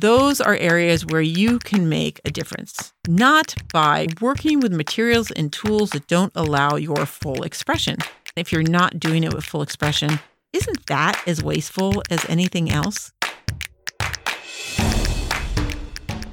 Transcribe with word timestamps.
those 0.00 0.40
are 0.40 0.56
areas 0.56 1.04
where 1.04 1.20
you 1.20 1.58
can 1.58 1.86
make 1.86 2.20
a 2.24 2.30
difference, 2.30 2.94
not 3.06 3.54
by 3.70 4.06
working 4.22 4.58
with 4.60 4.72
materials 4.72 5.30
and 5.30 5.52
tools 5.52 5.90
that 5.90 6.06
don't 6.06 6.32
allow 6.34 6.76
your 6.76 7.04
full 7.04 7.42
expression. 7.42 7.98
If 8.34 8.50
you're 8.50 8.62
not 8.62 8.98
doing 8.98 9.24
it 9.24 9.34
with 9.34 9.44
full 9.44 9.60
expression, 9.60 10.18
isn't 10.54 10.86
that 10.86 11.22
as 11.26 11.42
wasteful 11.42 12.02
as 12.08 12.24
anything 12.30 12.70
else? 12.70 13.12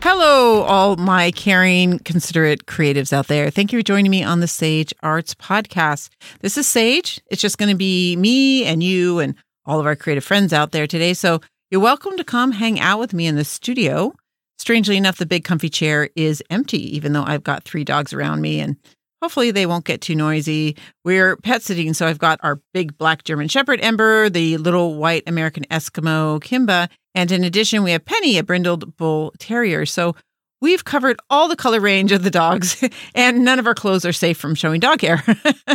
Hello, 0.02 0.62
all 0.62 0.96
my 0.96 1.32
caring, 1.32 2.00
considerate 2.00 2.68
creatives 2.68 3.12
out 3.12 3.28
there. 3.28 3.50
Thank 3.50 3.74
you 3.74 3.80
for 3.80 3.84
joining 3.84 4.12
me 4.12 4.24
on 4.24 4.40
the 4.40 4.48
Sage 4.48 4.94
Arts 5.04 5.36
Podcast. 5.36 6.10
This 6.40 6.58
is 6.58 6.68
Sage. 6.68 7.20
It's 7.30 7.42
just 7.42 7.58
going 7.58 7.72
to 7.72 7.78
be 7.78 8.16
me 8.16 8.64
and 8.64 8.82
you 8.82 9.20
and 9.20 9.36
all 9.66 9.82
of 9.82 9.86
our 9.86 9.98
creative 9.98 10.24
friends 10.24 10.54
out 10.54 10.72
there 10.72 10.88
today. 10.88 11.14
So 11.14 11.42
you're 11.70 11.82
welcome 11.82 12.16
to 12.16 12.24
come 12.24 12.54
hang 12.54 12.80
out 12.80 13.00
with 13.00 13.14
me 13.14 13.28
in 13.28 13.36
the 13.36 13.44
studio. 13.44 14.14
Strangely 14.58 14.96
enough, 14.96 15.18
the 15.18 15.26
big 15.26 15.44
comfy 15.44 15.70
chair 15.70 16.10
is 16.16 16.42
empty, 16.50 16.96
even 16.96 17.12
though 17.12 17.26
I've 17.26 17.44
got 17.44 17.64
three 17.64 17.84
dogs 17.84 18.14
around 18.14 18.42
me 18.42 18.62
and 18.62 18.78
hopefully 19.22 19.52
they 19.52 19.66
won't 19.66 19.84
get 19.84 20.00
too 20.00 20.16
noisy. 20.16 20.78
We're 21.04 21.36
pet 21.36 21.62
sitting, 21.62 21.94
so 21.94 22.08
I've 22.08 22.20
got 22.20 22.40
our 22.42 22.62
big 22.74 22.98
black 22.98 23.24
German 23.26 23.50
Shepherd 23.50 23.82
Ember, 23.82 24.30
the 24.30 24.58
little 24.58 24.96
white 24.96 25.24
American 25.28 25.66
Eskimo 25.66 26.40
Kimba, 26.40 26.90
and 27.14 27.32
in 27.32 27.44
addition, 27.44 27.84
we 27.84 27.92
have 27.92 28.06
Penny, 28.06 28.38
a 28.38 28.44
brindled 28.44 28.96
bull 28.96 29.34
terrier. 29.40 29.86
So 29.86 30.16
we've 30.62 30.86
covered 30.86 31.20
all 31.30 31.48
the 31.48 31.56
color 31.56 31.80
range 31.80 32.12
of 32.12 32.24
the 32.24 32.32
dogs, 32.32 32.84
and 33.16 33.44
none 33.44 33.60
of 33.60 33.68
our 33.68 33.76
clothes 33.76 34.06
are 34.06 34.14
safe 34.14 34.38
from 34.38 34.56
showing 34.56 34.80
dog 34.80 35.02
hair. 35.02 35.24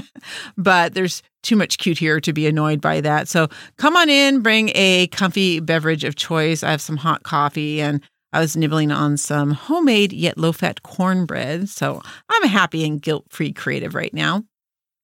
but 0.56 0.94
there's 0.94 1.22
too 1.42 1.56
much 1.56 1.78
cute 1.78 1.98
here 1.98 2.20
to 2.20 2.32
be 2.32 2.46
annoyed 2.46 2.80
by 2.80 3.00
that. 3.00 3.28
So 3.28 3.48
come 3.78 3.96
on 3.96 4.08
in, 4.08 4.40
bring 4.40 4.70
a 4.74 5.08
comfy 5.08 5.60
beverage 5.60 6.04
of 6.04 6.14
choice. 6.14 6.62
I 6.62 6.70
have 6.70 6.80
some 6.80 6.96
hot 6.96 7.22
coffee 7.24 7.80
and 7.80 8.00
I 8.32 8.40
was 8.40 8.56
nibbling 8.56 8.90
on 8.90 9.16
some 9.16 9.50
homemade 9.50 10.12
yet 10.12 10.38
low 10.38 10.52
fat 10.52 10.82
cornbread. 10.82 11.68
So 11.68 12.00
I'm 12.28 12.44
a 12.44 12.48
happy 12.48 12.84
and 12.84 13.02
guilt 13.02 13.26
free 13.28 13.52
creative 13.52 13.94
right 13.94 14.14
now. 14.14 14.44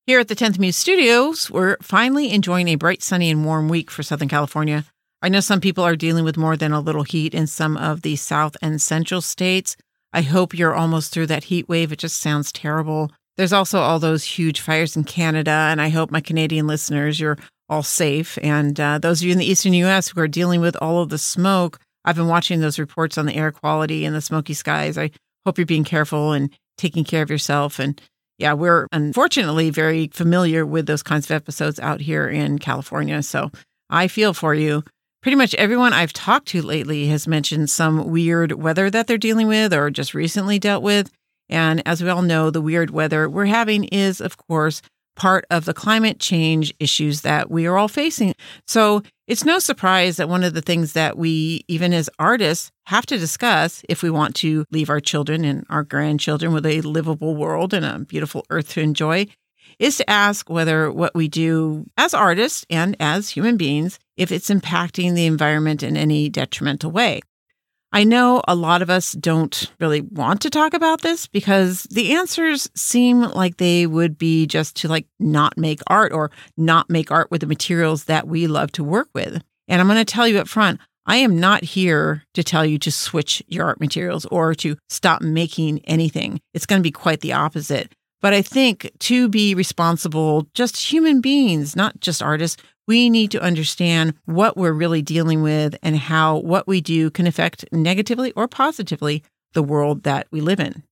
Here 0.07 0.21
at 0.21 0.29
the 0.29 0.37
10th 0.37 0.59
Muse 0.59 0.77
Studios, 0.77 1.51
we're 1.51 1.77
finally 1.83 2.33
enjoying 2.33 2.69
a 2.69 2.77
bright, 2.77 3.03
sunny, 3.03 3.31
and 3.31 3.45
warm 3.45 3.69
week 3.69 3.91
for 3.91 4.03
Southern 4.03 4.29
California. 4.29 4.87
I 5.21 5.29
know 5.29 5.41
some 5.41 5.61
people 5.61 5.85
are 5.85 5.97
dealing 5.97 6.25
with 6.25 6.37
more 6.37 6.57
than 6.57 6.73
a 6.73 6.81
little 6.81 7.03
heat 7.03 7.35
in 7.35 7.47
some 7.47 7.77
of 7.77 8.03
the 8.03 8.17
south 8.17 8.57
and 8.63 8.81
central 8.81 9.21
states. 9.21 9.77
I 10.13 10.23
hope 10.23 10.57
you're 10.57 10.75
almost 10.75 11.13
through 11.13 11.27
that 11.27 11.45
heat 11.45 11.69
wave. 11.69 11.93
It 11.93 11.99
just 11.99 12.21
sounds 12.21 12.53
terrible. 12.53 13.11
There's 13.37 13.53
also 13.53 13.81
all 13.81 13.99
those 13.99 14.25
huge 14.25 14.61
fires 14.61 14.97
in 14.97 15.05
Canada, 15.05 15.51
and 15.51 15.81
I 15.81 15.89
hope 15.89 16.11
my 16.11 16.21
Canadian 16.21 16.67
listeners, 16.67 17.21
you're 17.21 17.39
all 17.69 17.83
safe. 17.83 18.39
And 18.43 18.79
uh, 18.79 18.99
those 18.99 19.21
of 19.21 19.27
you 19.27 19.33
in 19.33 19.39
the 19.39 19.51
eastern 19.51 19.75
US 19.75 20.09
who 20.09 20.21
are 20.21 20.29
dealing 20.29 20.61
with 20.61 20.77
all 20.81 21.03
of 21.03 21.09
the 21.09 21.19
smoke, 21.19 21.79
I've 22.05 22.17
been 22.17 22.29
watching 22.29 22.61
those 22.61 22.79
reports 22.79 23.19
on 23.19 23.27
the 23.27 23.37
air 23.37 23.53
quality 23.53 24.05
and 24.05 24.15
the 24.15 24.21
smoky 24.21 24.55
skies. 24.55 24.97
I 24.97 25.11
hope 25.45 25.59
you're 25.59 25.67
being 25.67 25.85
careful 25.85 26.33
and 26.33 26.51
taking 26.79 27.05
care 27.05 27.23
of 27.23 27.31
yourself. 27.31 27.79
And 27.79 28.01
yeah, 28.39 28.53
we're 28.53 28.87
unfortunately 28.93 29.71
very 29.71 30.09
familiar 30.09 30.65
with 30.65 30.87
those 30.87 31.03
kinds 31.03 31.27
of 31.27 31.33
episodes 31.33 31.79
out 31.81 32.01
here 32.01 32.29
in 32.29 32.59
California. 32.59 33.23
So 33.23 33.51
I 33.91 34.09
feel 34.09 34.33
for 34.33 34.55
you. 34.55 34.85
Pretty 35.21 35.37
much 35.37 35.55
everyone 35.57 35.93
I've 35.93 36.13
talked 36.13 36.47
to 36.49 36.63
lately 36.63 37.09
has 37.09 37.27
mentioned 37.27 37.71
some 37.71 38.09
weird 38.09 38.53
weather 38.53 38.89
that 38.89 39.09
they're 39.09 39.19
dealing 39.19 39.49
with 39.49 39.75
or 39.75 39.91
just 39.91 40.15
recently 40.15 40.61
dealt 40.61 40.83
with. 40.83 41.11
And 41.49 41.83
as 41.87 42.03
we 42.03 42.09
all 42.09 42.23
know, 42.23 42.51
the 42.51 42.61
weird 42.61 42.91
weather 42.91 43.29
we're 43.29 43.47
having 43.47 43.85
is, 43.85 44.21
of 44.21 44.37
course, 44.37 44.81
part 45.17 45.45
of 45.51 45.65
the 45.65 45.75
climate 45.75 46.21
change 46.21 46.73
issues 46.79 47.23
that 47.23 47.51
we 47.51 47.67
are 47.67 47.77
all 47.77 47.89
facing. 47.89 48.33
So 48.69 49.03
it's 49.27 49.45
no 49.45 49.59
surprise 49.59 50.19
that 50.19 50.29
one 50.29 50.45
of 50.45 50.55
the 50.55 50.63
things 50.63 50.93
that 50.93 51.19
we, 51.19 51.65
even 51.67 51.93
as 51.93 52.09
artists, 52.21 52.71
have 52.87 53.05
to 53.07 53.19
discuss 53.19 53.83
if 53.89 54.05
we 54.05 54.11
want 54.11 54.37
to 54.37 54.65
leave 54.71 54.89
our 54.89 55.01
children 55.01 55.45
and 55.45 55.67
our 55.69 55.83
grandchildren 55.83 56.53
with 56.53 56.65
a 56.65 56.81
livable 56.83 57.35
world 57.35 57.75
and 57.75 57.85
a 57.85 57.99
beautiful 57.99 58.47
earth 58.51 58.69
to 58.71 58.81
enjoy 58.81 59.27
is 59.81 59.97
to 59.97 60.09
ask 60.09 60.49
whether 60.49 60.93
what 60.93 61.15
we 61.17 61.27
do 61.27 61.87
as 61.97 62.15
artists 62.15 62.65
and 62.71 62.97
as 63.01 63.31
human 63.31 63.57
beings 63.57 63.99
if 64.19 64.31
it's 64.33 64.51
impacting 64.51 65.15
the 65.15 65.27
environment 65.27 65.83
in 65.83 65.97
any 65.97 66.29
detrimental 66.29 66.91
way. 66.91 67.21
I 67.91 68.05
know 68.05 68.43
a 68.47 68.55
lot 68.55 68.83
of 68.83 68.91
us 68.91 69.13
don't 69.13 69.73
really 69.81 70.03
want 70.03 70.43
to 70.43 70.51
talk 70.51 70.75
about 70.75 71.01
this 71.01 71.27
because 71.27 71.85
the 71.85 72.13
answers 72.13 72.69
seem 72.77 73.23
like 73.23 73.57
they 73.57 73.87
would 73.87 74.19
be 74.19 74.47
just 74.47 74.77
to 74.77 74.89
like 74.89 75.07
not 75.19 75.57
make 75.57 75.81
art 75.87 76.13
or 76.13 76.31
not 76.59 76.91
make 76.91 77.11
art 77.11 77.31
with 77.31 77.41
the 77.41 77.47
materials 77.47 78.05
that 78.05 78.29
we 78.29 78.47
love 78.47 78.73
to 78.73 78.85
work 78.85 79.09
with. 79.15 79.43
And 79.69 79.81
I'm 79.81 79.87
going 79.87 79.99
to 79.99 80.05
tell 80.05 80.29
you 80.29 80.39
up 80.39 80.49
front, 80.49 80.81
I 81.07 81.17
am 81.17 81.41
not 81.41 81.65
here 81.65 82.25
to 82.35 82.45
tell 82.45 82.67
you 82.67 82.79
to 82.81 82.93
switch 82.93 83.43
your 83.47 83.65
art 83.65 83.81
materials 83.81 84.27
or 84.27 84.55
to 84.57 84.77
stop 84.91 85.23
making 85.23 85.79
anything. 85.87 86.41
It's 86.53 86.67
going 86.67 86.81
to 86.81 86.87
be 86.87 86.93
quite 86.93 87.21
the 87.21 87.33
opposite. 87.33 87.95
But 88.21 88.35
I 88.35 88.43
think 88.43 88.91
to 88.99 89.29
be 89.29 89.55
responsible, 89.55 90.49
just 90.53 90.77
human 90.77 91.23
beings, 91.23 91.75
not 91.75 92.01
just 92.01 92.23
artists, 92.23 92.63
we 92.89 93.11
need 93.11 93.31
to 93.31 93.43
understand 93.43 94.15
what 94.25 94.57
we're 94.57 94.73
really 94.73 95.03
dealing 95.03 95.43
with 95.43 95.77
and 95.83 95.97
how 95.97 96.39
what 96.39 96.67
we 96.67 96.81
do 96.81 97.11
can 97.11 97.27
affect 97.27 97.65
negatively 97.71 98.33
or 98.33 98.49
positively 98.49 99.23
the 99.53 99.63
world 99.63 100.03
that 100.03 100.27
we 100.33 100.41
live 100.41 100.59
in. 100.59 100.83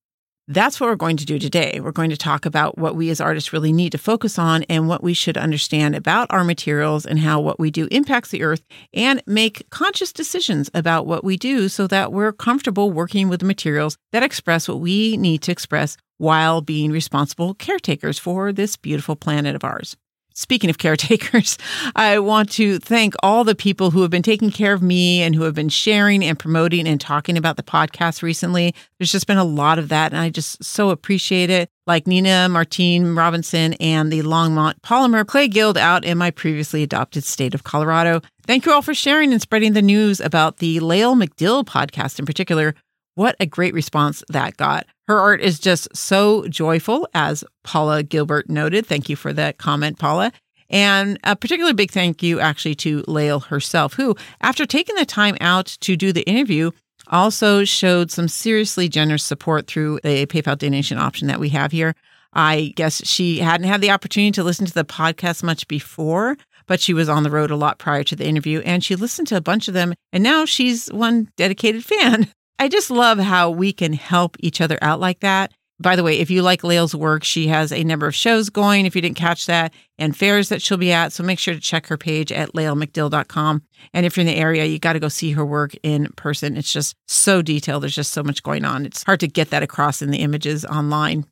That's 0.49 0.79
what 0.79 0.89
we're 0.89 0.95
going 0.95 1.17
to 1.17 1.25
do 1.25 1.41
today. 1.41 1.81
We're 1.81 1.91
going 1.91 2.11
to 2.11 2.17
talk 2.17 2.47
about 2.47 2.79
what 2.79 2.95
we 2.95 3.11
as 3.11 3.21
artists 3.21 3.53
really 3.53 3.73
need 3.73 3.91
to 3.93 3.99
focus 3.99 4.39
on 4.39 4.63
and 4.65 4.87
what 4.87 5.03
we 5.03 5.13
should 5.13 5.37
understand 5.37 5.97
about 5.97 6.29
our 6.31 6.45
materials 6.45 7.05
and 7.05 7.19
how 7.19 7.41
what 7.41 7.59
we 7.59 7.73
do 7.73 7.89
impacts 7.91 8.31
the 8.31 8.45
earth 8.45 8.63
and 8.95 9.21
make 9.27 9.69
conscious 9.71 10.13
decisions 10.13 10.71
about 10.73 11.05
what 11.05 11.25
we 11.25 11.37
do 11.37 11.69
so 11.69 11.89
that 11.89 12.13
we're 12.13 12.31
comfortable 12.31 12.93
working 12.93 13.29
with 13.29 13.43
materials 13.43 13.97
that 14.13 14.23
express 14.23 14.69
what 14.69 14.79
we 14.79 15.17
need 15.17 15.43
to 15.43 15.51
express 15.51 15.97
while 16.19 16.61
being 16.61 16.93
responsible 16.93 17.55
caretakers 17.55 18.19
for 18.19 18.53
this 18.53 18.77
beautiful 18.77 19.17
planet 19.17 19.57
of 19.57 19.65
ours. 19.65 19.97
Speaking 20.39 20.69
of 20.69 20.77
caretakers, 20.77 21.57
I 21.97 22.19
want 22.19 22.51
to 22.53 22.79
thank 22.79 23.15
all 23.23 23.43
the 23.43 23.55
people 23.55 23.91
who 23.91 24.03
have 24.03 24.11
been 24.11 24.23
taking 24.23 24.51
care 24.51 24.75
of 24.75 24.83
me 24.83 25.23
and 25.23 25.35
who 25.35 25.45
have 25.45 25.55
been 25.55 25.71
sharing 25.71 26.23
and 26.23 26.39
promoting 26.39 26.87
and 26.87 27.01
talking 27.01 27.39
about 27.39 27.57
the 27.57 27.63
podcast 27.63 28.23
recently. 28.23 28.75
There's 28.99 29.11
just 29.11 29.27
been 29.27 29.39
a 29.39 29.45
lot 29.45 29.79
of 29.79 29.89
that, 29.89 30.13
and 30.13 30.21
I 30.21 30.29
just 30.29 30.63
so 30.63 30.91
appreciate 30.91 31.49
it. 31.49 31.71
Like 31.87 32.07
Nina 32.07 32.51
Martine 32.51 33.15
Robinson 33.15 33.73
and 33.75 34.13
the 34.13 34.21
Longmont 34.21 34.75
Polymer 34.83 35.27
Clay 35.27 35.49
Guild 35.49 35.79
out 35.79 36.05
in 36.05 36.19
my 36.19 36.31
previously 36.31 36.83
adopted 36.83 37.25
state 37.25 37.55
of 37.55 37.65
Colorado. 37.65 38.21
Thank 38.47 38.67
you 38.67 38.73
all 38.73 38.83
for 38.83 38.93
sharing 38.93 39.33
and 39.33 39.41
spreading 39.41 39.73
the 39.73 39.81
news 39.81 40.21
about 40.21 40.59
the 40.59 40.81
Lael 40.81 41.15
McDill 41.15 41.65
podcast 41.65 42.19
in 42.19 42.27
particular. 42.27 42.75
What 43.15 43.37
a 43.41 43.47
great 43.47 43.73
response 43.73 44.23
that 44.29 44.59
got. 44.59 44.87
Her 45.09 45.21
art 45.21 45.41
is 45.41 45.61
just 45.61 45.95
so 45.97 46.49
joyful, 46.49 47.09
as 47.15 47.45
Paula 47.63 48.03
Gilbert 48.03 48.51
noted. 48.51 48.87
Thank 48.87 49.09
you 49.09 49.17
for 49.17 49.33
that 49.33 49.59
comment, 49.59 49.99
Paula. 49.99 50.33
And 50.69 51.19
a 51.23 51.37
particularly 51.37 51.75
big 51.75 51.93
thank 51.93 52.23
you 52.23 52.41
actually 52.41 52.75
to 52.77 53.05
Lael 53.07 53.41
herself, 53.41 53.95
who, 53.95 54.17
after 54.41 54.67
taking 54.67 54.97
the 54.97 55.07
time 55.07 55.37
out 55.41 55.67
to 55.81 55.97
do 55.97 56.13
the 56.13 56.29
interview, 56.29 56.73
also 57.09 57.65
showed 57.65 58.11
some 58.11 58.27
seriously 58.27 58.89
generous 58.89 59.23
support 59.23 59.69
through 59.69 60.01
a 60.03 60.27
PayPal 60.27 60.59
donation 60.59 60.99
option 60.99 61.29
that 61.29 61.39
we 61.39 61.51
have 61.51 61.71
here. 61.71 61.95
I 62.33 62.73
guess 62.77 63.07
she 63.07 63.39
hadn't 63.39 63.69
had 63.69 63.81
the 63.81 63.91
opportunity 63.91 64.33
to 64.33 64.45
listen 64.45 64.67
to 64.67 64.75
the 64.75 64.85
podcast 64.85 65.43
much 65.43 65.67
before, 65.69 66.37
but 66.67 66.81
she 66.81 66.93
was 66.93 67.09
on 67.09 67.23
the 67.23 67.31
road 67.31 67.51
a 67.51 67.57
lot 67.57 67.79
prior 67.79 68.03
to 68.05 68.17
the 68.17 68.27
interview 68.27 68.61
and 68.61 68.85
she 68.85 68.97
listened 68.97 69.29
to 69.29 69.37
a 69.37 69.41
bunch 69.41 69.69
of 69.69 69.75
them. 69.75 69.95
And 70.13 70.23
now 70.23 70.45
she's 70.45 70.89
one 70.89 71.29
dedicated 71.37 71.85
fan. 71.87 72.29
I 72.59 72.69
just 72.69 72.91
love 72.91 73.19
how 73.19 73.51
we 73.51 73.73
can 73.73 73.93
help 73.93 74.37
each 74.41 74.61
other 74.61 74.79
out 74.81 75.01
like 75.01 75.21
that. 75.21 75.53
By 75.79 75.95
the 75.95 76.03
way, 76.03 76.19
if 76.21 76.31
you 76.31 76.41
like 76.41 76.65
Lael's 76.65 76.95
work, 76.95 77.23
she 77.23 77.49
has 77.49 77.71
a 77.71 77.85
number 77.85 78.07
of 78.07 78.15
shows 78.15 78.49
going, 78.49 78.87
if 78.87 78.97
you 78.97 79.03
didn't 79.03 79.19
catch 79.19 79.45
that, 79.45 79.75
and 79.99 80.17
fairs 80.17 80.49
that 80.49 80.63
she'll 80.63 80.79
be 80.79 80.91
at. 80.91 81.13
So 81.13 81.23
make 81.23 81.39
sure 81.39 81.53
to 81.53 81.61
check 81.61 81.87
her 81.89 81.99
page 81.99 82.33
at 82.33 82.55
laelmcdill.com. 82.55 83.63
And 83.93 84.07
if 84.07 84.17
you're 84.17 84.23
in 84.23 84.27
the 84.27 84.41
area, 84.41 84.65
you 84.65 84.79
got 84.79 84.95
to 84.95 85.01
go 85.01 85.09
see 85.09 85.33
her 85.33 85.45
work 85.45 85.73
in 85.83 86.07
person. 86.17 86.57
It's 86.57 86.73
just 86.73 86.97
so 87.07 87.43
detailed. 87.43 87.83
There's 87.83 87.95
just 87.95 88.13
so 88.13 88.23
much 88.23 88.43
going 88.43 88.65
on. 88.65 88.87
It's 88.87 89.03
hard 89.03 89.21
to 89.21 89.29
get 89.29 89.51
that 89.51 89.63
across 89.63 90.01
in 90.01 90.11
the 90.11 90.21
images 90.21 90.65
online. 90.65 91.27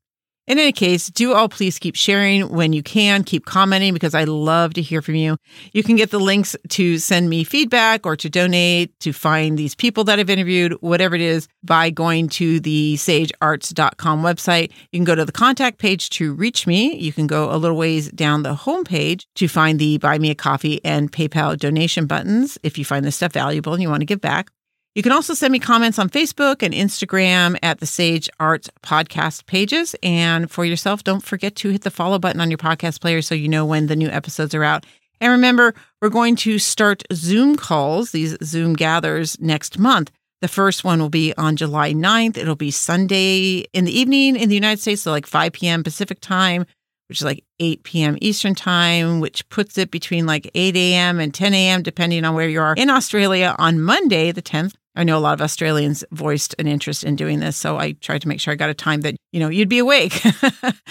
In 0.47 0.59
any 0.59 0.73
case, 0.73 1.07
do 1.07 1.33
all 1.33 1.49
please 1.49 1.79
keep 1.79 1.97
sharing 1.97 2.51
when 2.51 2.75
you 2.75 2.83
can, 2.83 3.25
keep 3.25 3.47
commenting 3.47 3.95
because 3.95 4.15
I 4.15 4.25
love 4.25 4.75
to 4.75 4.83
hear 4.83 5.01
from 5.01 5.15
you. 5.15 5.39
You 5.73 5.83
can 5.83 5.97
get 5.97 6.11
the 6.11 6.21
links 6.21 6.55
to 6.71 6.99
send 6.99 7.31
me 7.31 7.45
feedback 7.45 8.05
or 8.05 8.15
to 8.17 8.29
donate, 8.29 8.99
to 9.01 9.15
find 9.15 9.57
these 9.57 9.75
people 9.75 10.05
that 10.05 10.19
I've 10.19 10.29
interviewed, 10.29 10.75
whatever 10.83 11.15
it 11.15 11.23
is, 11.23 11.49
by 11.63 11.89
going 11.89 12.29
to 12.31 12.61
the 12.61 12.97
sagearts.com 12.97 14.23
website. 14.23 14.71
You 14.93 14.99
can 14.99 15.05
go 15.05 15.15
to 15.15 15.25
the 15.25 15.33
contact 15.33 15.79
page 15.79 16.11
to 16.11 16.35
reach 16.35 16.67
me. 16.67 16.95
You 16.95 17.13
can 17.13 17.27
go 17.27 17.51
a 17.51 17.57
little 17.57 17.79
ways 17.79 18.11
down 18.11 18.43
the 18.43 18.55
homepage 18.55 19.25
to 19.37 19.49
find 19.49 19.79
the 19.79 19.97
buy 19.97 20.19
me 20.19 20.29
a 20.29 20.35
coffee 20.35 20.79
and 20.85 21.11
PayPal 21.11 21.59
donation 21.59 22.07
buttons 22.07 22.59
if 22.63 22.77
you 22.77 22.85
find 22.85 23.07
this 23.07 23.17
stuff 23.17 23.33
valuable 23.33 23.73
and 23.73 23.81
you 23.81 23.89
want 23.89 24.03
to 24.03 24.07
give 24.07 24.21
back. 24.21 24.51
You 24.95 25.03
can 25.03 25.11
also 25.11 25.35
send 25.35 25.51
me 25.51 25.59
comments 25.59 25.99
on 25.99 26.09
Facebook 26.09 26.63
and 26.63 26.73
Instagram 26.73 27.59
at 27.65 27.81
the 27.81 27.87
Sage 27.87 28.31
Arts 28.39 28.71
podcast 28.85 29.45
pages. 29.47 29.97
And 30.05 30.49
for 30.49 30.65
yourself, 30.65 31.03
don't 31.03 31.25
forget 31.25 31.57
to 31.57 31.71
hit 31.71 31.83
the 31.83 31.91
follow 31.91 32.21
button 32.21 32.41
on 32.41 32.49
your 32.49 32.59
podcast 32.59 33.01
player 33.01 33.21
so 33.21 33.35
you 33.35 33.49
know 33.49 33.67
when 33.67 33.89
the 33.89 33.97
new 33.97 34.09
episodes 34.09 34.55
are 34.55 34.63
out. 34.63 34.87
And 35.21 35.33
remember, 35.33 35.75
we're 36.01 36.11
going 36.11 36.37
to 36.37 36.61
start 36.61 37.03
Zoom 37.13 37.57
calls, 37.57 38.13
these 38.13 38.37
Zoom 38.45 38.75
gathers 38.75 39.41
next 39.41 39.81
month. 39.81 40.13
The 40.41 40.49
first 40.49 40.85
one 40.85 41.01
will 41.01 41.09
be 41.09 41.35
on 41.37 41.57
July 41.57 41.93
9th. 41.93 42.37
It'll 42.37 42.55
be 42.55 42.71
Sunday 42.71 43.65
in 43.73 43.87
the 43.87 43.99
evening 43.99 44.37
in 44.37 44.49
the 44.49 44.55
United 44.55 44.81
States, 44.81 45.03
so 45.03 45.11
like 45.11 45.27
5 45.27 45.53
p.m. 45.55 45.83
Pacific 45.83 46.21
time, 46.21 46.67
which 47.09 47.21
is 47.21 47.25
like 47.25 47.43
8 47.59 47.83
p.m. 47.83 48.19
Eastern 48.21 48.55
time, 48.55 49.19
which 49.19 49.49
puts 49.49 49.77
it 49.77 49.91
between 49.91 50.27
like 50.27 50.49
8 50.55 50.77
a.m. 50.77 51.19
and 51.19 51.35
10 51.35 51.53
a.m., 51.53 51.83
depending 51.83 52.25
on 52.25 52.35
where 52.35 52.49
you 52.49 52.61
are 52.61 52.75
in 52.77 52.91
Australia 52.91 53.57
on 53.59 53.81
Monday, 53.81 54.31
the 54.31 54.43
10th. 54.43 54.75
I 54.97 55.05
know 55.05 55.19
a 55.19 55.21
lot 55.21 55.35
of 55.35 55.43
Australians 55.43 56.05
voiced 56.13 56.55
an 56.59 56.67
interest 56.67 57.05
in 57.05 57.17
doing 57.17 57.41
this, 57.41 57.57
so 57.57 57.79
I 57.79 57.93
tried 57.93 58.23
to 58.23 58.29
make 58.29 58.41
sure 58.41 58.53
I 58.53 58.57
got 58.57 58.71
a 58.71 58.75
time 58.75 59.01
that, 59.03 59.17
you 59.33 59.41
know, 59.41 59.49
you'd 59.49 59.69
be 59.69 59.79
awake. 59.79 60.23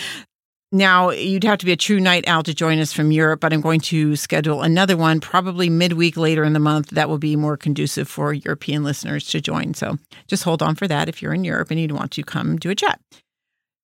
now, 0.72 1.12
you'd 1.12 1.46
have 1.46 1.60
to 1.60 1.66
be 1.66 1.72
a 1.72 1.78
true 1.78 2.02
night 2.02 2.28
owl 2.28 2.44
to 2.44 2.54
join 2.54 2.80
us 2.80 2.92
from 2.92 3.12
Europe, 3.12 3.40
but 3.40 3.54
I'm 3.54 3.62
going 3.62 3.80
to 3.82 4.16
schedule 4.16 4.62
another 4.62 4.98
one 4.98 5.22
probably 5.22 5.70
midweek 5.70 6.18
later 6.18 6.44
in 6.44 6.54
the 6.54 6.60
month 6.60 6.90
that 6.90 7.08
will 7.08 7.18
be 7.18 7.36
more 7.36 7.56
conducive 7.56 8.10
for 8.10 8.34
European 8.34 8.84
listeners 8.84 9.28
to 9.30 9.40
join. 9.40 9.74
So 9.74 9.98
just 10.28 10.44
hold 10.44 10.62
on 10.62 10.76
for 10.76 10.88
that 10.88 11.08
if 11.08 11.22
you're 11.22 11.34
in 11.34 11.46
Europe 11.46 11.72
and 11.72 11.80
you'd 11.80 11.94
want 11.94 12.12
to 12.12 12.24
come 12.24 12.58
do 12.58 12.70
a 12.70 12.76
chat. 12.76 13.00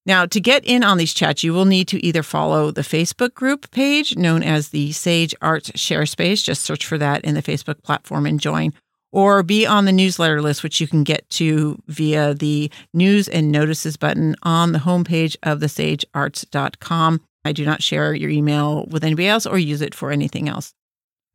Now, 0.06 0.26
to 0.26 0.40
get 0.40 0.66
in 0.66 0.84
on 0.84 0.98
these 0.98 1.14
chats, 1.14 1.44
you 1.44 1.54
will 1.54 1.66
need 1.66 1.88
to 1.90 2.04
either 2.04 2.24
follow 2.24 2.72
the 2.72 2.82
Facebook 2.82 3.34
group 3.36 3.70
page 3.72 4.18
known 4.18 4.44
as 4.44 4.70
the 4.70 4.92
Sage 4.92 5.36
Arts 5.42 5.72
Share 5.80 6.06
Space. 6.06 6.42
Just 6.42 6.64
search 6.64 6.86
for 6.86 6.98
that 6.98 7.24
in 7.24 7.36
the 7.36 7.44
Facebook 7.44 7.84
platform 7.84 8.26
and 8.26 8.40
join, 8.40 8.74
or 9.12 9.44
be 9.44 9.66
on 9.66 9.86
the 9.86 9.92
newsletter 9.92 10.42
list, 10.42 10.64
which 10.64 10.80
you 10.80 10.88
can 10.88 11.04
get 11.04 11.30
to 11.32 11.82
via 11.88 12.34
the 12.34 12.72
news 12.94 13.28
and 13.28 13.52
notices 13.52 13.98
button 13.98 14.36
on 14.44 14.72
the 14.72 14.80
homepage 14.80 15.36
of 15.44 15.60
thesagearts.com. 15.60 17.22
I 17.46 17.52
do 17.52 17.66
not 17.66 17.82
share 17.82 18.14
your 18.14 18.30
email 18.30 18.86
with 18.90 19.04
anybody 19.04 19.28
else 19.28 19.46
or 19.46 19.58
use 19.58 19.82
it 19.82 19.96
for 19.96 20.12
anything 20.12 20.50
else. 20.50 20.74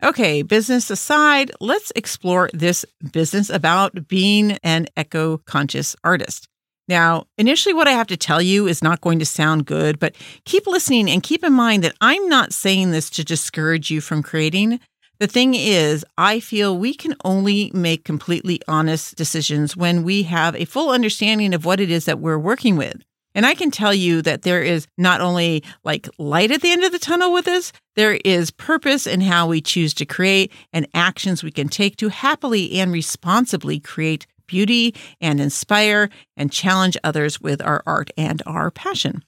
Okay, 0.02 0.42
business 0.42 0.90
aside, 0.90 1.50
let's 1.60 1.92
explore 1.96 2.50
this 2.52 2.84
business 3.12 3.48
about 3.48 4.06
being 4.06 4.58
an 4.62 4.86
eco 4.96 5.38
conscious 5.38 5.96
artist. 6.04 6.46
Now, 6.88 7.24
initially, 7.38 7.72
what 7.72 7.88
I 7.88 7.92
have 7.92 8.08
to 8.08 8.16
tell 8.16 8.42
you 8.42 8.66
is 8.66 8.82
not 8.82 9.00
going 9.00 9.18
to 9.20 9.24
sound 9.24 9.64
good, 9.64 9.98
but 9.98 10.14
keep 10.44 10.66
listening 10.66 11.08
and 11.08 11.22
keep 11.22 11.42
in 11.42 11.54
mind 11.54 11.82
that 11.84 11.96
I'm 12.00 12.28
not 12.28 12.52
saying 12.52 12.90
this 12.90 13.08
to 13.10 13.24
discourage 13.24 13.90
you 13.90 14.02
from 14.02 14.22
creating. 14.22 14.80
The 15.24 15.32
thing 15.32 15.54
is, 15.54 16.04
I 16.18 16.38
feel 16.38 16.76
we 16.76 16.92
can 16.92 17.16
only 17.24 17.70
make 17.72 18.04
completely 18.04 18.60
honest 18.68 19.16
decisions 19.16 19.74
when 19.74 20.02
we 20.02 20.24
have 20.24 20.54
a 20.54 20.66
full 20.66 20.90
understanding 20.90 21.54
of 21.54 21.64
what 21.64 21.80
it 21.80 21.90
is 21.90 22.04
that 22.04 22.18
we're 22.18 22.36
working 22.36 22.76
with. 22.76 23.00
And 23.34 23.46
I 23.46 23.54
can 23.54 23.70
tell 23.70 23.94
you 23.94 24.20
that 24.20 24.42
there 24.42 24.62
is 24.62 24.86
not 24.98 25.22
only 25.22 25.64
like 25.82 26.10
light 26.18 26.50
at 26.50 26.60
the 26.60 26.70
end 26.70 26.84
of 26.84 26.92
the 26.92 26.98
tunnel 26.98 27.32
with 27.32 27.46
this, 27.46 27.72
there 27.96 28.18
is 28.22 28.50
purpose 28.50 29.06
in 29.06 29.22
how 29.22 29.46
we 29.46 29.62
choose 29.62 29.94
to 29.94 30.04
create 30.04 30.52
and 30.74 30.86
actions 30.92 31.42
we 31.42 31.50
can 31.50 31.68
take 31.68 31.96
to 31.96 32.10
happily 32.10 32.78
and 32.78 32.92
responsibly 32.92 33.80
create 33.80 34.26
beauty 34.46 34.94
and 35.22 35.40
inspire 35.40 36.10
and 36.36 36.52
challenge 36.52 36.98
others 37.02 37.40
with 37.40 37.62
our 37.62 37.82
art 37.86 38.10
and 38.18 38.42
our 38.44 38.70
passion. 38.70 39.24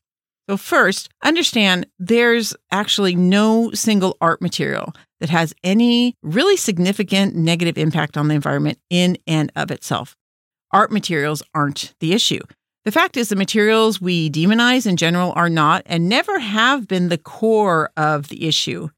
So, 0.48 0.56
first, 0.56 1.08
understand 1.24 1.86
there's 1.98 2.54
actually 2.70 3.16
no 3.16 3.72
single 3.72 4.16
art 4.20 4.40
material 4.40 4.94
that 5.20 5.30
has 5.30 5.52
any 5.64 6.14
really 6.22 6.56
significant 6.56 7.34
negative 7.34 7.76
impact 7.76 8.16
on 8.16 8.28
the 8.28 8.34
environment 8.34 8.78
in 8.88 9.18
and 9.26 9.50
of 9.56 9.72
itself. 9.72 10.16
Art 10.70 10.92
materials 10.92 11.42
aren't 11.54 11.94
the 12.00 12.12
issue. 12.12 12.42
The 12.84 12.92
fact 12.92 13.16
is, 13.16 13.28
the 13.28 13.36
materials 13.36 14.00
we 14.00 14.30
demonize 14.30 14.86
in 14.86 14.96
general 14.96 15.32
are 15.34 15.48
not 15.48 15.82
and 15.86 16.08
never 16.08 16.38
have 16.38 16.86
been 16.86 17.08
the 17.08 17.18
core 17.18 17.90
of 17.96 18.28
the 18.28 18.46
issue. 18.46 18.90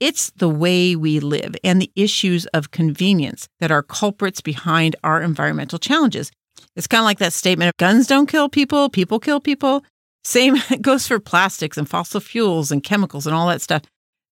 It's 0.00 0.30
the 0.30 0.48
way 0.48 0.96
we 0.96 1.20
live 1.20 1.54
and 1.62 1.80
the 1.80 1.92
issues 1.94 2.46
of 2.46 2.72
convenience 2.72 3.48
that 3.60 3.70
are 3.70 3.82
culprits 3.82 4.40
behind 4.40 4.96
our 5.04 5.22
environmental 5.22 5.78
challenges. 5.78 6.32
It's 6.74 6.88
kind 6.88 7.00
of 7.00 7.04
like 7.04 7.18
that 7.18 7.32
statement 7.32 7.68
of 7.68 7.76
guns 7.78 8.08
don't 8.08 8.28
kill 8.28 8.48
people, 8.48 8.88
people 8.90 9.20
kill 9.20 9.40
people. 9.40 9.84
Same 10.26 10.56
goes 10.80 11.06
for 11.06 11.20
plastics 11.20 11.78
and 11.78 11.88
fossil 11.88 12.20
fuels 12.20 12.72
and 12.72 12.82
chemicals 12.82 13.26
and 13.26 13.34
all 13.34 13.46
that 13.46 13.62
stuff. 13.62 13.82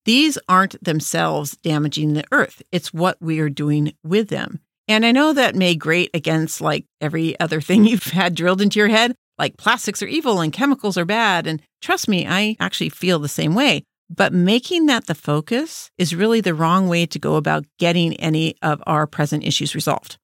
These 0.04 0.36
aren't 0.48 0.82
themselves 0.84 1.56
damaging 1.58 2.12
the 2.14 2.24
earth. 2.32 2.62
It's 2.72 2.92
what 2.92 3.16
we 3.22 3.38
are 3.38 3.48
doing 3.48 3.94
with 4.02 4.28
them. 4.28 4.60
And 4.88 5.06
I 5.06 5.12
know 5.12 5.32
that 5.32 5.54
may 5.54 5.76
grate 5.76 6.10
against 6.12 6.60
like 6.60 6.84
every 7.00 7.38
other 7.38 7.60
thing 7.68 7.84
you've 7.84 8.04
had 8.04 8.34
drilled 8.34 8.60
into 8.60 8.80
your 8.80 8.88
head, 8.88 9.14
like 9.38 9.56
plastics 9.56 10.02
are 10.02 10.06
evil 10.06 10.40
and 10.40 10.52
chemicals 10.52 10.98
are 10.98 11.04
bad. 11.04 11.46
And 11.46 11.62
trust 11.80 12.08
me, 12.08 12.26
I 12.26 12.56
actually 12.58 12.90
feel 12.90 13.20
the 13.20 13.28
same 13.28 13.54
way. 13.54 13.84
But 14.10 14.32
making 14.32 14.86
that 14.86 15.06
the 15.06 15.14
focus 15.14 15.90
is 15.96 16.14
really 16.14 16.40
the 16.40 16.54
wrong 16.54 16.88
way 16.88 17.06
to 17.06 17.18
go 17.20 17.36
about 17.36 17.66
getting 17.78 18.14
any 18.14 18.56
of 18.62 18.82
our 18.84 19.06
present 19.06 19.44
issues 19.44 19.76
resolved. 19.76 20.18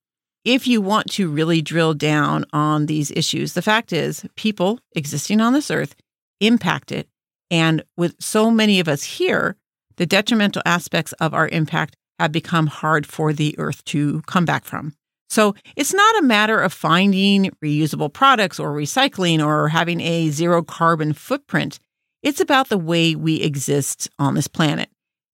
If 0.44 0.66
you 0.66 0.80
want 0.80 1.10
to 1.12 1.30
really 1.30 1.60
drill 1.60 1.92
down 1.92 2.46
on 2.52 2.86
these 2.86 3.10
issues, 3.10 3.52
the 3.52 3.62
fact 3.62 3.92
is, 3.92 4.24
people 4.36 4.80
existing 4.96 5.40
on 5.40 5.52
this 5.52 5.70
earth 5.70 5.94
impact 6.40 6.92
it. 6.92 7.08
And 7.50 7.84
with 7.96 8.14
so 8.20 8.50
many 8.50 8.80
of 8.80 8.88
us 8.88 9.02
here, 9.02 9.56
the 9.96 10.06
detrimental 10.06 10.62
aspects 10.64 11.12
of 11.14 11.34
our 11.34 11.48
impact 11.48 11.94
have 12.18 12.32
become 12.32 12.68
hard 12.68 13.06
for 13.06 13.34
the 13.34 13.54
earth 13.58 13.84
to 13.86 14.22
come 14.22 14.46
back 14.46 14.64
from. 14.64 14.94
So 15.28 15.54
it's 15.76 15.92
not 15.92 16.18
a 16.18 16.26
matter 16.26 16.60
of 16.60 16.72
finding 16.72 17.50
reusable 17.62 18.12
products 18.12 18.58
or 18.58 18.72
recycling 18.72 19.44
or 19.44 19.68
having 19.68 20.00
a 20.00 20.30
zero 20.30 20.62
carbon 20.62 21.12
footprint. 21.12 21.78
It's 22.22 22.40
about 22.40 22.68
the 22.68 22.78
way 22.78 23.14
we 23.14 23.42
exist 23.42 24.08
on 24.18 24.34
this 24.34 24.48
planet. 24.48 24.88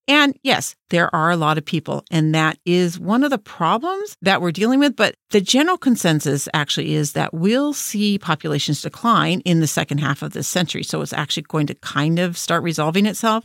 And 0.08 0.38
yes, 0.42 0.76
there 0.90 1.12
are 1.14 1.30
a 1.30 1.36
lot 1.36 1.58
of 1.58 1.64
people, 1.64 2.04
and 2.10 2.34
that 2.34 2.58
is 2.64 2.98
one 2.98 3.24
of 3.24 3.30
the 3.30 3.38
problems 3.38 4.16
that 4.22 4.40
we're 4.40 4.52
dealing 4.52 4.78
with. 4.78 4.94
But 4.94 5.16
the 5.30 5.40
general 5.40 5.76
consensus 5.76 6.48
actually 6.54 6.94
is 6.94 7.12
that 7.12 7.34
we'll 7.34 7.72
see 7.72 8.18
populations 8.18 8.82
decline 8.82 9.40
in 9.40 9.60
the 9.60 9.66
second 9.66 9.98
half 9.98 10.22
of 10.22 10.32
this 10.32 10.46
century. 10.46 10.84
So 10.84 11.00
it's 11.00 11.12
actually 11.12 11.44
going 11.44 11.66
to 11.66 11.74
kind 11.76 12.18
of 12.18 12.38
start 12.38 12.62
resolving 12.62 13.06
itself. 13.06 13.44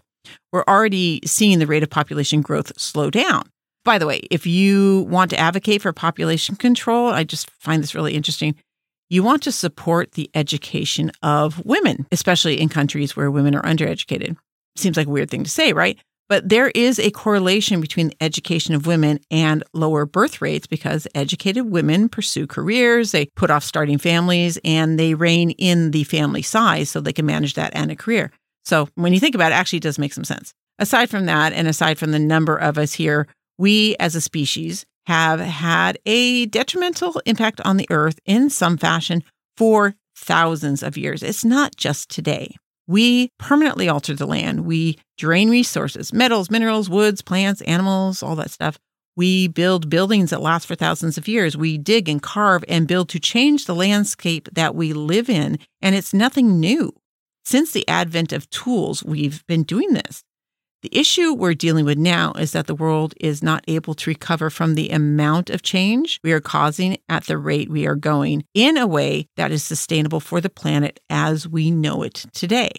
We're 0.51 0.65
already 0.67 1.21
seeing 1.25 1.57
the 1.57 1.67
rate 1.67 1.83
of 1.83 1.89
population 1.89 2.41
growth 2.41 2.79
slow 2.79 3.09
down. 3.09 3.49
By 3.83 3.97
the 3.97 4.05
way, 4.05 4.21
if 4.29 4.45
you 4.45 5.07
want 5.09 5.31
to 5.31 5.39
advocate 5.39 5.81
for 5.81 5.91
population 5.91 6.55
control, 6.55 7.07
I 7.07 7.23
just 7.23 7.49
find 7.49 7.81
this 7.81 7.95
really 7.95 8.13
interesting 8.13 8.55
you 9.11 9.23
want 9.23 9.43
to 9.43 9.51
support 9.51 10.13
the 10.13 10.31
education 10.33 11.11
of 11.21 11.61
women, 11.65 12.07
especially 12.13 12.61
in 12.61 12.69
countries 12.69 13.13
where 13.13 13.29
women 13.29 13.53
are 13.53 13.61
undereducated. 13.63 14.37
Seems 14.77 14.95
like 14.95 15.07
a 15.07 15.09
weird 15.09 15.29
thing 15.29 15.43
to 15.43 15.49
say, 15.49 15.73
right? 15.73 15.99
But 16.31 16.47
there 16.47 16.69
is 16.69 16.97
a 16.97 17.11
correlation 17.11 17.81
between 17.81 18.07
the 18.07 18.23
education 18.23 18.73
of 18.73 18.87
women 18.87 19.19
and 19.29 19.65
lower 19.73 20.05
birth 20.05 20.41
rates 20.41 20.65
because 20.65 21.05
educated 21.13 21.69
women 21.69 22.07
pursue 22.07 22.47
careers, 22.47 23.11
they 23.11 23.25
put 23.35 23.51
off 23.51 23.65
starting 23.65 23.97
families, 23.97 24.57
and 24.63 24.97
they 24.97 25.13
rein 25.13 25.49
in 25.51 25.91
the 25.91 26.05
family 26.05 26.41
size 26.41 26.89
so 26.89 27.01
they 27.01 27.11
can 27.11 27.25
manage 27.25 27.55
that 27.55 27.75
and 27.75 27.91
a 27.91 27.97
career. 27.97 28.31
So 28.63 28.87
when 28.95 29.11
you 29.11 29.19
think 29.19 29.35
about 29.35 29.51
it, 29.51 29.55
it 29.55 29.57
actually 29.57 29.81
does 29.81 29.99
make 29.99 30.13
some 30.13 30.23
sense. 30.23 30.53
Aside 30.79 31.09
from 31.09 31.25
that, 31.25 31.51
and 31.51 31.67
aside 31.67 31.99
from 31.99 32.13
the 32.13 32.17
number 32.19 32.55
of 32.55 32.77
us 32.77 32.93
here, 32.93 33.27
we 33.57 33.97
as 33.99 34.15
a 34.15 34.21
species 34.21 34.85
have 35.07 35.41
had 35.41 35.99
a 36.05 36.45
detrimental 36.45 37.21
impact 37.25 37.59
on 37.65 37.75
the 37.75 37.87
earth 37.89 38.19
in 38.25 38.49
some 38.49 38.77
fashion 38.77 39.21
for 39.57 39.95
thousands 40.15 40.81
of 40.81 40.97
years. 40.97 41.23
It's 41.23 41.43
not 41.43 41.75
just 41.75 42.09
today. 42.09 42.55
We 42.91 43.29
permanently 43.39 43.87
alter 43.87 44.13
the 44.13 44.25
land. 44.25 44.65
We 44.65 44.99
drain 45.17 45.49
resources, 45.49 46.11
metals, 46.11 46.51
minerals, 46.51 46.89
woods, 46.89 47.21
plants, 47.21 47.61
animals, 47.61 48.21
all 48.21 48.35
that 48.35 48.51
stuff. 48.51 48.77
We 49.15 49.47
build 49.47 49.89
buildings 49.89 50.31
that 50.31 50.41
last 50.41 50.65
for 50.65 50.75
thousands 50.75 51.17
of 51.17 51.25
years. 51.25 51.55
We 51.55 51.77
dig 51.77 52.09
and 52.09 52.21
carve 52.21 52.65
and 52.67 52.89
build 52.89 53.07
to 53.09 53.19
change 53.19 53.65
the 53.65 53.75
landscape 53.75 54.49
that 54.51 54.75
we 54.75 54.91
live 54.91 55.29
in. 55.29 55.57
And 55.81 55.95
it's 55.95 56.13
nothing 56.13 56.59
new. 56.59 56.91
Since 57.45 57.71
the 57.71 57.87
advent 57.87 58.33
of 58.33 58.49
tools, 58.49 59.05
we've 59.05 59.47
been 59.47 59.63
doing 59.63 59.93
this. 59.93 60.25
The 60.81 60.97
issue 60.97 61.33
we're 61.33 61.53
dealing 61.53 61.85
with 61.85 61.99
now 61.99 62.31
is 62.33 62.53
that 62.53 62.65
the 62.65 62.73
world 62.73 63.13
is 63.19 63.43
not 63.43 63.63
able 63.67 63.93
to 63.93 64.09
recover 64.09 64.49
from 64.49 64.73
the 64.73 64.89
amount 64.89 65.51
of 65.51 65.61
change 65.61 66.19
we 66.23 66.31
are 66.31 66.41
causing 66.41 66.97
at 67.07 67.25
the 67.25 67.37
rate 67.37 67.69
we 67.69 67.85
are 67.85 67.95
going 67.95 68.45
in 68.55 68.77
a 68.77 68.87
way 68.87 69.27
that 69.37 69.51
is 69.51 69.63
sustainable 69.63 70.19
for 70.19 70.41
the 70.41 70.49
planet 70.49 70.99
as 71.07 71.47
we 71.47 71.69
know 71.69 72.01
it 72.01 72.25
today. 72.33 72.71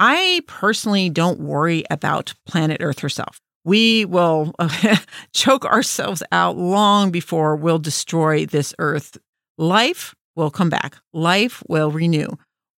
I 0.00 0.42
personally 0.48 1.08
don't 1.08 1.38
worry 1.38 1.84
about 1.88 2.34
planet 2.46 2.78
Earth 2.80 2.98
herself. 2.98 3.40
We 3.64 4.04
will 4.06 4.52
choke 5.32 5.64
ourselves 5.66 6.22
out 6.32 6.56
long 6.56 7.12
before 7.12 7.54
we'll 7.54 7.78
destroy 7.78 8.44
this 8.44 8.74
Earth. 8.80 9.16
Life 9.56 10.16
will 10.34 10.50
come 10.50 10.68
back, 10.68 10.96
life 11.12 11.62
will 11.68 11.92
renew. 11.92 12.26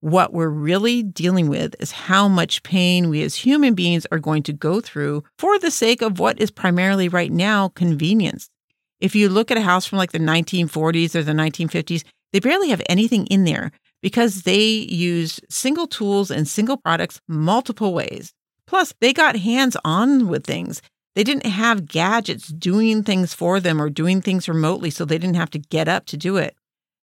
What 0.00 0.32
we're 0.32 0.48
really 0.48 1.02
dealing 1.02 1.48
with 1.48 1.74
is 1.80 1.90
how 1.90 2.28
much 2.28 2.62
pain 2.62 3.08
we 3.08 3.22
as 3.22 3.34
human 3.34 3.74
beings 3.74 4.06
are 4.12 4.18
going 4.18 4.42
to 4.44 4.52
go 4.52 4.80
through 4.80 5.24
for 5.38 5.58
the 5.58 5.70
sake 5.70 6.02
of 6.02 6.18
what 6.18 6.38
is 6.38 6.50
primarily 6.50 7.08
right 7.08 7.32
now 7.32 7.68
convenience. 7.70 8.50
If 9.00 9.14
you 9.14 9.28
look 9.28 9.50
at 9.50 9.56
a 9.56 9.62
house 9.62 9.86
from 9.86 9.98
like 9.98 10.12
the 10.12 10.18
1940s 10.18 11.14
or 11.14 11.22
the 11.22 11.32
1950s, 11.32 12.04
they 12.32 12.40
barely 12.40 12.68
have 12.68 12.82
anything 12.88 13.26
in 13.26 13.44
there 13.44 13.72
because 14.02 14.42
they 14.42 14.64
use 14.64 15.40
single 15.48 15.86
tools 15.86 16.30
and 16.30 16.46
single 16.46 16.76
products 16.76 17.20
multiple 17.26 17.94
ways. 17.94 18.32
Plus, 18.66 18.92
they 19.00 19.12
got 19.12 19.36
hands 19.36 19.76
on 19.84 20.28
with 20.28 20.44
things. 20.44 20.82
They 21.14 21.24
didn't 21.24 21.46
have 21.46 21.86
gadgets 21.86 22.48
doing 22.48 23.02
things 23.02 23.32
for 23.32 23.60
them 23.60 23.80
or 23.80 23.88
doing 23.88 24.20
things 24.20 24.48
remotely, 24.48 24.90
so 24.90 25.04
they 25.06 25.16
didn't 25.18 25.36
have 25.36 25.50
to 25.50 25.58
get 25.58 25.88
up 25.88 26.04
to 26.06 26.16
do 26.18 26.36
it. 26.36 26.54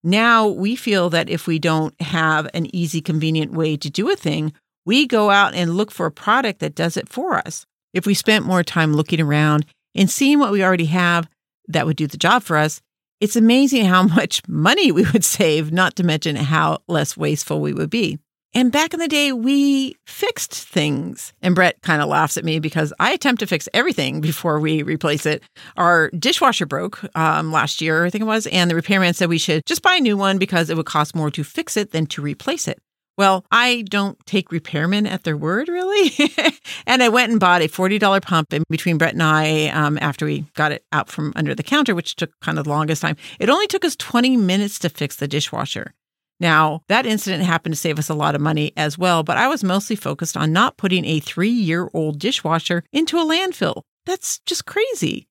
Now 0.03 0.49
we 0.49 0.77
feel 0.77 1.11
that 1.11 1.29
if 1.29 1.47
we 1.47 1.59
don't 1.59 1.99
have 2.01 2.49
an 2.55 2.75
easy, 2.75 3.01
convenient 3.01 3.53
way 3.53 3.77
to 3.77 3.91
do 3.91 4.11
a 4.11 4.17
thing, 4.17 4.53
we 4.87 5.07
go 5.07 5.31
out 5.31 5.55
and 5.55 5.77
look 5.77 5.91
for 5.91 6.07
a 6.07 6.13
product 6.13 6.61
that 6.61 6.75
does 6.75 6.97
it 6.97 7.09
for 7.09 7.37
us. 7.37 7.67
If 7.93 8.07
we 8.07 8.15
spent 8.15 8.47
more 8.47 8.63
time 8.63 8.95
looking 8.95 9.21
around 9.21 9.67
and 9.95 10.11
seeing 10.11 10.39
what 10.39 10.53
we 10.53 10.65
already 10.65 10.87
have 10.87 11.29
that 11.69 11.87
would 11.87 11.97
do 11.97 12.07
the 12.07 12.17
job 12.17 12.43
for 12.43 12.57
us, 12.57 12.81
it's 13.21 13.37
amazing 13.37 13.85
how 13.85 14.03
much 14.17 14.43
money 14.49 14.91
we 14.91 15.05
would 15.13 15.25
save, 15.25 15.73
not 15.73 15.97
to 15.97 16.05
mention 16.05 16.37
how 16.37 16.79
less 16.89 17.17
wasteful 17.17 17.61
we 17.61 17.75
would 17.75 17.91
be. 17.91 18.19
And 18.53 18.73
back 18.73 18.93
in 18.93 18.99
the 19.01 19.07
day, 19.07 19.33
we 19.33 19.97
fixed 20.07 20.53
things. 20.53 21.33
And 21.41 21.55
Brett 21.55 21.81
kind 21.83 22.03
of 22.03 22.09
laughs 22.09 22.37
at 22.37 22.45
me 22.45 22.59
because 22.59 22.93
I 22.99 23.13
attempt 23.13 23.41
to 23.41 23.47
fix 23.47 23.69
everything 23.73 24.21
before 24.31 24.59
we 24.59 24.83
replace 24.83 25.25
it. 25.27 25.43
Our 25.77 26.11
dishwasher 26.11 26.67
broke 26.67 27.01
um, 27.17 27.53
last 27.53 27.81
year, 27.81 28.05
I 28.05 28.11
think 28.11 28.23
it 28.23 28.27
was, 28.27 28.47
and 28.49 28.71
the 28.71 28.75
repairman 28.75 29.15
said 29.15 29.29
we 29.29 29.39
should 29.39 29.65
just 29.67 29.83
buy 29.83 29.95
a 29.95 30.01
new 30.01 30.17
one 30.17 30.39
because 30.39 30.69
it 30.69 30.77
would 30.77 30.87
cost 30.87 31.15
more 31.15 31.31
to 31.31 31.45
fix 31.45 31.77
it 31.77 31.93
than 31.93 32.07
to 32.07 32.23
replace 32.23 32.67
it. 32.67 32.81
Well, 33.21 33.45
I 33.51 33.85
don't 33.91 34.19
take 34.25 34.49
repairmen 34.49 35.07
at 35.07 35.25
their 35.25 35.37
word, 35.37 35.69
really. 35.69 36.11
and 36.87 37.03
I 37.03 37.11
went 37.11 37.31
and 37.31 37.39
bought 37.39 37.61
a 37.61 37.69
$40 37.69 38.23
pump 38.23 38.53
in 38.55 38.65
between 38.71 38.97
Brett 38.97 39.13
and 39.13 39.23
I 39.23 39.67
um, 39.69 39.99
after 40.01 40.25
we 40.25 40.47
got 40.55 40.73
it 40.73 40.85
out 40.91 41.11
from 41.11 41.35
under 41.37 41.55
the 41.55 41.63
counter, 41.63 41.95
which 41.95 42.17
took 42.17 42.31
kind 42.41 42.59
of 42.59 42.65
the 42.65 42.71
longest 42.71 43.03
time. 43.03 43.17
It 43.39 43.51
only 43.51 43.67
took 43.67 43.85
us 43.85 43.95
20 43.97 44.39
minutes 44.39 44.79
to 44.79 44.89
fix 44.89 45.17
the 45.17 45.29
dishwasher. 45.29 45.93
Now, 46.41 46.83
that 46.89 47.07
incident 47.07 47.45
happened 47.45 47.75
to 47.75 47.81
save 47.81 47.99
us 47.99 48.09
a 48.09 48.15
lot 48.15 48.35
of 48.35 48.41
money 48.41 48.73
as 48.77 48.97
well, 48.97 49.23
but 49.23 49.37
I 49.37 49.47
was 49.47 49.63
mostly 49.63 49.95
focused 49.95 50.37
on 50.37 50.53
not 50.53 50.79
putting 50.79 51.05
a 51.05 51.21
three 51.21 51.51
year 51.51 51.91
old 51.93 52.19
dishwasher 52.19 52.83
into 52.93 53.19
a 53.19 53.25
landfill. 53.25 53.83
That's 54.07 54.41
just 54.41 54.65
crazy. 54.65 55.29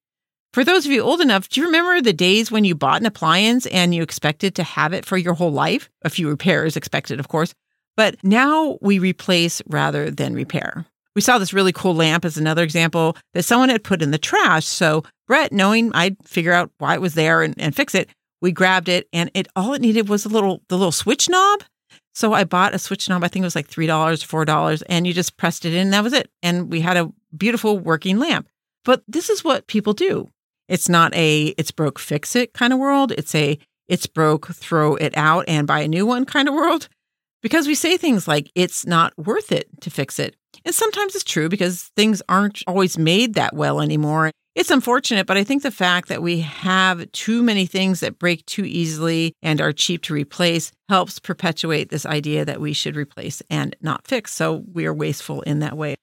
For 0.54 0.64
those 0.64 0.86
of 0.86 0.92
you 0.92 1.02
old 1.02 1.22
enough, 1.22 1.50
do 1.50 1.62
you 1.62 1.68
remember 1.68 2.02
the 2.02 2.14
days 2.14 2.52
when 2.52 2.64
you 2.64 2.74
bought 2.74 3.02
an 3.02 3.06
appliance 3.06 3.66
and 3.68 3.94
you 3.94 4.02
expected 4.02 4.56
to 4.56 4.64
have 4.64 4.94
it 4.94 5.06
for 5.06 5.18
your 5.18 5.34
whole 5.34 5.52
life? 5.52 5.90
A 6.04 6.10
few 6.10 6.30
repairs 6.30 6.76
expected, 6.76 7.20
of 7.20 7.28
course. 7.28 7.54
But 7.96 8.16
now 8.24 8.78
we 8.82 8.98
replace 8.98 9.62
rather 9.68 10.10
than 10.10 10.34
repair. 10.34 10.86
We 11.16 11.22
saw 11.22 11.38
this 11.38 11.54
really 11.54 11.74
cool 11.74 11.96
lamp 11.96 12.24
as 12.24 12.38
another 12.38 12.64
example 12.64 13.18
that 13.34 13.44
someone 13.44 13.70
had 13.70 13.84
put 13.84 14.02
in 14.02 14.12
the 14.12 14.18
trash. 14.18 14.66
So 14.66 15.04
Brett, 15.28 15.52
knowing 15.52 15.92
I'd 15.94 16.18
figure 16.26 16.54
out 16.54 16.72
why 16.78 16.94
it 16.94 17.02
was 17.02 17.14
there 17.14 17.42
and, 17.42 17.54
and 17.60 17.76
fix 17.76 17.94
it, 17.94 18.10
we 18.42 18.52
grabbed 18.52 18.90
it 18.90 19.08
and 19.14 19.30
it 19.34 19.48
all 19.56 19.74
it 19.74 19.82
needed 19.82 20.10
was 20.10 20.26
a 20.26 20.30
little 20.30 20.62
the 20.70 20.78
little 20.78 20.92
switch 20.92 21.30
knob. 21.30 21.64
So 22.14 22.34
I 22.34 22.44
bought 22.44 22.74
a 22.74 22.80
switch 22.80 23.08
knob, 23.08 23.24
I 23.24 23.28
think 23.28 23.44
it 23.44 23.48
was 23.48 23.56
like 23.56 23.68
three 23.68 23.88
dollars, 23.88 24.24
four 24.24 24.46
dollars, 24.46 24.82
and 24.84 25.08
you 25.08 25.14
just 25.14 25.38
pressed 25.38 25.66
it 25.66 25.74
in, 25.74 25.80
and 25.80 25.94
that 25.94 26.04
was 26.04 26.14
it. 26.14 26.30
And 26.44 26.72
we 26.72 26.82
had 26.82 26.98
a 26.98 27.12
beautiful 27.36 27.80
working 27.80 28.18
lamp. 28.20 28.48
But 28.86 29.04
this 29.08 29.30
is 29.30 29.44
what 29.44 29.68
people 29.68 29.94
do. 29.94 30.30
It's 30.68 30.90
not 30.90 31.14
a 31.16 31.54
it's 31.58 31.72
broke, 31.72 32.00
fix 32.00 32.36
it 32.36 32.54
kind 32.54 32.74
of 32.74 32.80
world. 32.80 33.12
It's 33.12 33.34
a 33.36 33.58
it's 33.88 34.06
broke, 34.08 34.48
throw 34.48 34.96
it 34.96 35.18
out 35.18 35.46
and 35.48 35.66
buy 35.66 35.80
a 35.80 35.88
new 35.88 36.06
one 36.06 36.26
kind 36.26 36.48
of 36.48 36.54
world 36.54 36.88
because 37.42 37.68
we 37.68 37.76
say 37.76 37.98
things 37.98 38.28
like 38.28 38.52
it's 38.56 38.86
not 38.86 39.18
worth 39.18 39.52
it 39.52 39.68
to 39.82 39.90
fix 39.90 40.20
it. 40.20 40.36
And 40.66 40.76
sometimes 40.76 41.16
it's 41.16 41.24
true 41.24 41.50
because 41.50 41.92
things 41.96 42.22
aren't 42.30 42.62
always 42.68 42.98
made 42.98 43.34
that 43.36 43.56
well 43.56 43.82
anymore. 43.82 44.32
It's 44.60 44.72
unfortunate, 44.72 45.26
but 45.26 45.38
I 45.38 45.46
think 45.46 45.64
the 45.64 45.72
fact 45.72 46.10
that 46.10 46.22
we 46.22 46.42
have 46.42 47.10
too 47.14 47.42
many 47.42 47.66
things 47.66 48.02
that 48.02 48.20
break 48.20 48.46
too 48.46 48.66
easily 48.66 49.32
and 49.42 49.62
are 49.62 49.72
cheap 49.72 50.02
to 50.04 50.14
replace 50.14 50.74
helps 50.90 51.18
perpetuate 51.18 51.88
this 51.88 52.06
idea 52.06 52.44
that 52.44 52.60
we 52.60 52.74
should 52.74 52.98
replace 52.98 53.42
and 53.50 53.74
not 53.80 54.06
fix. 54.06 54.34
So 54.34 54.66
we 54.74 54.86
are 54.86 54.94
wasteful 54.94 55.44
in 55.44 55.60
that 55.60 55.78
way. 55.78 55.96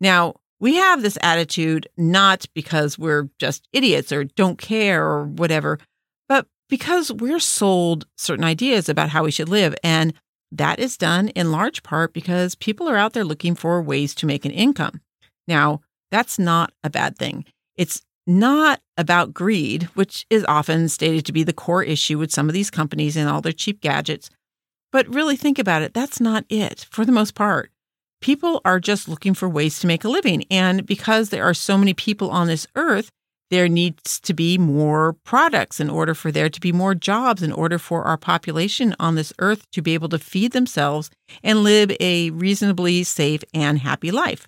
Now, 0.00 0.36
we 0.58 0.76
have 0.76 1.02
this 1.02 1.18
attitude 1.20 1.86
not 1.98 2.46
because 2.54 2.98
we're 2.98 3.28
just 3.38 3.68
idiots 3.74 4.10
or 4.10 4.24
don't 4.24 4.56
care 4.56 5.04
or 5.04 5.26
whatever, 5.26 5.78
but 6.30 6.46
because 6.70 7.12
we're 7.12 7.38
sold 7.38 8.06
certain 8.16 8.44
ideas 8.44 8.88
about 8.88 9.10
how 9.10 9.24
we 9.24 9.30
should 9.30 9.50
live. 9.50 9.74
And 9.84 10.14
that 10.50 10.78
is 10.78 10.96
done 10.96 11.28
in 11.28 11.52
large 11.52 11.82
part 11.82 12.14
because 12.14 12.54
people 12.54 12.88
are 12.88 12.96
out 12.96 13.12
there 13.12 13.22
looking 13.22 13.54
for 13.54 13.82
ways 13.82 14.14
to 14.14 14.24
make 14.24 14.46
an 14.46 14.50
income. 14.50 15.02
Now, 15.46 15.82
that's 16.10 16.38
not 16.38 16.72
a 16.82 16.88
bad 16.88 17.18
thing. 17.18 17.44
It's 17.78 18.02
not 18.26 18.80
about 18.98 19.32
greed, 19.32 19.84
which 19.94 20.26
is 20.28 20.44
often 20.46 20.90
stated 20.90 21.24
to 21.24 21.32
be 21.32 21.44
the 21.44 21.52
core 21.54 21.82
issue 21.82 22.18
with 22.18 22.32
some 22.32 22.48
of 22.48 22.52
these 22.52 22.70
companies 22.70 23.16
and 23.16 23.28
all 23.28 23.40
their 23.40 23.52
cheap 23.52 23.80
gadgets. 23.80 24.28
But 24.92 25.08
really 25.08 25.36
think 25.36 25.58
about 25.58 25.82
it, 25.82 25.94
that's 25.94 26.20
not 26.20 26.44
it 26.50 26.86
for 26.90 27.06
the 27.06 27.12
most 27.12 27.34
part. 27.34 27.70
People 28.20 28.60
are 28.64 28.80
just 28.80 29.08
looking 29.08 29.32
for 29.32 29.48
ways 29.48 29.78
to 29.78 29.86
make 29.86 30.04
a 30.04 30.08
living. 30.08 30.44
And 30.50 30.84
because 30.84 31.30
there 31.30 31.44
are 31.44 31.54
so 31.54 31.78
many 31.78 31.94
people 31.94 32.30
on 32.30 32.48
this 32.48 32.66
earth, 32.74 33.10
there 33.50 33.68
needs 33.68 34.20
to 34.20 34.34
be 34.34 34.58
more 34.58 35.14
products 35.24 35.80
in 35.80 35.88
order 35.88 36.14
for 36.14 36.30
there 36.30 36.50
to 36.50 36.60
be 36.60 36.72
more 36.72 36.94
jobs, 36.94 37.42
in 37.42 37.52
order 37.52 37.78
for 37.78 38.04
our 38.04 38.18
population 38.18 38.94
on 38.98 39.14
this 39.14 39.32
earth 39.38 39.70
to 39.70 39.80
be 39.80 39.94
able 39.94 40.08
to 40.10 40.18
feed 40.18 40.52
themselves 40.52 41.10
and 41.42 41.62
live 41.62 41.92
a 42.00 42.30
reasonably 42.30 43.04
safe 43.04 43.42
and 43.54 43.78
happy 43.78 44.10
life. 44.10 44.46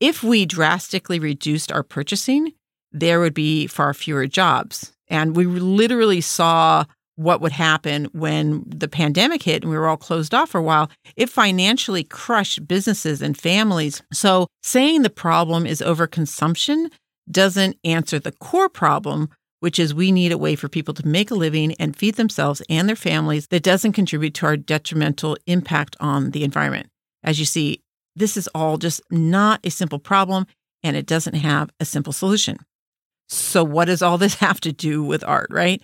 If 0.00 0.22
we 0.22 0.44
drastically 0.44 1.18
reduced 1.18 1.72
our 1.72 1.82
purchasing, 1.82 2.52
there 2.94 3.20
would 3.20 3.34
be 3.34 3.66
far 3.66 3.92
fewer 3.92 4.26
jobs. 4.26 4.92
And 5.08 5.36
we 5.36 5.44
literally 5.44 6.22
saw 6.22 6.84
what 7.16 7.40
would 7.40 7.52
happen 7.52 8.06
when 8.12 8.64
the 8.66 8.88
pandemic 8.88 9.42
hit 9.42 9.62
and 9.62 9.70
we 9.70 9.76
were 9.76 9.86
all 9.86 9.96
closed 9.96 10.32
off 10.32 10.50
for 10.50 10.58
a 10.58 10.62
while. 10.62 10.90
It 11.16 11.28
financially 11.28 12.02
crushed 12.04 12.66
businesses 12.66 13.20
and 13.20 13.36
families. 13.36 14.02
So, 14.12 14.48
saying 14.62 15.02
the 15.02 15.10
problem 15.10 15.66
is 15.66 15.80
overconsumption 15.80 16.90
doesn't 17.30 17.78
answer 17.84 18.18
the 18.18 18.32
core 18.32 18.68
problem, 18.68 19.28
which 19.60 19.78
is 19.78 19.94
we 19.94 20.10
need 20.10 20.32
a 20.32 20.38
way 20.38 20.56
for 20.56 20.68
people 20.68 20.94
to 20.94 21.06
make 21.06 21.30
a 21.30 21.36
living 21.36 21.74
and 21.78 21.96
feed 21.96 22.16
themselves 22.16 22.62
and 22.68 22.88
their 22.88 22.96
families 22.96 23.46
that 23.48 23.62
doesn't 23.62 23.92
contribute 23.92 24.34
to 24.34 24.46
our 24.46 24.56
detrimental 24.56 25.36
impact 25.46 25.96
on 26.00 26.32
the 26.32 26.44
environment. 26.44 26.88
As 27.22 27.38
you 27.38 27.44
see, 27.44 27.82
this 28.16 28.36
is 28.36 28.48
all 28.54 28.76
just 28.76 29.00
not 29.10 29.60
a 29.64 29.70
simple 29.70 29.98
problem 29.98 30.46
and 30.82 30.96
it 30.96 31.06
doesn't 31.06 31.34
have 31.34 31.70
a 31.80 31.84
simple 31.84 32.12
solution. 32.12 32.58
So, 33.28 33.64
what 33.64 33.86
does 33.86 34.02
all 34.02 34.18
this 34.18 34.34
have 34.46 34.60
to 34.62 34.72
do 34.72 35.02
with 35.02 35.24
art, 35.24 35.48
right? 35.50 35.82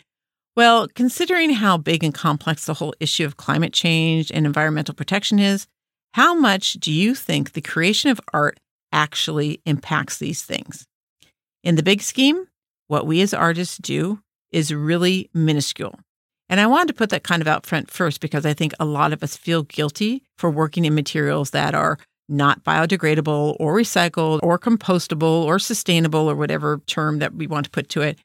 Well, 0.56 0.88
considering 0.94 1.50
how 1.50 1.76
big 1.76 2.02
and 2.02 2.12
complex 2.12 2.66
the 2.66 2.74
whole 2.74 2.94
issue 3.00 3.24
of 3.24 3.36
climate 3.36 3.72
change 3.72 4.30
and 4.32 4.44
environmental 4.44 4.94
protection 4.94 5.38
is, 5.38 5.66
how 6.14 6.34
much 6.34 6.74
do 6.74 6.92
you 6.92 7.14
think 7.14 7.52
the 7.52 7.60
creation 7.60 8.10
of 8.10 8.20
art 8.32 8.58
actually 8.92 9.62
impacts 9.64 10.18
these 10.18 10.42
things? 10.42 10.86
In 11.62 11.76
the 11.76 11.82
big 11.82 12.02
scheme, 12.02 12.46
what 12.88 13.06
we 13.06 13.20
as 13.20 13.32
artists 13.32 13.78
do 13.78 14.20
is 14.50 14.74
really 14.74 15.30
minuscule. 15.32 15.98
And 16.48 16.58
I 16.58 16.66
wanted 16.66 16.88
to 16.88 16.94
put 16.94 17.10
that 17.10 17.22
kind 17.22 17.40
of 17.40 17.46
out 17.46 17.64
front 17.64 17.90
first 17.90 18.20
because 18.20 18.44
I 18.44 18.52
think 18.52 18.72
a 18.80 18.84
lot 18.84 19.12
of 19.12 19.22
us 19.22 19.36
feel 19.36 19.62
guilty 19.62 20.24
for 20.36 20.50
working 20.50 20.84
in 20.84 20.96
materials 20.96 21.50
that 21.50 21.74
are 21.74 21.96
not 22.30 22.64
biodegradable 22.64 23.56
or 23.58 23.74
recycled 23.74 24.40
or 24.42 24.58
compostable 24.58 25.44
or 25.44 25.58
sustainable 25.58 26.30
or 26.30 26.34
whatever 26.34 26.80
term 26.86 27.18
that 27.18 27.34
we 27.34 27.46
want 27.46 27.64
to 27.64 27.70
put 27.70 27.88
to 27.90 28.02
it. 28.02 28.18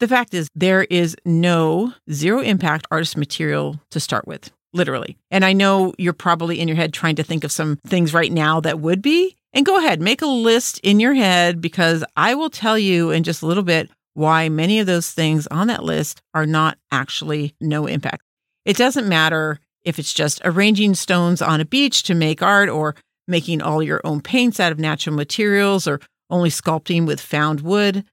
The 0.00 0.08
fact 0.08 0.34
is, 0.34 0.48
there 0.54 0.82
is 0.84 1.16
no 1.24 1.94
zero 2.10 2.40
impact 2.40 2.86
artist 2.90 3.16
material 3.16 3.80
to 3.92 4.00
start 4.00 4.26
with, 4.26 4.50
literally. 4.72 5.16
And 5.30 5.44
I 5.44 5.52
know 5.52 5.94
you're 5.96 6.12
probably 6.12 6.60
in 6.60 6.66
your 6.66 6.76
head 6.76 6.92
trying 6.92 7.16
to 7.16 7.22
think 7.22 7.44
of 7.44 7.52
some 7.52 7.78
things 7.86 8.12
right 8.12 8.32
now 8.32 8.60
that 8.60 8.80
would 8.80 9.00
be. 9.00 9.36
And 9.52 9.64
go 9.64 9.78
ahead, 9.78 10.00
make 10.00 10.22
a 10.22 10.26
list 10.26 10.80
in 10.82 10.98
your 10.98 11.14
head 11.14 11.60
because 11.60 12.02
I 12.16 12.34
will 12.34 12.50
tell 12.50 12.78
you 12.78 13.10
in 13.10 13.22
just 13.22 13.42
a 13.42 13.46
little 13.46 13.62
bit 13.62 13.90
why 14.14 14.48
many 14.48 14.80
of 14.80 14.86
those 14.86 15.10
things 15.10 15.46
on 15.48 15.68
that 15.68 15.84
list 15.84 16.20
are 16.34 16.46
not 16.46 16.78
actually 16.90 17.54
no 17.60 17.86
impact. 17.86 18.22
It 18.64 18.76
doesn't 18.76 19.08
matter 19.08 19.60
if 19.84 19.98
it's 19.98 20.12
just 20.12 20.40
arranging 20.44 20.94
stones 20.94 21.42
on 21.42 21.60
a 21.60 21.64
beach 21.64 22.02
to 22.04 22.14
make 22.14 22.42
art 22.42 22.68
or 22.68 22.94
making 23.32 23.60
all 23.60 23.82
your 23.82 24.00
own 24.04 24.20
paints 24.20 24.60
out 24.60 24.70
of 24.70 24.78
natural 24.78 25.16
materials 25.16 25.88
or 25.88 26.00
only 26.30 26.50
sculpting 26.50 27.04
with 27.04 27.20
found 27.20 27.62
wood. 27.62 28.04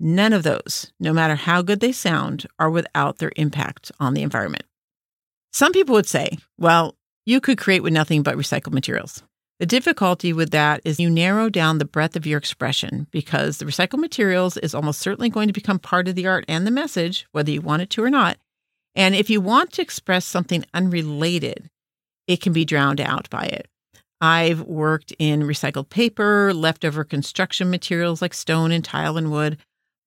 None 0.00 0.32
of 0.32 0.44
those, 0.44 0.90
no 0.98 1.12
matter 1.12 1.34
how 1.34 1.60
good 1.60 1.80
they 1.80 1.92
sound, 1.92 2.46
are 2.58 2.70
without 2.70 3.18
their 3.18 3.32
impact 3.36 3.92
on 4.00 4.14
the 4.14 4.22
environment. 4.22 4.64
Some 5.52 5.72
people 5.72 5.94
would 5.94 6.06
say, 6.06 6.38
well, 6.56 6.94
you 7.26 7.40
could 7.40 7.58
create 7.58 7.82
with 7.82 7.92
nothing 7.92 8.22
but 8.22 8.36
recycled 8.36 8.72
materials. 8.72 9.22
The 9.58 9.66
difficulty 9.66 10.32
with 10.32 10.50
that 10.50 10.80
is 10.84 11.00
you 11.00 11.10
narrow 11.10 11.50
down 11.50 11.78
the 11.78 11.84
breadth 11.84 12.14
of 12.14 12.26
your 12.26 12.38
expression 12.38 13.08
because 13.10 13.58
the 13.58 13.64
recycled 13.64 13.98
materials 13.98 14.56
is 14.56 14.72
almost 14.74 15.00
certainly 15.00 15.28
going 15.28 15.48
to 15.48 15.52
become 15.52 15.80
part 15.80 16.06
of 16.06 16.14
the 16.14 16.28
art 16.28 16.44
and 16.46 16.64
the 16.64 16.70
message, 16.70 17.26
whether 17.32 17.50
you 17.50 17.60
want 17.60 17.82
it 17.82 17.90
to 17.90 18.02
or 18.02 18.10
not. 18.10 18.38
And 18.94 19.16
if 19.16 19.28
you 19.28 19.40
want 19.40 19.72
to 19.72 19.82
express 19.82 20.24
something 20.24 20.64
unrelated, 20.74 21.70
it 22.28 22.40
can 22.40 22.52
be 22.52 22.64
drowned 22.64 23.00
out 23.00 23.28
by 23.30 23.44
it. 23.46 23.68
I've 24.20 24.62
worked 24.62 25.12
in 25.18 25.42
recycled 25.42 25.90
paper, 25.90 26.52
leftover 26.52 27.04
construction 27.04 27.70
materials 27.70 28.20
like 28.20 28.34
stone 28.34 28.72
and 28.72 28.84
tile 28.84 29.16
and 29.16 29.30
wood, 29.30 29.58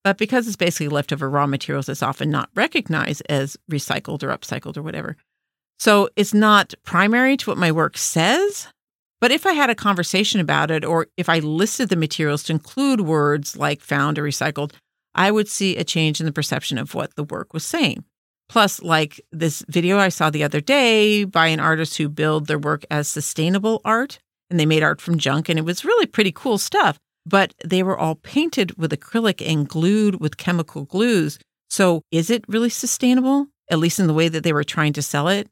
but 0.04 0.18
because 0.18 0.48
it's 0.48 0.58
basically 0.58 0.90
leftover 0.90 1.30
raw 1.30 1.48
materials, 1.48 1.88
it's 1.88 2.04
often 2.04 2.30
not 2.30 2.50
recognized 2.56 3.22
as 3.30 3.56
recycled 3.72 4.24
or 4.24 4.30
upcycled 4.30 4.78
or 4.78 4.82
whatever. 4.82 5.16
So 5.80 6.10
it's 6.16 6.34
not 6.34 6.74
primary 6.84 7.38
to 7.38 7.50
what 7.50 7.58
my 7.58 7.72
work 7.72 7.98
says, 7.98 8.68
But 9.22 9.32
if 9.32 9.46
I 9.46 9.54
had 9.54 9.70
a 9.70 9.76
conversation 9.76 10.40
about 10.40 10.72
it, 10.72 10.84
or 10.84 11.08
if 11.16 11.30
I 11.30 11.40
listed 11.40 11.90
the 11.90 11.96
materials 11.96 12.44
to 12.44 12.54
include 12.54 13.02
words 13.02 13.56
like 13.56 13.80
found 13.80 14.18
or 14.18 14.24
recycled, 14.24 14.74
I 15.14 15.30
would 15.30 15.48
see 15.48 15.78
a 15.78 15.84
change 15.84 16.20
in 16.20 16.26
the 16.26 16.32
perception 16.32 16.80
of 16.80 16.96
what 16.96 17.16
the 17.16 17.24
work 17.24 17.54
was 17.54 17.64
saying. 17.64 18.04
Plus, 18.52 18.82
like 18.82 19.22
this 19.32 19.64
video 19.70 19.98
I 19.98 20.10
saw 20.10 20.30
the 20.30 20.44
other 20.44 20.60
day 20.60 21.24
by 21.24 21.48
an 21.48 21.62
artist 21.62 21.98
who 21.98 22.10
billed 22.10 22.48
their 22.48 22.60
work 22.60 22.84
as 22.92 23.08
sustainable 23.08 23.80
art, 23.86 24.20
and 24.50 24.60
they 24.60 24.66
made 24.66 24.84
art 24.84 25.00
from 25.00 25.18
junk, 25.18 25.48
and 25.48 25.58
it 25.58 25.64
was 25.64 25.86
really 25.86 26.06
pretty 26.06 26.34
cool 26.34 26.58
stuff. 26.58 27.00
But 27.26 27.54
they 27.64 27.82
were 27.82 27.98
all 27.98 28.16
painted 28.16 28.78
with 28.78 28.92
acrylic 28.92 29.42
and 29.42 29.70
glued 29.70 30.20
with 30.20 30.36
chemical 30.36 30.84
glues. 30.84 31.40
So, 31.70 32.02
is 32.12 32.30
it 32.30 32.44
really 32.50 32.70
sustainable, 32.70 33.48
at 33.70 33.80
least 33.80 34.00
in 34.00 34.08
the 34.08 34.14
way 34.14 34.28
that 34.28 34.44
they 34.44 34.52
were 34.52 34.66
trying 34.66 34.92
to 34.94 35.02
sell 35.02 35.30
it? 35.30 35.48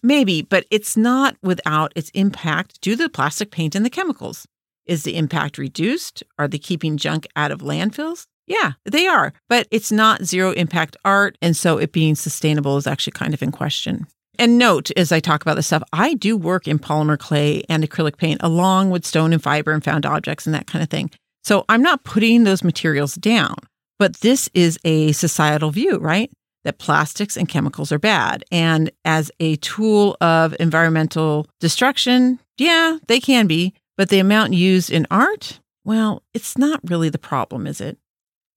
Maybe, 0.00 0.42
but 0.42 0.64
it's 0.70 0.96
not 0.96 1.36
without 1.42 1.92
its 1.96 2.10
impact 2.10 2.80
due 2.80 2.94
to 2.94 3.02
the 3.02 3.08
plastic 3.08 3.50
paint 3.50 3.74
and 3.74 3.84
the 3.84 3.90
chemicals. 3.90 4.46
Is 4.84 5.02
the 5.02 5.16
impact 5.16 5.58
reduced? 5.58 6.22
Are 6.38 6.46
they 6.46 6.58
keeping 6.58 6.98
junk 6.98 7.26
out 7.34 7.50
of 7.50 7.62
landfills? 7.62 8.26
Yeah, 8.46 8.72
they 8.84 9.06
are, 9.06 9.32
but 9.48 9.66
it's 9.70 9.90
not 9.90 10.24
zero 10.24 10.52
impact 10.52 10.96
art. 11.04 11.36
And 11.42 11.56
so 11.56 11.78
it 11.78 11.92
being 11.92 12.14
sustainable 12.14 12.76
is 12.76 12.86
actually 12.86 13.12
kind 13.12 13.34
of 13.34 13.42
in 13.42 13.50
question. 13.50 14.06
And 14.38 14.58
note 14.58 14.90
as 14.96 15.12
I 15.12 15.20
talk 15.20 15.42
about 15.42 15.56
this 15.56 15.66
stuff, 15.66 15.82
I 15.92 16.14
do 16.14 16.36
work 16.36 16.68
in 16.68 16.78
polymer 16.78 17.18
clay 17.18 17.64
and 17.68 17.82
acrylic 17.82 18.18
paint 18.18 18.40
along 18.42 18.90
with 18.90 19.06
stone 19.06 19.32
and 19.32 19.42
fiber 19.42 19.72
and 19.72 19.82
found 19.82 20.06
objects 20.06 20.46
and 20.46 20.54
that 20.54 20.66
kind 20.66 20.82
of 20.82 20.90
thing. 20.90 21.10
So 21.42 21.64
I'm 21.68 21.82
not 21.82 22.04
putting 22.04 22.44
those 22.44 22.62
materials 22.62 23.14
down, 23.14 23.54
but 23.98 24.16
this 24.20 24.48
is 24.52 24.78
a 24.84 25.12
societal 25.12 25.70
view, 25.70 25.96
right? 25.98 26.30
That 26.64 26.78
plastics 26.78 27.36
and 27.36 27.48
chemicals 27.48 27.92
are 27.92 27.98
bad. 27.98 28.44
And 28.50 28.90
as 29.04 29.30
a 29.40 29.56
tool 29.56 30.16
of 30.20 30.54
environmental 30.60 31.46
destruction, 31.60 32.40
yeah, 32.58 32.98
they 33.06 33.20
can 33.20 33.46
be, 33.46 33.74
but 33.96 34.08
the 34.08 34.18
amount 34.18 34.54
used 34.54 34.90
in 34.90 35.06
art, 35.10 35.60
well, 35.84 36.22
it's 36.34 36.58
not 36.58 36.80
really 36.84 37.08
the 37.08 37.18
problem, 37.18 37.66
is 37.66 37.80
it? 37.80 37.98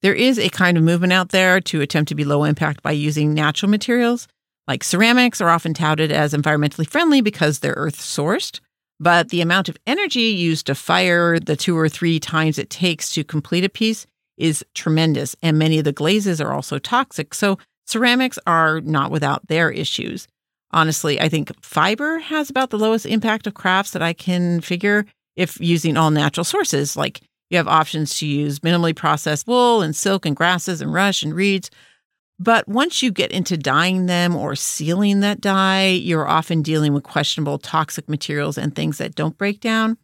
There 0.02 0.14
is 0.14 0.40
a 0.40 0.50
kind 0.50 0.78
of 0.78 0.84
movement 0.84 1.14
out 1.14 1.30
there 1.30 1.60
to 1.62 1.82
attempt 1.82 2.10
to 2.10 2.16
be 2.16 2.24
low 2.24 2.46
impact 2.46 2.82
by 2.82 2.92
using 2.92 3.34
natural 3.34 3.70
materials. 3.70 4.28
Like 4.68 4.84
ceramics 4.84 5.42
are 5.42 5.50
often 5.50 5.74
touted 5.74 6.12
as 6.12 6.34
environmentally 6.34 6.88
friendly 6.88 7.22
because 7.22 7.60
they're 7.60 7.74
earth 7.76 7.98
sourced, 7.98 8.60
but 9.00 9.30
the 9.30 9.42
amount 9.42 9.68
of 9.68 9.78
energy 9.86 10.22
used 10.22 10.68
to 10.68 10.76
fire 10.76 11.40
the 11.40 11.56
two 11.56 11.78
or 11.78 11.90
three 11.90 12.20
times 12.20 12.58
it 12.58 12.70
takes 12.70 13.14
to 13.14 13.24
complete 13.24 13.66
a 13.66 13.70
piece 13.70 14.06
is 14.38 14.64
tremendous. 14.74 15.36
And 15.42 15.60
many 15.60 15.80
of 15.80 15.84
the 15.84 15.92
glazes 15.92 16.40
are 16.40 16.54
also 16.54 16.80
toxic. 16.80 17.34
So 17.34 17.58
ceramics 17.86 18.40
are 18.48 18.80
not 18.82 19.12
without 19.12 19.48
their 19.48 19.70
issues. 19.70 20.28
Honestly, 20.72 21.20
I 21.20 21.30
think 21.30 21.52
fiber 21.64 22.20
has 22.20 22.50
about 22.50 22.70
the 22.70 22.78
lowest 22.78 23.06
impact 23.06 23.48
of 23.48 23.56
crafts 23.56 23.92
that 23.92 24.04
I 24.04 24.14
can 24.14 24.62
figure 24.62 25.06
if 25.36 25.60
using 25.60 25.98
all 25.98 26.12
natural 26.12 26.44
sources 26.44 26.96
like 26.96 27.22
you 27.50 27.58
have 27.58 27.68
options 27.68 28.18
to 28.20 28.28
use 28.28 28.60
minimally 28.60 28.96
processed 28.96 29.48
wool 29.48 29.82
and 29.82 29.96
silk 29.96 30.26
and 30.26 30.36
grasses 30.36 30.82
and 30.82 30.94
rush 30.94 31.24
and 31.24 31.34
reeds. 31.34 31.70
But 32.40 32.68
once 32.68 33.04
you 33.04 33.12
get 33.12 33.32
into 33.32 33.58
dyeing 33.58 34.06
them 34.06 34.36
or 34.36 34.56
sealing 34.56 35.20
that 35.20 35.42
dye, 35.42 35.88
you're 35.88 36.28
often 36.28 36.62
dealing 36.62 36.94
with 36.94 37.04
questionable 37.04 37.58
toxic 37.58 38.08
materials 38.08 38.58
and 38.58 38.74
things 38.74 38.98
that 39.00 39.16
don't 39.16 39.38
break 39.38 39.60
down. 39.60 39.98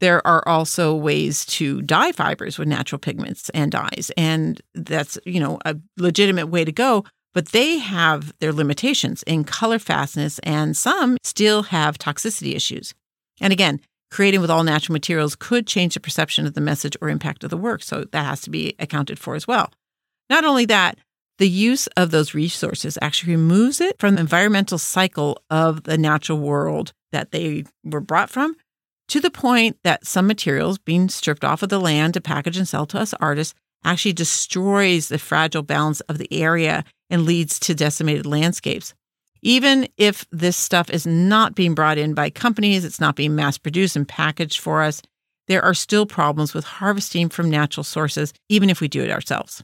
There 0.00 0.26
are 0.26 0.46
also 0.46 0.94
ways 0.94 1.44
to 1.46 1.82
dye 1.82 2.12
fibers 2.12 2.58
with 2.58 2.68
natural 2.68 2.98
pigments 2.98 3.50
and 3.50 3.72
dyes, 3.72 4.10
and 4.16 4.60
that's, 4.74 5.18
you 5.24 5.40
know, 5.40 5.58
a 5.64 5.76
legitimate 5.96 6.48
way 6.48 6.64
to 6.64 6.72
go, 6.72 7.04
but 7.32 7.48
they 7.48 7.78
have 7.78 8.32
their 8.40 8.52
limitations 8.52 9.22
in 9.24 9.44
color 9.44 9.78
fastness 9.78 10.38
and 10.40 10.76
some 10.76 11.16
still 11.22 11.62
have 11.64 11.98
toxicity 11.98 12.54
issues. 12.54 12.94
And 13.40 13.52
again, 13.52 13.80
creating 14.10 14.40
with 14.40 14.50
all 14.50 14.64
natural 14.64 14.92
materials 14.92 15.36
could 15.36 15.66
change 15.66 15.94
the 15.94 16.00
perception 16.00 16.46
of 16.46 16.54
the 16.54 16.60
message 16.60 16.96
or 17.00 17.08
impact 17.08 17.44
of 17.44 17.50
the 17.50 17.56
work. 17.56 17.82
So 17.82 18.04
that 18.12 18.24
has 18.24 18.40
to 18.42 18.50
be 18.50 18.74
accounted 18.78 19.18
for 19.18 19.34
as 19.34 19.46
well. 19.46 19.70
Not 20.30 20.44
only 20.44 20.64
that, 20.66 20.98
the 21.38 21.48
use 21.48 21.86
of 21.88 22.10
those 22.10 22.34
resources 22.34 22.98
actually 23.02 23.36
removes 23.36 23.80
it 23.80 23.98
from 23.98 24.14
the 24.14 24.20
environmental 24.20 24.78
cycle 24.78 25.42
of 25.50 25.82
the 25.82 25.98
natural 25.98 26.38
world 26.38 26.92
that 27.12 27.30
they 27.30 27.64
were 27.84 28.00
brought 28.00 28.30
from 28.30 28.56
to 29.08 29.20
the 29.20 29.30
point 29.30 29.76
that 29.84 30.06
some 30.06 30.26
materials 30.26 30.78
being 30.78 31.08
stripped 31.08 31.44
off 31.44 31.62
of 31.62 31.68
the 31.68 31.80
land 31.80 32.14
to 32.14 32.20
package 32.20 32.56
and 32.56 32.66
sell 32.66 32.86
to 32.86 32.98
us 32.98 33.14
artists 33.20 33.54
actually 33.84 34.12
destroys 34.12 35.08
the 35.08 35.18
fragile 35.18 35.62
balance 35.62 36.00
of 36.02 36.18
the 36.18 36.32
area 36.32 36.84
and 37.10 37.24
leads 37.24 37.60
to 37.60 37.74
decimated 37.74 38.26
landscapes. 38.26 38.94
Even 39.46 39.86
if 39.96 40.26
this 40.32 40.56
stuff 40.56 40.90
is 40.90 41.06
not 41.06 41.54
being 41.54 41.72
brought 41.72 41.98
in 41.98 42.14
by 42.14 42.30
companies, 42.30 42.84
it's 42.84 42.98
not 42.98 43.14
being 43.14 43.36
mass 43.36 43.56
produced 43.56 43.94
and 43.94 44.08
packaged 44.08 44.58
for 44.58 44.82
us, 44.82 45.00
there 45.46 45.64
are 45.64 45.72
still 45.72 46.04
problems 46.04 46.52
with 46.52 46.64
harvesting 46.64 47.28
from 47.28 47.48
natural 47.48 47.84
sources, 47.84 48.34
even 48.48 48.70
if 48.70 48.80
we 48.80 48.88
do 48.88 49.04
it 49.04 49.10
ourselves. 49.12 49.62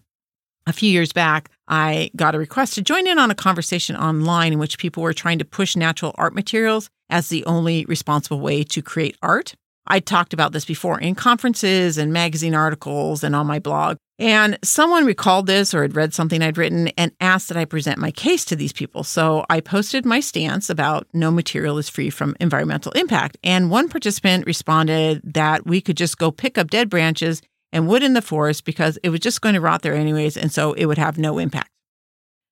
A 0.69 0.73
few 0.73 0.89
years 0.89 1.13
back, 1.13 1.51
I 1.67 2.13
got 2.15 2.37
a 2.37 2.39
request 2.39 2.75
to 2.75 2.83
join 2.83 3.09
in 3.09 3.19
on 3.19 3.33
a 3.33 3.35
conversation 3.35 3.97
online 3.97 4.53
in 4.53 4.61
which 4.61 4.79
people 4.79 5.03
were 5.03 5.13
trying 5.13 5.41
to 5.41 5.45
push 5.45 5.75
natural 5.75 6.15
art 6.15 6.33
materials 6.33 6.89
as 7.11 7.29
the 7.29 7.45
only 7.47 7.85
responsible 7.87 8.39
way 8.39 8.63
to 8.63 8.83
create 8.83 9.17
art. 9.21 9.57
I 9.87 10.01
talked 10.01 10.33
about 10.33 10.53
this 10.53 10.65
before 10.65 11.01
in 11.01 11.15
conferences 11.15 11.99
and 11.99 12.13
magazine 12.13 12.55
articles 12.55 13.25
and 13.25 13.35
on 13.35 13.47
my 13.47 13.59
blog. 13.59 13.97
And 14.19 14.57
someone 14.63 15.05
recalled 15.05 15.47
this 15.47 15.75
or 15.75 15.83
had 15.83 15.97
read 15.97 16.15
something 16.15 16.43
I'd 16.43 16.57
written 16.57 16.89
and 16.97 17.11
asked 17.21 17.49
that 17.49 17.57
I 17.57 17.65
present 17.65 17.99
my 17.99 18.13
case 18.13 18.45
to 18.47 18.57
these 18.57 18.73
people. 18.73 19.03
So 19.03 19.45
I 19.51 19.61
posted 19.61 20.05
my 20.05 20.21
stance 20.21 20.71
about 20.71 21.09
no 21.13 21.31
material 21.33 21.79
is 21.79 21.89
free 21.89 22.11
from 22.11 22.37
environmental 22.39 22.93
impact. 22.93 23.37
And 23.43 23.71
one 23.71 23.89
participant 23.89 24.47
responded 24.47 25.23
that 25.25 25.67
we 25.67 25.81
could 25.81 25.97
just 25.97 26.19
go 26.19 26.31
pick 26.31 26.57
up 26.57 26.71
dead 26.71 26.89
branches 26.89 27.43
and 27.73 27.89
wood 27.89 28.05
in 28.05 28.13
the 28.13 28.23
forest 28.23 28.65
because 28.65 28.97
it 29.03 29.09
was 29.09 29.21
just 29.21 29.41
going 29.41 29.55
to 29.55 29.61
rot 29.61 29.83
there 29.83 29.95
anyways. 29.95 30.37
And 30.37 30.53
so 30.53 30.73
it 30.75 30.87
would 30.87 30.99
have 30.99 31.19
no 31.19 31.39
impact. 31.39 31.71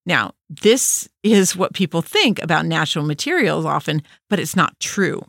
Now, 0.06 0.32
this 0.48 1.08
is 1.22 1.54
what 1.54 1.74
people 1.74 2.02
think 2.02 2.42
about 2.42 2.66
natural 2.66 3.04
materials 3.04 3.64
often, 3.64 4.02
but 4.28 4.40
it's 4.40 4.56
not 4.56 4.80
true 4.80 5.22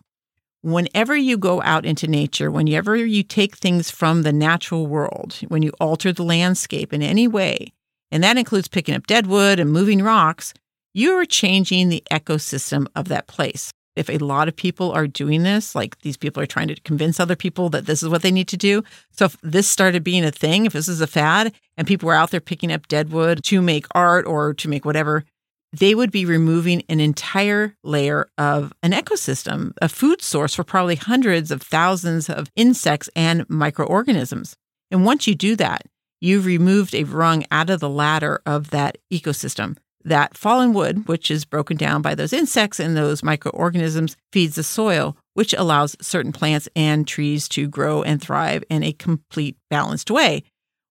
whenever 0.62 1.16
you 1.16 1.38
go 1.38 1.62
out 1.62 1.86
into 1.86 2.08
nature, 2.08 2.52
whenever 2.52 2.96
you 2.96 3.24
take 3.24 3.56
things 3.56 3.90
from 3.90 4.22
the 4.22 4.34
natural 4.34 4.88
world, 4.88 5.40
when 5.48 5.64
you 5.64 5.72
alter 5.80 6.14
the 6.14 6.24
landscape 6.24 6.94
in 6.94 7.02
any 7.02 7.28
way, 7.28 7.74
and 8.12 8.24
that 8.24 8.38
includes 8.38 8.68
picking 8.68 8.96
up 8.96 9.08
dead 9.08 9.28
wood 9.28 9.60
and 9.60 9.72
moving 9.72 10.02
rocks, 10.02 10.54
you 10.94 11.14
are 11.14 11.26
changing 11.26 11.90
the 11.90 12.04
ecosystem 12.12 12.88
of 12.96 13.08
that 13.08 13.28
place. 13.28 13.72
If 13.96 14.10
a 14.10 14.20
lot 14.20 14.48
of 14.48 14.56
people 14.56 14.92
are 14.92 15.08
doing 15.08 15.44
this, 15.44 15.76
like 15.76 16.00
these 16.00 16.16
people 16.16 16.42
are 16.42 16.48
trying 16.48 16.70
to 16.70 16.80
convince 16.82 17.20
other 17.20 17.36
people 17.36 17.70
that 17.70 17.86
this 17.86 18.02
is 18.02 18.10
what 18.10 18.22
they 18.22 18.32
need 18.32 18.48
to 18.50 18.58
do. 18.58 18.84
So 19.12 19.26
if 19.26 19.38
this 19.42 19.68
started 19.68 20.04
being 20.04 20.24
a 20.24 20.32
thing, 20.32 20.66
if 20.66 20.74
this 20.74 20.88
is 20.88 21.02
a 21.02 21.08
fad 21.08 21.54
and 21.78 21.88
people 21.88 22.08
were 22.08 22.16
out 22.16 22.32
there 22.32 22.40
picking 22.40 22.72
up 22.72 22.88
dead 22.88 23.12
wood 23.12 23.44
to 23.46 23.62
make 23.62 23.86
art 23.94 24.26
or 24.26 24.54
to 24.54 24.70
make 24.70 24.86
whatever, 24.86 25.26
they 25.74 25.96
would 25.96 26.12
be 26.12 26.26
removing 26.26 26.84
an 26.90 27.00
entire 27.00 27.76
layer 27.84 28.30
of 28.38 28.74
an 28.84 28.92
ecosystem, 28.92 29.74
a 29.82 29.88
food 29.88 30.22
source 30.22 30.56
for 30.56 30.64
probably 30.64 30.96
hundreds 30.96 31.52
of 31.52 31.62
thousands 31.62 32.30
of 32.30 32.52
insects 32.56 33.10
and 33.16 33.50
microorganisms. 33.50 34.56
And 34.90 35.06
once 35.06 35.28
you 35.28 35.36
do 35.36 35.56
that, 35.56 35.84
you've 36.20 36.46
removed 36.46 36.94
a 36.94 37.06
rung 37.06 37.46
out 37.52 37.70
of 37.70 37.80
the 37.80 37.90
ladder 37.90 38.42
of 38.46 38.72
that 38.72 38.98
ecosystem. 39.12 39.78
That 40.04 40.36
fallen 40.36 40.74
wood, 40.74 41.08
which 41.08 41.30
is 41.30 41.46
broken 41.46 41.78
down 41.78 42.02
by 42.02 42.16
those 42.16 42.34
insects 42.34 42.80
and 42.80 42.98
those 42.98 43.24
microorganisms, 43.24 44.18
feeds 44.34 44.56
the 44.56 44.64
soil, 44.64 45.16
which 45.36 45.54
allows 45.54 45.96
certain 46.02 46.32
plants 46.32 46.68
and 46.76 47.08
trees 47.08 47.48
to 47.50 47.68
grow 47.68 48.02
and 48.02 48.20
thrive 48.22 48.64
in 48.70 48.84
a 48.84 48.94
complete 48.94 49.58
balanced 49.70 50.12
way. 50.12 50.44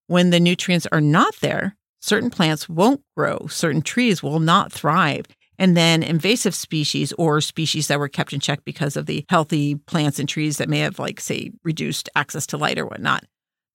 When 0.07 0.31
the 0.31 0.41
nutrients 0.41 0.87
are 0.91 1.01
not 1.01 1.37
there, 1.41 1.77
certain 2.01 2.31
plants 2.31 2.69
won't 2.69 3.03
grow, 3.17 3.47
certain 3.49 3.83
trees 3.83 4.23
will 4.23 4.41
not 4.41 4.73
thrive. 4.73 5.27
And 5.59 5.77
then 5.77 6.03
invasive 6.03 6.55
species 6.55 7.13
or 7.19 7.43
species 7.43 7.89
that 7.89 7.99
were 7.99 8.09
kept 8.09 8.33
in 8.33 8.41
check 8.41 8.65
because 8.65 8.97
of 8.97 9.05
the 9.05 9.27
healthy 9.29 9.75
plants 9.75 10.19
and 10.19 10.27
trees 10.27 10.57
that 10.57 10.71
may 10.71 10.79
have, 10.79 10.99
like, 10.99 11.21
say, 11.21 11.53
reduced 11.63 12.09
access 12.17 12.47
to 12.47 12.57
light 12.57 12.79
or 12.79 12.87
whatnot, 12.87 13.25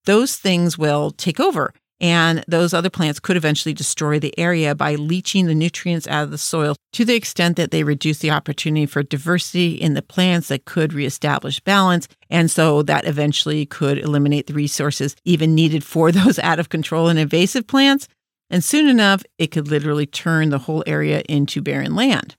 those 0.06 0.36
things 0.36 0.80
will 0.80 1.12
take 1.12 1.40
over. 1.40 1.74
And 2.02 2.44
those 2.48 2.74
other 2.74 2.90
plants 2.90 3.20
could 3.20 3.38
eventually 3.38 3.74
destroy 3.74 4.20
the 4.20 4.38
area 4.38 4.76
by 4.76 4.96
leaching 4.96 5.46
the 5.46 5.56
nutrients 5.56 6.08
out 6.08 6.24
of 6.24 6.32
the 6.32 6.38
soil 6.38 6.76
to 6.94 7.06
the 7.06 7.16
extent 7.16 7.56
that 7.56 7.72
they 7.72 7.84
reduce 7.84 8.20
the 8.20 8.32
opportunity 8.32 8.86
for 8.86 9.02
diversity 9.02 9.76
in 9.76 9.94
the 9.94 10.02
plants 10.02 10.50
that 10.50 10.66
could 10.66 10.92
reestablish 10.92 11.62
balance. 11.62 12.08
And 12.30 12.52
so 12.52 12.82
that 12.84 13.08
eventually 13.08 13.66
could 13.66 13.98
eliminate 13.98 14.48
the 14.48 14.54
resources 14.54 15.16
even 15.24 15.56
needed 15.56 15.84
for 15.84 16.12
those 16.12 16.38
out 16.40 16.60
of 16.60 16.70
control 16.70 17.08
and 17.08 17.18
invasive 17.18 17.66
plants. 17.66 18.08
And 18.50 18.64
soon 18.64 18.88
enough, 18.88 19.24
it 19.38 19.48
could 19.48 19.68
literally 19.68 20.06
turn 20.06 20.50
the 20.50 20.60
whole 20.60 20.84
area 20.86 21.24
into 21.28 21.62
barren 21.62 21.96
land. 21.96 22.36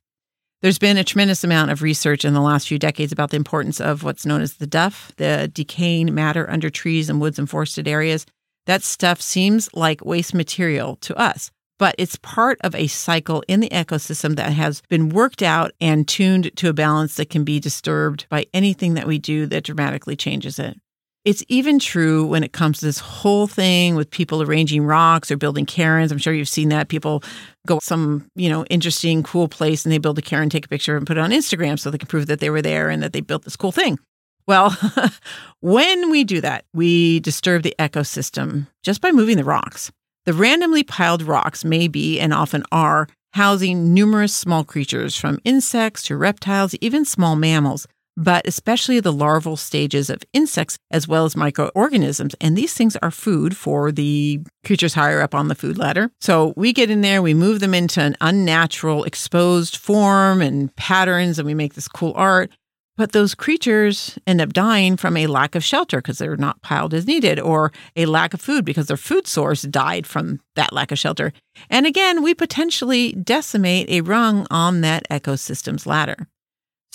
There's 0.62 0.78
been 0.78 0.96
a 0.96 1.04
tremendous 1.04 1.44
amount 1.44 1.70
of 1.70 1.82
research 1.82 2.24
in 2.24 2.32
the 2.32 2.40
last 2.40 2.68
few 2.68 2.78
decades 2.78 3.12
about 3.12 3.30
the 3.30 3.36
importance 3.36 3.80
of 3.80 4.02
what's 4.02 4.24
known 4.24 4.40
as 4.40 4.54
the 4.54 4.66
duff, 4.66 5.12
the 5.16 5.50
decaying 5.52 6.14
matter 6.14 6.48
under 6.50 6.70
trees 6.70 7.10
and 7.10 7.20
woods 7.20 7.38
and 7.38 7.48
forested 7.48 7.86
areas. 7.86 8.24
That 8.64 8.82
stuff 8.82 9.20
seems 9.20 9.68
like 9.74 10.04
waste 10.04 10.34
material 10.34 10.96
to 11.02 11.16
us, 11.16 11.50
but 11.78 11.94
it's 11.98 12.16
part 12.16 12.58
of 12.62 12.74
a 12.74 12.86
cycle 12.86 13.44
in 13.46 13.60
the 13.60 13.68
ecosystem 13.68 14.36
that 14.36 14.52
has 14.54 14.82
been 14.88 15.10
worked 15.10 15.42
out 15.42 15.72
and 15.80 16.08
tuned 16.08 16.50
to 16.56 16.68
a 16.68 16.72
balance 16.72 17.16
that 17.16 17.30
can 17.30 17.44
be 17.44 17.60
disturbed 17.60 18.26
by 18.28 18.46
anything 18.54 18.94
that 18.94 19.06
we 19.06 19.18
do 19.18 19.46
that 19.46 19.64
dramatically 19.64 20.16
changes 20.16 20.58
it. 20.58 20.80
It's 21.26 21.42
even 21.48 21.80
true 21.80 22.24
when 22.24 22.44
it 22.44 22.52
comes 22.52 22.78
to 22.78 22.84
this 22.84 23.00
whole 23.00 23.48
thing 23.48 23.96
with 23.96 24.08
people 24.12 24.42
arranging 24.42 24.84
rocks 24.84 25.28
or 25.28 25.36
building 25.36 25.66
cairns. 25.66 26.12
I'm 26.12 26.18
sure 26.18 26.32
you've 26.32 26.48
seen 26.48 26.68
that. 26.68 26.88
People 26.88 27.24
go 27.66 27.80
some, 27.82 28.30
you 28.36 28.48
know, 28.48 28.64
interesting, 28.66 29.24
cool 29.24 29.48
place 29.48 29.84
and 29.84 29.92
they 29.92 29.98
build 29.98 30.20
a 30.20 30.22
cairn, 30.22 30.50
take 30.50 30.66
a 30.66 30.68
picture 30.68 30.96
and 30.96 31.04
put 31.04 31.16
it 31.16 31.20
on 31.20 31.32
Instagram 31.32 31.80
so 31.80 31.90
they 31.90 31.98
can 31.98 32.06
prove 32.06 32.28
that 32.28 32.38
they 32.38 32.48
were 32.48 32.62
there 32.62 32.90
and 32.90 33.02
that 33.02 33.12
they 33.12 33.20
built 33.20 33.42
this 33.42 33.56
cool 33.56 33.72
thing. 33.72 33.98
Well, 34.46 34.78
when 35.62 36.12
we 36.12 36.22
do 36.22 36.40
that, 36.42 36.64
we 36.72 37.18
disturb 37.18 37.64
the 37.64 37.74
ecosystem 37.80 38.68
just 38.84 39.00
by 39.00 39.10
moving 39.10 39.36
the 39.36 39.42
rocks. 39.42 39.90
The 40.26 40.32
randomly 40.32 40.84
piled 40.84 41.24
rocks 41.24 41.64
may 41.64 41.88
be 41.88 42.20
and 42.20 42.32
often 42.32 42.62
are 42.70 43.08
housing 43.32 43.92
numerous 43.92 44.32
small 44.32 44.62
creatures 44.62 45.16
from 45.16 45.40
insects 45.42 46.04
to 46.04 46.16
reptiles, 46.16 46.76
even 46.76 47.04
small 47.04 47.34
mammals 47.34 47.88
but 48.16 48.46
especially 48.46 49.00
the 49.00 49.12
larval 49.12 49.56
stages 49.56 50.08
of 50.08 50.22
insects 50.32 50.78
as 50.90 51.06
well 51.06 51.24
as 51.24 51.36
microorganisms. 51.36 52.34
And 52.40 52.56
these 52.56 52.74
things 52.74 52.96
are 52.96 53.10
food 53.10 53.56
for 53.56 53.92
the 53.92 54.40
creatures 54.64 54.94
higher 54.94 55.20
up 55.20 55.34
on 55.34 55.48
the 55.48 55.54
food 55.54 55.78
ladder. 55.78 56.10
So 56.20 56.54
we 56.56 56.72
get 56.72 56.90
in 56.90 57.02
there, 57.02 57.20
we 57.20 57.34
move 57.34 57.60
them 57.60 57.74
into 57.74 58.00
an 58.00 58.16
unnatural, 58.20 59.04
exposed 59.04 59.76
form 59.76 60.40
and 60.40 60.74
patterns, 60.76 61.38
and 61.38 61.46
we 61.46 61.54
make 61.54 61.74
this 61.74 61.88
cool 61.88 62.12
art. 62.16 62.50
But 62.96 63.12
those 63.12 63.34
creatures 63.34 64.18
end 64.26 64.40
up 64.40 64.54
dying 64.54 64.96
from 64.96 65.18
a 65.18 65.26
lack 65.26 65.54
of 65.54 65.62
shelter 65.62 65.98
because 65.98 66.16
they're 66.16 66.36
not 66.38 66.62
piled 66.62 66.94
as 66.94 67.06
needed, 67.06 67.38
or 67.38 67.70
a 67.94 68.06
lack 68.06 68.32
of 68.32 68.40
food 68.40 68.64
because 68.64 68.86
their 68.86 68.96
food 68.96 69.26
source 69.26 69.62
died 69.62 70.06
from 70.06 70.40
that 70.54 70.72
lack 70.72 70.90
of 70.90 70.98
shelter. 70.98 71.34
And 71.68 71.84
again, 71.84 72.22
we 72.22 72.34
potentially 72.34 73.12
decimate 73.12 73.90
a 73.90 74.00
rung 74.00 74.46
on 74.50 74.80
that 74.80 75.06
ecosystem's 75.10 75.86
ladder. 75.86 76.26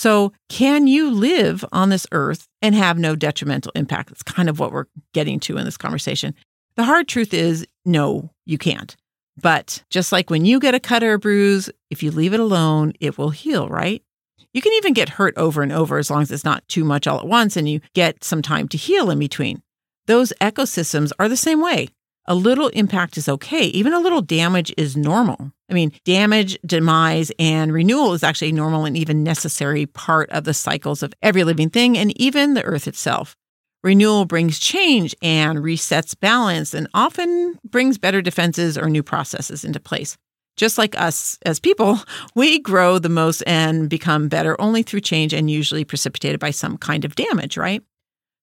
So, 0.02 0.34
can 0.50 0.88
you 0.88 1.12
live 1.12 1.64
on 1.72 1.90
this 1.90 2.08
earth 2.12 2.48
and 2.60 2.74
have 2.74 2.98
no 2.98 3.16
detrimental 3.16 3.72
impact? 3.76 4.10
That's 4.10 4.24
kind 4.24 4.50
of 4.50 4.58
what 4.58 4.72
we're 4.72 4.88
getting 5.14 5.40
to 5.42 5.58
in 5.58 5.66
this 5.66 5.78
conversation. 5.78 6.34
The 6.76 6.86
hard 6.86 7.08
truth 7.08 7.36
is 7.36 7.68
no, 7.86 8.32
you 8.48 8.58
can't. 8.58 8.96
But 9.40 9.84
just 9.92 10.12
like 10.12 10.32
when 10.32 10.44
you 10.44 10.60
get 10.60 10.74
a 10.74 10.80
cut 10.80 11.04
or 11.04 11.14
a 11.14 11.20
bruise, 11.20 11.70
if 11.92 12.02
you 12.02 12.10
leave 12.10 12.34
it 12.34 12.40
alone, 12.40 12.94
it 13.00 13.20
will 13.20 13.30
heal, 13.30 13.70
right? 13.70 14.02
You 14.56 14.62
can 14.64 14.74
even 14.74 14.94
get 14.94 15.08
hurt 15.08 15.38
over 15.38 15.62
and 15.62 15.72
over 15.72 16.00
as 16.00 16.10
long 16.10 16.24
as 16.24 16.32
it's 16.32 16.44
not 16.44 16.68
too 16.68 16.84
much 16.84 17.06
all 17.06 17.20
at 17.20 17.28
once 17.28 17.56
and 17.56 17.70
you 17.70 17.80
get 17.94 18.24
some 18.24 18.42
time 18.42 18.68
to 18.70 18.78
heal 18.78 19.12
in 19.12 19.20
between. 19.20 19.62
Those 20.08 20.34
ecosystems 20.42 21.12
are 21.20 21.30
the 21.30 21.38
same 21.38 21.62
way. 21.62 21.90
A 22.26 22.34
little 22.34 22.70
impact 22.70 23.18
is 23.18 23.30
okay. 23.30 23.66
Even 23.66 23.94
a 23.94 24.00
little 24.00 24.24
damage 24.24 24.74
is 24.78 24.98
normal. 24.98 25.52
I 25.72 25.74
mean, 25.74 25.94
damage, 26.04 26.60
demise, 26.66 27.32
and 27.40 27.72
renewal 27.72 28.14
is 28.14 28.24
actually 28.24 28.50
a 28.50 28.54
normal 28.54 28.84
and 28.84 28.98
even 28.98 29.24
necessary 29.24 29.86
part 29.86 30.30
of 30.32 30.44
the 30.44 30.54
cycles 30.54 31.02
of 31.02 31.14
every 31.22 31.46
living 31.46 31.70
thing 31.70 31.98
and 31.98 32.20
even 32.20 32.54
the 32.54 32.64
earth 32.64 32.90
itself. 32.90 33.38
Renewal 33.82 34.26
brings 34.26 34.60
change 34.60 35.16
and 35.24 35.60
resets 35.60 36.20
balance 36.20 36.74
and 36.74 36.88
often 36.94 37.58
brings 37.64 37.98
better 37.98 38.22
defenses 38.22 38.78
or 38.78 38.90
new 38.90 39.02
processes 39.02 39.64
into 39.64 39.80
place. 39.80 40.18
Just 40.58 40.78
like 40.78 41.00
us 41.00 41.40
as 41.46 41.60
people, 41.60 42.00
we 42.36 42.60
grow 42.60 43.00
the 43.00 43.10
most 43.10 43.42
and 43.48 43.90
become 43.90 44.28
better 44.28 44.60
only 44.60 44.84
through 44.84 45.00
change 45.00 45.34
and 45.34 45.50
usually 45.50 45.86
precipitated 45.86 46.40
by 46.40 46.52
some 46.52 46.78
kind 46.78 47.06
of 47.06 47.16
damage, 47.16 47.56
right? 47.56 47.82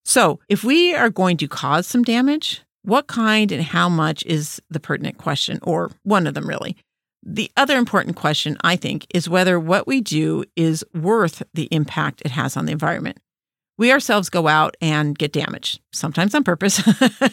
So, 0.03 0.39
if 0.49 0.63
we 0.63 0.95
are 0.95 1.09
going 1.09 1.37
to 1.37 1.47
cause 1.47 1.85
some 1.85 2.03
damage, 2.03 2.63
what 2.81 3.07
kind 3.07 3.51
and 3.51 3.61
how 3.61 3.87
much 3.87 4.25
is 4.25 4.59
the 4.69 4.79
pertinent 4.79 5.19
question, 5.19 5.59
or 5.61 5.91
one 6.03 6.25
of 6.25 6.33
them 6.33 6.47
really. 6.47 6.75
The 7.23 7.51
other 7.57 7.77
important 7.77 8.15
question, 8.15 8.57
I 8.61 8.75
think, 8.75 9.05
is 9.13 9.29
whether 9.29 9.59
what 9.59 9.87
we 9.87 10.01
do 10.01 10.45
is 10.55 10.83
worth 10.93 11.43
the 11.53 11.67
impact 11.71 12.21
it 12.23 12.31
has 12.31 12.55
on 12.55 12.65
the 12.65 12.71
environment. 12.71 13.17
We 13.77 13.93
ourselves 13.93 14.29
go 14.29 14.47
out 14.47 14.75
and 14.81 15.17
get 15.17 15.31
damaged, 15.31 15.79
sometimes 15.93 16.35
on 16.35 16.43
purpose. 16.43 16.81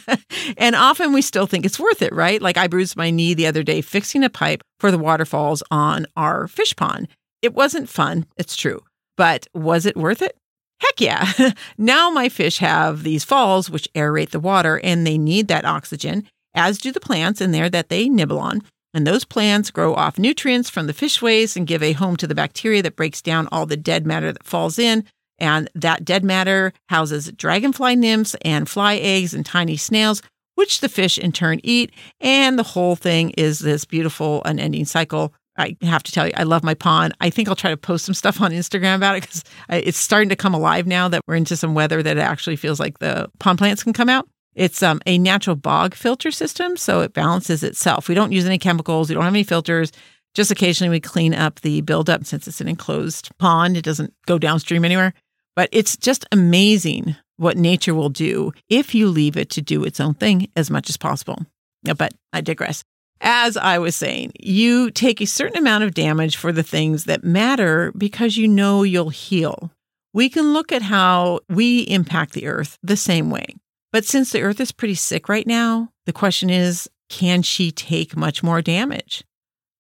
and 0.57 0.77
often 0.77 1.12
we 1.12 1.20
still 1.20 1.46
think 1.46 1.66
it's 1.66 1.81
worth 1.81 2.03
it, 2.03 2.14
right? 2.14 2.40
Like 2.40 2.57
I 2.57 2.68
bruised 2.68 2.96
my 2.96 3.11
knee 3.11 3.35
the 3.35 3.49
other 3.49 3.64
day 3.64 3.81
fixing 3.81 4.22
a 4.22 4.31
pipe 4.31 4.62
for 4.79 4.92
the 4.92 4.99
waterfalls 4.99 5.62
on 5.70 6.07
our 6.16 6.46
fish 6.46 6.75
pond. 6.77 7.09
It 7.42 7.55
wasn't 7.55 7.88
fun, 7.88 8.27
it's 8.37 8.57
true. 8.57 8.81
But 9.16 9.49
was 9.55 9.87
it 9.87 9.96
worth 9.96 10.22
it? 10.22 10.37
Heck 10.81 11.01
yeah. 11.01 11.33
now 11.79 12.11
my 12.11 12.29
fish 12.29 12.59
have 12.59 13.03
these 13.03 13.25
falls 13.25 13.68
which 13.68 13.92
aerate 13.94 14.31
the 14.31 14.40
water 14.40 14.81
and 14.85 15.07
they 15.07 15.18
need 15.18 15.49
that 15.49 15.64
oxygen, 15.64 16.29
as 16.55 16.79
do 16.79 16.92
the 16.92 17.01
plants 17.01 17.40
in 17.40 17.51
there 17.51 17.70
that 17.70 17.88
they 17.88 18.09
nibble 18.09 18.38
on. 18.38 18.62
And 18.96 19.06
those 19.06 19.26
plants 19.26 19.70
grow 19.70 19.94
off 19.94 20.18
nutrients 20.18 20.70
from 20.70 20.87
the 20.87 20.94
fish 20.94 21.20
waste 21.20 21.54
and 21.54 21.66
give 21.66 21.82
a 21.82 21.92
home 21.92 22.16
to 22.16 22.26
the 22.26 22.35
bacteria 22.35 22.82
that 22.82 22.96
breaks 22.96 23.20
down 23.20 23.46
all 23.52 23.66
the 23.66 23.76
dead 23.76 24.06
matter 24.06 24.32
that 24.32 24.46
falls 24.46 24.78
in. 24.78 25.04
And 25.38 25.68
that 25.74 26.02
dead 26.02 26.24
matter 26.24 26.72
houses 26.88 27.30
dragonfly 27.32 27.94
nymphs 27.96 28.35
and 28.40 28.66
fly 28.66 28.96
eggs 28.96 29.35
and 29.35 29.44
tiny 29.44 29.76
snails, 29.76 30.22
which 30.54 30.80
the 30.80 30.88
fish 30.88 31.18
in 31.18 31.32
turn 31.32 31.61
eat. 31.62 31.92
And 32.22 32.59
the 32.59 32.62
whole 32.62 32.96
thing 32.96 33.32
is 33.37 33.59
this 33.59 33.85
beautiful, 33.85 34.40
unending 34.46 34.87
cycle 34.87 35.35
I 35.59 35.76
have 35.82 36.02
to 36.04 36.12
tell 36.12 36.26
you, 36.26 36.32
I 36.37 36.44
love 36.44 36.64
my 36.64 36.74
pond. 36.74 37.14
I 37.20 37.30
think 37.30 37.48
I'll 37.48 37.56
try 37.56 37.70
to 37.70 37.76
post 37.76 38.04
some 38.04 38.14
stuff 38.14 38.40
on 38.40 38.50
Instagram 38.50 38.96
about 38.96 39.16
it 39.16 39.22
because 39.22 39.44
it's 39.68 39.98
starting 39.98 40.28
to 40.28 40.37
come 40.37 40.54
alive 40.54 40.87
now 40.87 41.09
that 41.09 41.22
we're 41.26 41.37
into 41.37 41.56
some 41.56 41.74
weather 41.74 42.02
that 42.02 42.16
it 42.16 42.20
actually 42.20 42.56
feels 42.56 42.78
like 42.78 42.98
the 42.98 43.30
pond 43.38 43.59
plants 43.59 43.82
can 43.82 43.92
come 43.92 44.09
out. 44.09 44.28
It's 44.56 44.82
um, 44.82 45.00
a 45.06 45.18
natural 45.18 45.54
bog 45.54 45.94
filter 45.94 46.30
system, 46.30 46.76
so 46.78 47.02
it 47.02 47.12
balances 47.12 47.62
itself. 47.62 48.08
We 48.08 48.14
don't 48.14 48.32
use 48.32 48.46
any 48.46 48.58
chemicals, 48.58 49.08
we 49.08 49.14
don't 49.14 49.24
have 49.24 49.34
any 49.34 49.44
filters. 49.44 49.92
Just 50.34 50.50
occasionally 50.50 50.90
we 50.90 51.00
clean 51.00 51.34
up 51.34 51.60
the 51.60 51.82
buildup 51.82 52.24
since 52.24 52.48
it's 52.48 52.60
an 52.60 52.68
enclosed 52.68 53.30
pond, 53.38 53.76
it 53.76 53.84
doesn't 53.84 54.14
go 54.26 54.38
downstream 54.38 54.84
anywhere. 54.84 55.12
But 55.54 55.68
it's 55.72 55.96
just 55.96 56.26
amazing 56.32 57.16
what 57.36 57.56
nature 57.56 57.94
will 57.94 58.08
do 58.08 58.52
if 58.68 58.94
you 58.94 59.08
leave 59.08 59.36
it 59.36 59.50
to 59.50 59.62
do 59.62 59.84
its 59.84 60.00
own 60.00 60.14
thing 60.14 60.50
as 60.56 60.70
much 60.70 60.88
as 60.88 60.96
possible. 60.96 61.44
But 61.82 62.14
I 62.32 62.40
digress. 62.40 62.82
As 63.20 63.56
I 63.56 63.78
was 63.78 63.96
saying, 63.96 64.32
you 64.40 64.90
take 64.90 65.20
a 65.20 65.26
certain 65.26 65.56
amount 65.56 65.84
of 65.84 65.94
damage 65.94 66.36
for 66.36 66.52
the 66.52 66.62
things 66.62 67.04
that 67.04 67.24
matter 67.24 67.92
because 67.96 68.36
you 68.36 68.48
know 68.48 68.82
you'll 68.82 69.10
heal. 69.10 69.70
We 70.12 70.28
can 70.28 70.52
look 70.52 70.72
at 70.72 70.82
how 70.82 71.40
we 71.48 71.80
impact 71.80 72.32
the 72.32 72.46
earth 72.46 72.78
the 72.82 72.96
same 72.96 73.30
way. 73.30 73.54
But 73.96 74.04
since 74.04 74.30
the 74.30 74.42
earth 74.42 74.61
is 74.61 74.72
pretty 74.72 74.94
sick 74.94 75.26
right 75.26 75.46
now, 75.46 75.88
the 76.04 76.12
question 76.12 76.50
is 76.50 76.87
can 77.09 77.40
she 77.40 77.70
take 77.70 78.14
much 78.14 78.42
more 78.42 78.61
damage? 78.61 79.24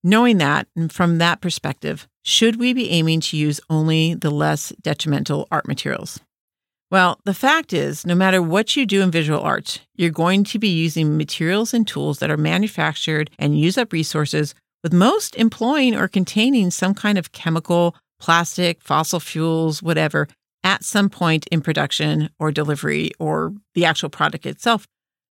Knowing 0.02 0.38
that, 0.38 0.66
and 0.74 0.90
from 0.90 1.18
that 1.18 1.42
perspective, 1.42 2.08
should 2.24 2.56
we 2.56 2.72
be 2.72 2.88
aiming 2.88 3.20
to 3.20 3.36
use 3.36 3.60
only 3.68 4.14
the 4.14 4.30
less 4.30 4.72
detrimental 4.80 5.46
art 5.50 5.68
materials? 5.68 6.18
Well, 6.90 7.20
the 7.26 7.34
fact 7.34 7.74
is, 7.74 8.06
no 8.06 8.14
matter 8.14 8.40
what 8.40 8.74
you 8.74 8.86
do 8.86 9.02
in 9.02 9.10
visual 9.10 9.40
arts, 9.40 9.80
you're 9.96 10.08
going 10.08 10.44
to 10.44 10.58
be 10.58 10.68
using 10.68 11.18
materials 11.18 11.74
and 11.74 11.86
tools 11.86 12.18
that 12.20 12.30
are 12.30 12.38
manufactured 12.38 13.28
and 13.38 13.60
use 13.60 13.76
up 13.76 13.92
resources, 13.92 14.54
with 14.82 14.94
most 14.94 15.36
employing 15.36 15.94
or 15.94 16.08
containing 16.08 16.70
some 16.70 16.94
kind 16.94 17.18
of 17.18 17.32
chemical, 17.32 17.94
plastic, 18.18 18.80
fossil 18.80 19.20
fuels, 19.20 19.82
whatever, 19.82 20.26
at 20.66 20.84
some 20.84 21.08
point 21.08 21.46
in 21.52 21.60
production 21.60 22.28
or 22.40 22.50
delivery 22.50 23.12
or 23.20 23.54
the 23.74 23.84
actual 23.84 24.10
product 24.10 24.44
itself. 24.44 24.84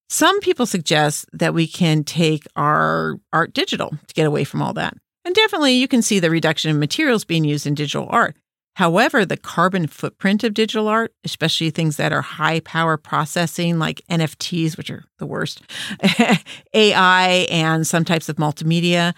Some 0.10 0.40
people 0.40 0.66
suggest 0.66 1.26
that 1.34 1.54
we 1.54 1.68
can 1.68 2.06
take 2.06 2.48
our 2.56 3.20
art 3.34 3.54
digital 3.54 3.90
to 3.90 4.14
get 4.14 4.26
away 4.26 4.46
from 4.46 4.62
all 4.62 4.74
that. 4.74 4.96
And 5.26 5.36
definitely 5.36 5.74
you 5.74 5.90
can 5.90 6.02
see 6.02 6.20
the 6.20 6.30
reduction 6.30 6.72
in 6.72 6.80
materials 6.80 7.26
being 7.26 7.44
used 7.44 7.68
in 7.68 7.74
digital 7.74 8.08
art. 8.10 8.38
However, 8.76 9.26
the 9.26 9.36
carbon 9.36 9.88
footprint 9.88 10.46
of 10.46 10.54
digital 10.54 10.88
art, 10.88 11.12
especially 11.26 11.70
things 11.70 11.98
that 11.98 12.14
are 12.14 12.22
high 12.22 12.62
power 12.62 12.96
processing 12.96 13.78
like 13.78 14.02
NFTs, 14.10 14.78
which 14.78 14.90
are 14.90 15.04
the 15.20 15.26
worst, 15.26 15.64
AI, 16.74 17.28
and 17.50 17.86
some 17.86 18.06
types 18.06 18.30
of 18.30 18.38
multimedia, 18.38 19.14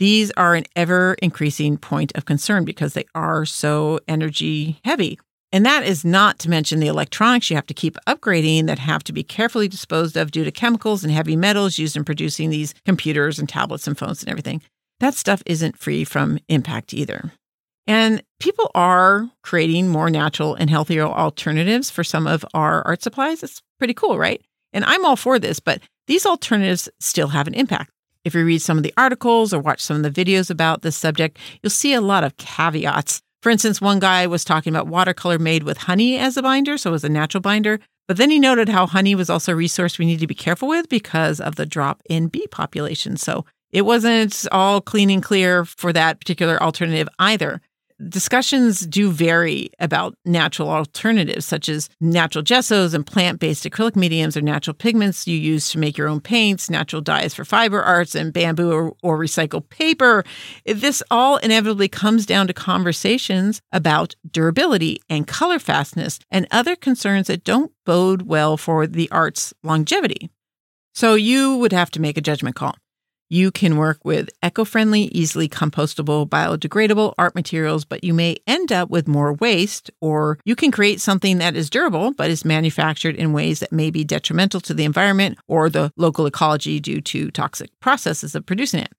these 0.00 0.32
are 0.32 0.54
an 0.54 0.64
ever 0.74 1.14
increasing 1.22 1.76
point 1.76 2.10
of 2.16 2.24
concern 2.24 2.64
because 2.64 2.94
they 2.94 3.04
are 3.14 3.44
so 3.44 4.00
energy 4.08 4.80
heavy. 4.84 5.18
And 5.52 5.66
that 5.66 5.84
is 5.84 6.04
not 6.04 6.38
to 6.40 6.50
mention 6.50 6.78
the 6.78 6.86
electronics 6.86 7.50
you 7.50 7.56
have 7.56 7.66
to 7.66 7.74
keep 7.74 7.96
upgrading 8.06 8.66
that 8.66 8.78
have 8.78 9.02
to 9.04 9.12
be 9.12 9.24
carefully 9.24 9.66
disposed 9.66 10.16
of 10.16 10.30
due 10.30 10.44
to 10.44 10.52
chemicals 10.52 11.02
and 11.02 11.12
heavy 11.12 11.34
metals 11.34 11.78
used 11.78 11.96
in 11.96 12.04
producing 12.04 12.50
these 12.50 12.74
computers 12.84 13.38
and 13.38 13.48
tablets 13.48 13.86
and 13.88 13.98
phones 13.98 14.22
and 14.22 14.30
everything. 14.30 14.62
That 15.00 15.14
stuff 15.14 15.42
isn't 15.46 15.78
free 15.78 16.04
from 16.04 16.38
impact 16.48 16.94
either. 16.94 17.32
And 17.86 18.22
people 18.38 18.70
are 18.74 19.28
creating 19.42 19.88
more 19.88 20.10
natural 20.10 20.54
and 20.54 20.70
healthier 20.70 21.04
alternatives 21.04 21.90
for 21.90 22.04
some 22.04 22.26
of 22.28 22.44
our 22.54 22.86
art 22.86 23.02
supplies. 23.02 23.42
It's 23.42 23.60
pretty 23.78 23.94
cool, 23.94 24.18
right? 24.18 24.40
And 24.72 24.84
I'm 24.84 25.04
all 25.04 25.16
for 25.16 25.40
this, 25.40 25.58
but 25.58 25.80
these 26.06 26.26
alternatives 26.26 26.88
still 27.00 27.28
have 27.28 27.48
an 27.48 27.54
impact. 27.54 27.90
If 28.24 28.34
you 28.34 28.44
read 28.44 28.62
some 28.62 28.76
of 28.76 28.82
the 28.84 28.94
articles 28.96 29.52
or 29.52 29.60
watch 29.60 29.80
some 29.80 30.04
of 30.04 30.14
the 30.14 30.24
videos 30.24 30.50
about 30.50 30.82
this 30.82 30.96
subject, 30.96 31.38
you'll 31.62 31.70
see 31.70 31.94
a 31.94 32.00
lot 32.00 32.22
of 32.22 32.36
caveats. 32.36 33.22
For 33.42 33.50
instance, 33.50 33.80
one 33.80 34.00
guy 34.00 34.26
was 34.26 34.44
talking 34.44 34.74
about 34.74 34.86
watercolor 34.86 35.38
made 35.38 35.62
with 35.62 35.78
honey 35.78 36.18
as 36.18 36.36
a 36.36 36.42
binder, 36.42 36.76
so 36.76 36.90
it 36.90 36.92
was 36.92 37.04
a 37.04 37.08
natural 37.08 37.40
binder. 37.40 37.80
But 38.06 38.16
then 38.16 38.30
he 38.30 38.38
noted 38.38 38.68
how 38.68 38.86
honey 38.86 39.14
was 39.14 39.30
also 39.30 39.52
a 39.52 39.56
resource 39.56 39.98
we 39.98 40.04
need 40.06 40.20
to 40.20 40.26
be 40.26 40.34
careful 40.34 40.68
with 40.68 40.88
because 40.88 41.40
of 41.40 41.54
the 41.54 41.64
drop 41.64 42.02
in 42.08 42.26
bee 42.26 42.46
population. 42.48 43.16
So 43.16 43.46
It 43.72 43.82
wasn't 43.82 44.46
all 44.50 44.80
clean 44.80 45.10
and 45.10 45.22
clear 45.22 45.64
for 45.64 45.92
that 45.92 46.18
particular 46.20 46.60
alternative 46.62 47.08
either. 47.18 47.60
Discussions 48.08 48.80
do 48.86 49.10
vary 49.10 49.70
about 49.78 50.14
natural 50.24 50.70
alternatives, 50.70 51.44
such 51.44 51.68
as 51.68 51.90
natural 52.00 52.42
gessos 52.42 52.94
and 52.94 53.06
plant 53.06 53.38
based 53.40 53.64
acrylic 53.64 53.94
mediums 53.94 54.38
or 54.38 54.40
natural 54.40 54.72
pigments 54.72 55.26
you 55.26 55.36
use 55.36 55.68
to 55.70 55.78
make 55.78 55.98
your 55.98 56.08
own 56.08 56.20
paints, 56.20 56.70
natural 56.70 57.02
dyes 57.02 57.34
for 57.34 57.44
fiber 57.44 57.82
arts, 57.82 58.14
and 58.14 58.32
bamboo 58.32 58.72
or, 58.72 58.92
or 59.02 59.18
recycled 59.18 59.68
paper. 59.68 60.24
This 60.64 61.02
all 61.10 61.36
inevitably 61.38 61.88
comes 61.88 62.24
down 62.24 62.46
to 62.46 62.54
conversations 62.54 63.60
about 63.70 64.14
durability 64.30 65.02
and 65.10 65.26
color 65.26 65.58
fastness 65.58 66.20
and 66.30 66.46
other 66.50 66.76
concerns 66.76 67.26
that 67.26 67.44
don't 67.44 67.70
bode 67.84 68.22
well 68.22 68.56
for 68.56 68.86
the 68.86 69.10
art's 69.10 69.52
longevity. 69.62 70.30
So 70.94 71.16
you 71.16 71.56
would 71.56 71.72
have 71.72 71.90
to 71.90 72.00
make 72.00 72.16
a 72.16 72.22
judgment 72.22 72.56
call. 72.56 72.76
You 73.32 73.52
can 73.52 73.76
work 73.76 74.00
with 74.02 74.28
eco 74.42 74.64
friendly, 74.64 75.02
easily 75.02 75.48
compostable, 75.48 76.28
biodegradable 76.28 77.14
art 77.16 77.36
materials, 77.36 77.84
but 77.84 78.02
you 78.02 78.12
may 78.12 78.38
end 78.48 78.72
up 78.72 78.90
with 78.90 79.06
more 79.06 79.34
waste, 79.34 79.88
or 80.00 80.40
you 80.44 80.56
can 80.56 80.72
create 80.72 81.00
something 81.00 81.38
that 81.38 81.54
is 81.54 81.70
durable 81.70 82.12
but 82.12 82.28
is 82.28 82.44
manufactured 82.44 83.14
in 83.14 83.32
ways 83.32 83.60
that 83.60 83.70
may 83.70 83.88
be 83.88 84.02
detrimental 84.02 84.60
to 84.62 84.74
the 84.74 84.84
environment 84.84 85.38
or 85.46 85.70
the 85.70 85.92
local 85.96 86.26
ecology 86.26 86.80
due 86.80 87.00
to 87.02 87.30
toxic 87.30 87.70
processes 87.78 88.34
of 88.34 88.44
producing 88.46 88.80
it. 88.80 88.90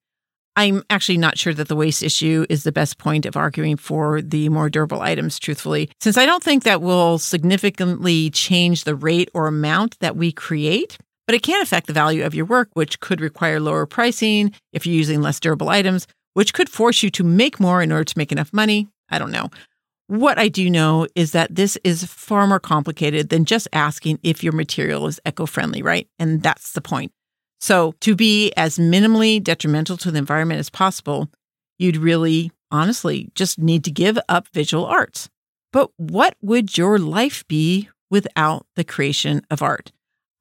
I'm 0.55 0.83
actually 0.89 1.17
not 1.17 1.37
sure 1.37 1.53
that 1.53 1.67
the 1.67 1.75
waste 1.75 2.01
issue 2.01 2.45
is 2.49 2.63
the 2.63 2.71
best 2.71 2.97
point 2.97 3.25
of 3.25 3.35
arguing 3.35 3.75
for 3.75 4.21
the 4.21 4.47
more 4.47 4.69
durable 4.69 5.01
items, 5.01 5.39
truthfully, 5.39 5.89
since 5.99 6.17
I 6.17 6.25
don't 6.25 6.43
think 6.43 6.63
that 6.63 6.81
will 6.81 7.17
significantly 7.17 8.29
change 8.29 8.85
the 8.85 8.95
rate 8.95 9.29
or 9.33 9.47
amount 9.47 9.99
that 9.99 10.15
we 10.15 10.31
create 10.31 10.97
but 11.27 11.35
it 11.35 11.43
can 11.43 11.61
affect 11.61 11.87
the 11.87 11.93
value 11.93 12.23
of 12.23 12.35
your 12.35 12.45
work, 12.45 12.69
which 12.73 12.99
could 12.99 13.21
require 13.21 13.59
lower 13.59 13.85
pricing 13.85 14.53
if 14.73 14.85
you're 14.85 14.95
using 14.95 15.21
less 15.21 15.39
durable 15.39 15.69
items, 15.69 16.07
which 16.33 16.53
could 16.53 16.69
force 16.69 17.03
you 17.03 17.09
to 17.11 17.23
make 17.23 17.59
more 17.59 17.81
in 17.81 17.91
order 17.91 18.03
to 18.03 18.17
make 18.17 18.31
enough 18.31 18.53
money. 18.53 18.87
I 19.09 19.19
don't 19.19 19.31
know. 19.31 19.49
What 20.07 20.37
I 20.37 20.49
do 20.49 20.69
know 20.69 21.07
is 21.15 21.31
that 21.31 21.55
this 21.55 21.77
is 21.83 22.03
far 22.03 22.45
more 22.45 22.59
complicated 22.59 23.29
than 23.29 23.45
just 23.45 23.67
asking 23.71 24.19
if 24.23 24.43
your 24.43 24.53
material 24.53 25.07
is 25.07 25.21
eco 25.25 25.45
friendly, 25.45 25.81
right? 25.81 26.07
And 26.19 26.43
that's 26.43 26.73
the 26.73 26.81
point. 26.81 27.13
So, 27.61 27.93
to 28.01 28.15
be 28.15 28.51
as 28.57 28.77
minimally 28.77 29.41
detrimental 29.41 29.95
to 29.97 30.11
the 30.11 30.17
environment 30.17 30.59
as 30.59 30.69
possible, 30.69 31.29
you'd 31.77 31.95
really, 31.95 32.51
honestly, 32.71 33.29
just 33.35 33.59
need 33.59 33.83
to 33.85 33.91
give 33.91 34.17
up 34.27 34.47
visual 34.53 34.85
arts. 34.85 35.29
But 35.71 35.91
what 35.97 36.35
would 36.41 36.77
your 36.77 36.99
life 36.99 37.47
be 37.47 37.87
without 38.09 38.65
the 38.75 38.83
creation 38.83 39.43
of 39.49 39.61
art? 39.61 39.91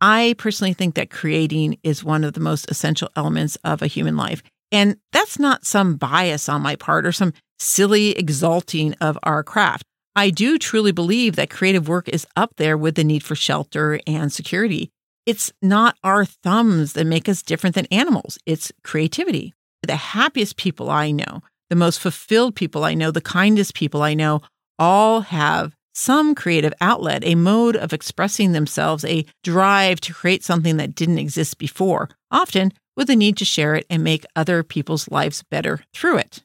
I 0.00 0.34
personally 0.38 0.72
think 0.72 0.94
that 0.94 1.10
creating 1.10 1.78
is 1.82 2.02
one 2.02 2.24
of 2.24 2.32
the 2.32 2.40
most 2.40 2.70
essential 2.70 3.10
elements 3.16 3.56
of 3.64 3.82
a 3.82 3.86
human 3.86 4.16
life. 4.16 4.42
And 4.72 4.96
that's 5.12 5.38
not 5.38 5.66
some 5.66 5.96
bias 5.96 6.48
on 6.48 6.62
my 6.62 6.76
part 6.76 7.04
or 7.04 7.12
some 7.12 7.32
silly 7.58 8.10
exalting 8.12 8.94
of 9.00 9.18
our 9.22 9.42
craft. 9.42 9.84
I 10.16 10.30
do 10.30 10.58
truly 10.58 10.92
believe 10.92 11.36
that 11.36 11.50
creative 11.50 11.88
work 11.88 12.08
is 12.08 12.26
up 12.36 12.56
there 12.56 12.76
with 12.76 12.94
the 12.94 13.04
need 13.04 13.22
for 13.22 13.34
shelter 13.34 14.00
and 14.06 14.32
security. 14.32 14.90
It's 15.26 15.52
not 15.60 15.96
our 16.02 16.24
thumbs 16.24 16.94
that 16.94 17.06
make 17.06 17.28
us 17.28 17.42
different 17.42 17.74
than 17.74 17.86
animals, 17.86 18.38
it's 18.46 18.72
creativity. 18.82 19.54
The 19.82 19.96
happiest 19.96 20.56
people 20.56 20.90
I 20.90 21.10
know, 21.10 21.42
the 21.68 21.76
most 21.76 22.00
fulfilled 22.00 22.54
people 22.54 22.84
I 22.84 22.94
know, 22.94 23.10
the 23.10 23.20
kindest 23.20 23.74
people 23.74 24.02
I 24.02 24.14
know 24.14 24.42
all 24.78 25.20
have 25.22 25.74
some 25.94 26.34
creative 26.34 26.72
outlet, 26.80 27.24
a 27.24 27.34
mode 27.34 27.76
of 27.76 27.92
expressing 27.92 28.52
themselves, 28.52 29.04
a 29.04 29.26
drive 29.42 30.00
to 30.02 30.14
create 30.14 30.44
something 30.44 30.76
that 30.76 30.94
didn't 30.94 31.18
exist 31.18 31.58
before, 31.58 32.08
often 32.30 32.72
with 32.96 33.10
a 33.10 33.16
need 33.16 33.36
to 33.38 33.44
share 33.44 33.74
it 33.74 33.86
and 33.88 34.04
make 34.04 34.24
other 34.36 34.62
people's 34.62 35.10
lives 35.10 35.42
better 35.50 35.80
through 35.94 36.18
it. 36.18 36.42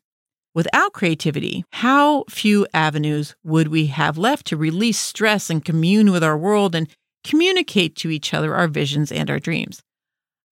Without 0.53 0.93
creativity, 0.93 1.65
how 1.73 2.23
few 2.29 2.65
avenues 2.73 3.36
would 3.43 3.67
we 3.67 3.88
have 3.88 4.17
left 4.17 4.47
to 4.47 4.58
release 4.58 4.97
stress 4.97 5.49
and 5.49 5.65
commune 5.65 6.12
with 6.12 6.23
our 6.23 6.38
world 6.38 6.73
and 6.73 6.88
communicate 7.25 7.95
to 7.97 8.10
each 8.10 8.34
other 8.34 8.55
our 8.55 8.69
visions 8.69 9.12
and 9.12 9.29
our 9.29 9.39
dreams? 9.39 9.81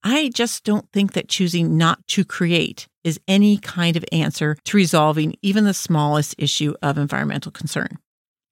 I 0.03 0.29
just 0.34 0.65
don't 0.65 0.91
think 0.91 1.13
that 1.13 1.29
choosing 1.29 1.77
not 1.77 2.06
to 2.08 2.25
create 2.25 2.88
is 3.06 3.19
any 3.29 3.58
kind 3.58 3.95
of 3.95 4.03
answer 4.12 4.58
to 4.65 4.77
resolving 4.77 5.36
even 5.41 5.63
the 5.63 5.73
smallest 5.73 6.36
issue 6.38 6.73
of 6.82 6.97
environmental 6.97 7.53
concern. 7.53 7.97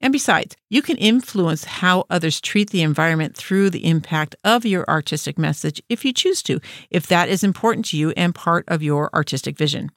And 0.01 0.11
besides, 0.11 0.55
you 0.69 0.81
can 0.81 0.97
influence 0.97 1.63
how 1.63 2.05
others 2.09 2.41
treat 2.41 2.71
the 2.71 2.81
environment 2.81 3.37
through 3.37 3.69
the 3.69 3.85
impact 3.85 4.35
of 4.43 4.65
your 4.65 4.83
artistic 4.89 5.37
message 5.37 5.81
if 5.89 6.03
you 6.03 6.11
choose 6.11 6.41
to, 6.43 6.59
if 6.89 7.05
that 7.07 7.29
is 7.29 7.43
important 7.43 7.85
to 7.87 7.97
you 7.97 8.09
and 8.17 8.33
part 8.33 8.65
of 8.67 8.81
your 8.81 9.09
artistic 9.13 9.57
vision. 9.57 9.91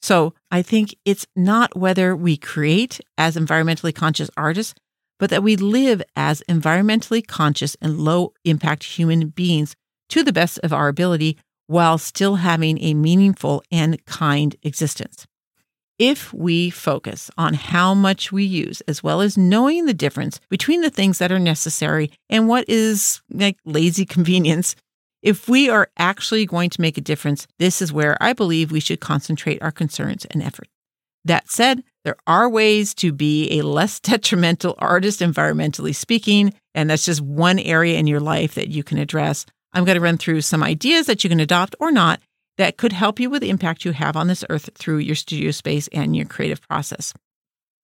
So 0.00 0.32
I 0.50 0.62
think 0.62 0.94
it's 1.04 1.26
not 1.34 1.76
whether 1.76 2.14
we 2.14 2.36
create 2.36 3.00
as 3.18 3.36
environmentally 3.36 3.92
conscious 3.92 4.30
artists, 4.36 4.74
but 5.18 5.30
that 5.30 5.42
we 5.42 5.56
live 5.56 6.02
as 6.14 6.42
environmentally 6.48 7.26
conscious 7.26 7.76
and 7.80 7.98
low 7.98 8.32
impact 8.44 8.84
human 8.84 9.28
beings 9.28 9.74
to 10.10 10.22
the 10.22 10.32
best 10.32 10.60
of 10.62 10.72
our 10.72 10.86
ability 10.86 11.36
while 11.66 11.98
still 11.98 12.36
having 12.36 12.80
a 12.80 12.94
meaningful 12.94 13.62
and 13.72 14.04
kind 14.06 14.54
existence. 14.62 15.26
If 15.98 16.32
we 16.32 16.70
focus 16.70 17.28
on 17.36 17.54
how 17.54 17.92
much 17.92 18.30
we 18.30 18.44
use, 18.44 18.80
as 18.82 19.02
well 19.02 19.20
as 19.20 19.36
knowing 19.36 19.86
the 19.86 19.94
difference 19.94 20.38
between 20.48 20.80
the 20.80 20.90
things 20.90 21.18
that 21.18 21.32
are 21.32 21.40
necessary 21.40 22.12
and 22.30 22.46
what 22.46 22.68
is 22.68 23.20
like 23.32 23.58
lazy 23.64 24.06
convenience, 24.06 24.76
if 25.22 25.48
we 25.48 25.68
are 25.68 25.90
actually 25.98 26.46
going 26.46 26.70
to 26.70 26.80
make 26.80 26.96
a 26.98 27.02
difference, 27.02 27.48
this 27.58 27.82
is 27.82 27.92
where 27.92 28.16
I 28.22 28.32
believe 28.32 28.70
we 28.70 28.78
should 28.78 29.00
concentrate 29.00 29.60
our 29.60 29.72
concerns 29.72 30.24
and 30.26 30.40
effort. 30.40 30.68
That 31.24 31.50
said, 31.50 31.82
there 32.04 32.16
are 32.26 32.48
ways 32.48 32.94
to 32.94 33.12
be 33.12 33.58
a 33.58 33.62
less 33.62 33.98
detrimental 34.00 34.76
artist, 34.78 35.20
environmentally 35.20 35.94
speaking, 35.94 36.54
and 36.74 36.88
that's 36.88 37.04
just 37.04 37.20
one 37.20 37.58
area 37.58 37.98
in 37.98 38.06
your 38.06 38.20
life 38.20 38.54
that 38.54 38.68
you 38.68 38.84
can 38.84 38.98
address. 38.98 39.44
I'm 39.72 39.84
going 39.84 39.96
to 39.96 40.00
run 40.00 40.16
through 40.16 40.40
some 40.42 40.62
ideas 40.62 41.06
that 41.06 41.24
you 41.24 41.30
can 41.30 41.40
adopt 41.40 41.74
or 41.80 41.90
not 41.90 42.20
that 42.58 42.76
could 42.76 42.92
help 42.92 43.18
you 43.18 43.30
with 43.30 43.40
the 43.40 43.50
impact 43.50 43.84
you 43.84 43.92
have 43.92 44.16
on 44.16 44.26
this 44.26 44.44
earth 44.50 44.68
through 44.74 44.98
your 44.98 45.14
studio 45.14 45.50
space 45.52 45.88
and 45.92 46.14
your 46.14 46.26
creative 46.26 46.60
process. 46.68 47.14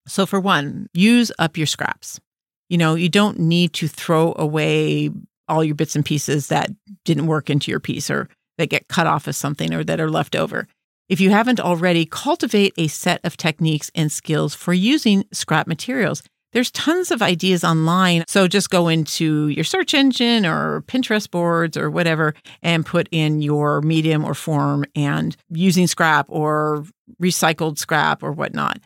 So, 0.06 0.26
for 0.26 0.40
one, 0.40 0.88
use 0.92 1.32
up 1.38 1.56
your 1.56 1.66
scraps. 1.66 2.20
You 2.68 2.76
know, 2.76 2.94
you 2.94 3.08
don't 3.08 3.38
need 3.38 3.72
to 3.74 3.88
throw 3.88 4.34
away 4.36 5.10
all 5.48 5.64
your 5.64 5.74
bits 5.74 5.94
and 5.96 6.04
pieces 6.04 6.48
that 6.48 6.70
didn't 7.04 7.26
work 7.26 7.48
into 7.48 7.70
your 7.70 7.80
piece 7.80 8.10
or 8.10 8.28
that 8.58 8.68
get 8.68 8.88
cut 8.88 9.06
off 9.06 9.28
as 9.28 9.36
something 9.36 9.72
or 9.72 9.84
that 9.84 10.00
are 10.00 10.10
left 10.10 10.36
over. 10.36 10.66
If 11.08 11.20
you 11.20 11.30
haven't 11.30 11.60
already, 11.60 12.06
cultivate 12.06 12.72
a 12.76 12.88
set 12.88 13.20
of 13.24 13.36
techniques 13.36 13.90
and 13.94 14.10
skills 14.10 14.54
for 14.54 14.72
using 14.72 15.24
scrap 15.32 15.66
materials 15.66 16.22
there's 16.54 16.70
tons 16.70 17.10
of 17.10 17.20
ideas 17.20 17.64
online. 17.64 18.24
So 18.28 18.48
just 18.48 18.70
go 18.70 18.88
into 18.88 19.48
your 19.48 19.64
search 19.64 19.92
engine 19.92 20.46
or 20.46 20.82
Pinterest 20.82 21.30
boards 21.30 21.76
or 21.76 21.90
whatever 21.90 22.34
and 22.62 22.86
put 22.86 23.08
in 23.10 23.42
your 23.42 23.82
medium 23.82 24.24
or 24.24 24.34
form 24.34 24.86
and 24.94 25.36
using 25.50 25.86
scrap 25.86 26.26
or 26.28 26.86
recycled 27.20 27.78
scrap 27.78 28.22
or 28.22 28.32
whatnot. 28.32 28.78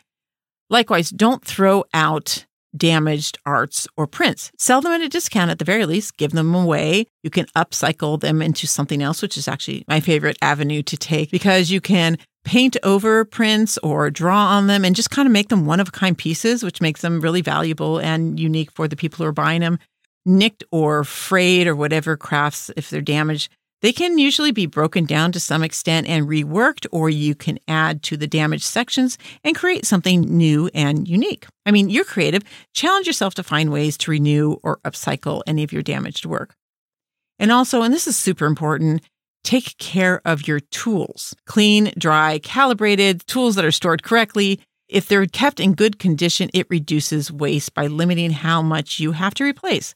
Likewise, 0.69 1.09
don't 1.09 1.45
throw 1.45 1.85
out 1.93 2.45
damaged 2.75 3.37
arts 3.45 3.87
or 3.97 4.05
prints. 4.07 4.51
Sell 4.57 4.81
them 4.81 4.91
at 4.91 5.01
a 5.01 5.09
discount 5.09 5.51
at 5.51 5.59
the 5.59 5.65
very 5.65 5.85
least, 5.85 6.17
give 6.17 6.31
them 6.31 6.53
away. 6.53 7.05
You 7.23 7.29
can 7.29 7.45
upcycle 7.55 8.19
them 8.19 8.41
into 8.41 8.67
something 8.67 9.01
else, 9.01 9.21
which 9.21 9.37
is 9.37 9.47
actually 9.47 9.83
my 9.87 9.99
favorite 9.99 10.37
avenue 10.41 10.83
to 10.83 10.97
take 10.97 11.31
because 11.31 11.71
you 11.71 11.81
can 11.81 12.17
paint 12.45 12.77
over 12.83 13.25
prints 13.25 13.77
or 13.79 14.09
draw 14.09 14.47
on 14.47 14.67
them 14.67 14.85
and 14.85 14.95
just 14.95 15.11
kind 15.11 15.27
of 15.27 15.31
make 15.31 15.49
them 15.49 15.65
one 15.65 15.79
of 15.79 15.89
a 15.89 15.91
kind 15.91 16.17
pieces, 16.17 16.63
which 16.63 16.81
makes 16.81 17.01
them 17.01 17.21
really 17.21 17.41
valuable 17.41 17.99
and 17.99 18.39
unique 18.39 18.71
for 18.71 18.87
the 18.87 18.95
people 18.95 19.17
who 19.17 19.29
are 19.29 19.33
buying 19.33 19.61
them. 19.61 19.79
Nicked 20.25 20.63
or 20.71 21.03
frayed 21.03 21.67
or 21.67 21.75
whatever 21.75 22.17
crafts, 22.17 22.69
if 22.75 22.89
they're 22.89 23.01
damaged, 23.01 23.51
they 23.81 23.93
can 23.93 24.17
usually 24.17 24.51
be 24.51 24.65
broken 24.65 25.05
down 25.05 25.31
to 25.31 25.39
some 25.39 25.63
extent 25.63 26.07
and 26.07 26.27
reworked, 26.27 26.85
or 26.91 27.09
you 27.09 27.33
can 27.33 27.59
add 27.67 28.03
to 28.03 28.17
the 28.17 28.27
damaged 28.27 28.65
sections 28.65 29.17
and 29.43 29.55
create 29.55 29.85
something 29.85 30.21
new 30.21 30.69
and 30.73 31.07
unique. 31.07 31.47
I 31.65 31.71
mean, 31.71 31.89
you're 31.89 32.03
creative. 32.03 32.43
Challenge 32.73 33.07
yourself 33.07 33.35
to 33.35 33.43
find 33.43 33.71
ways 33.71 33.97
to 33.99 34.11
renew 34.11 34.57
or 34.63 34.79
upcycle 34.83 35.41
any 35.47 35.63
of 35.63 35.71
your 35.71 35.81
damaged 35.81 36.25
work. 36.25 36.55
And 37.39 37.51
also, 37.51 37.81
and 37.81 37.93
this 37.93 38.05
is 38.05 38.17
super 38.17 38.45
important, 38.45 39.01
take 39.43 39.77
care 39.77 40.21
of 40.25 40.47
your 40.47 40.59
tools. 40.59 41.35
Clean, 41.45 41.91
dry, 41.97 42.39
calibrated, 42.39 43.25
tools 43.27 43.55
that 43.55 43.65
are 43.65 43.71
stored 43.71 44.03
correctly. 44.03 44.59
If 44.87 45.07
they're 45.07 45.27
kept 45.27 45.59
in 45.59 45.73
good 45.73 45.99
condition, 45.99 46.49
it 46.53 46.67
reduces 46.69 47.31
waste 47.31 47.73
by 47.73 47.87
limiting 47.87 48.31
how 48.31 48.61
much 48.61 48.99
you 48.99 49.11
have 49.11 49.33
to 49.35 49.43
replace. 49.43 49.93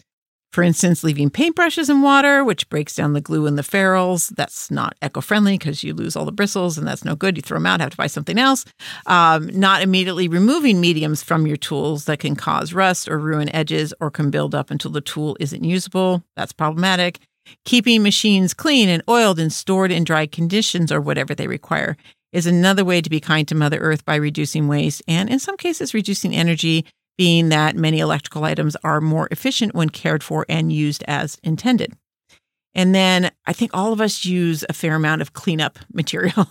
For 0.54 0.62
instance, 0.62 1.04
leaving 1.04 1.32
paintbrushes 1.32 1.90
in 1.90 2.04
water, 2.04 2.44
which 2.44 2.70
breaks 2.70 2.96
down 2.96 3.14
the 3.14 3.22
glue 3.22 3.48
in 3.48 3.56
the 3.56 3.64
ferrules. 3.64 4.28
That's 4.28 4.70
not 4.70 4.94
eco 5.02 5.20
friendly 5.20 5.58
because 5.58 5.84
you 5.84 5.96
lose 5.96 6.16
all 6.16 6.26
the 6.26 6.32
bristles 6.32 6.78
and 6.78 6.88
that's 6.88 7.04
no 7.04 7.16
good. 7.16 7.36
You 7.36 7.42
throw 7.42 7.56
them 7.56 7.66
out, 7.66 7.80
have 7.80 7.90
to 7.90 7.98
buy 7.98 8.06
something 8.06 8.38
else. 8.38 8.64
Um, 9.08 9.48
not 9.48 9.82
immediately 9.82 10.28
removing 10.28 10.80
mediums 10.80 11.24
from 11.24 11.48
your 11.48 11.58
tools 11.58 12.06
that 12.06 12.20
can 12.20 12.36
cause 12.36 12.72
rust 12.72 13.10
or 13.10 13.18
ruin 13.18 13.50
edges 13.50 13.96
or 14.00 14.12
can 14.12 14.30
build 14.30 14.54
up 14.54 14.70
until 14.70 14.92
the 14.92 15.02
tool 15.02 15.36
isn't 15.40 15.64
usable. 15.64 16.24
That's 16.36 16.54
problematic 16.54 17.20
Keeping 17.66 18.04
machines 18.04 18.54
clean 18.54 18.90
and 18.90 19.04
oiled 19.10 19.40
and 19.40 19.52
stored 19.52 19.92
in 19.92 20.04
dry 20.04 20.26
conditions 20.26 20.92
or 20.92 21.02
whatever 21.02 21.34
they 21.34 21.48
require 21.48 21.98
is 22.32 22.46
another 22.48 22.84
way 22.84 23.02
to 23.02 23.10
be 23.10 23.20
kind 23.20 23.48
to 23.48 23.56
Mother 23.56 23.80
Earth 23.80 24.04
by 24.06 24.16
reducing 24.16 24.68
waste 24.68 25.02
and, 25.08 25.30
in 25.30 25.40
some 25.40 25.56
cases, 25.56 25.94
reducing 25.94 26.36
energy, 26.36 26.86
being 27.18 27.50
that 27.50 27.76
many 27.76 28.00
electrical 28.00 28.44
items 28.44 28.76
are 28.84 29.00
more 29.00 29.28
efficient 29.30 29.76
when 29.76 29.90
cared 29.90 30.24
for 30.24 30.46
and 30.50 30.74
used 30.74 31.04
as 31.08 31.38
intended. 31.44 31.94
And 32.76 32.96
then 32.96 33.32
I 33.46 33.54
think 33.54 33.72
all 33.74 33.94
of 33.94 34.02
us 34.02 34.26
use 34.26 34.66
a 34.68 34.74
fair 34.74 34.96
amount 34.96 35.22
of 35.22 35.34
cleanup 35.34 35.78
material. 35.94 36.48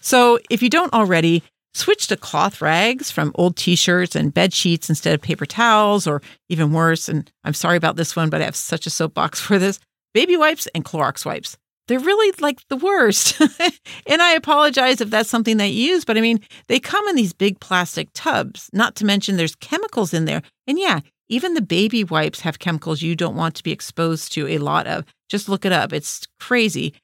so 0.00 0.38
if 0.48 0.62
you 0.62 0.70
don't 0.70 0.92
already, 0.92 1.42
switch 1.74 2.08
to 2.08 2.16
cloth 2.16 2.60
rags 2.60 3.10
from 3.10 3.32
old 3.34 3.56
t 3.56 3.76
shirts 3.76 4.16
and 4.16 4.34
bed 4.34 4.52
sheets 4.52 4.88
instead 4.88 5.14
of 5.14 5.22
paper 5.22 5.46
towels, 5.46 6.06
or 6.06 6.22
even 6.48 6.72
worse, 6.72 7.08
and 7.08 7.30
I'm 7.44 7.54
sorry 7.54 7.76
about 7.76 7.96
this 7.96 8.16
one, 8.16 8.30
but 8.30 8.40
I 8.40 8.44
have 8.44 8.56
such 8.56 8.86
a 8.86 8.90
soapbox 8.90 9.40
for 9.40 9.58
this 9.58 9.78
baby 10.14 10.36
wipes 10.36 10.66
and 10.74 10.84
Clorox 10.84 11.24
wipes. 11.24 11.56
They're 11.88 11.98
really 11.98 12.32
like 12.40 12.60
the 12.68 12.76
worst. 12.76 13.40
and 14.06 14.22
I 14.22 14.34
apologize 14.34 15.00
if 15.00 15.10
that's 15.10 15.28
something 15.28 15.56
that 15.56 15.70
you 15.70 15.90
use, 15.92 16.04
but 16.04 16.16
I 16.16 16.20
mean, 16.20 16.40
they 16.68 16.78
come 16.78 17.06
in 17.08 17.16
these 17.16 17.32
big 17.32 17.58
plastic 17.58 18.08
tubs, 18.14 18.70
not 18.72 18.94
to 18.96 19.04
mention 19.04 19.36
there's 19.36 19.56
chemicals 19.56 20.14
in 20.14 20.24
there. 20.24 20.42
And 20.68 20.78
yeah, 20.78 21.00
even 21.28 21.54
the 21.54 21.62
baby 21.62 22.04
wipes 22.04 22.40
have 22.40 22.58
chemicals 22.58 23.02
you 23.02 23.16
don't 23.16 23.36
want 23.36 23.54
to 23.56 23.62
be 23.62 23.72
exposed 23.72 24.32
to 24.32 24.46
a 24.46 24.58
lot 24.58 24.86
of. 24.86 25.04
Just 25.28 25.48
look 25.48 25.64
it 25.64 25.72
up. 25.72 25.92
It's 25.92 26.26
crazy. 26.38 26.94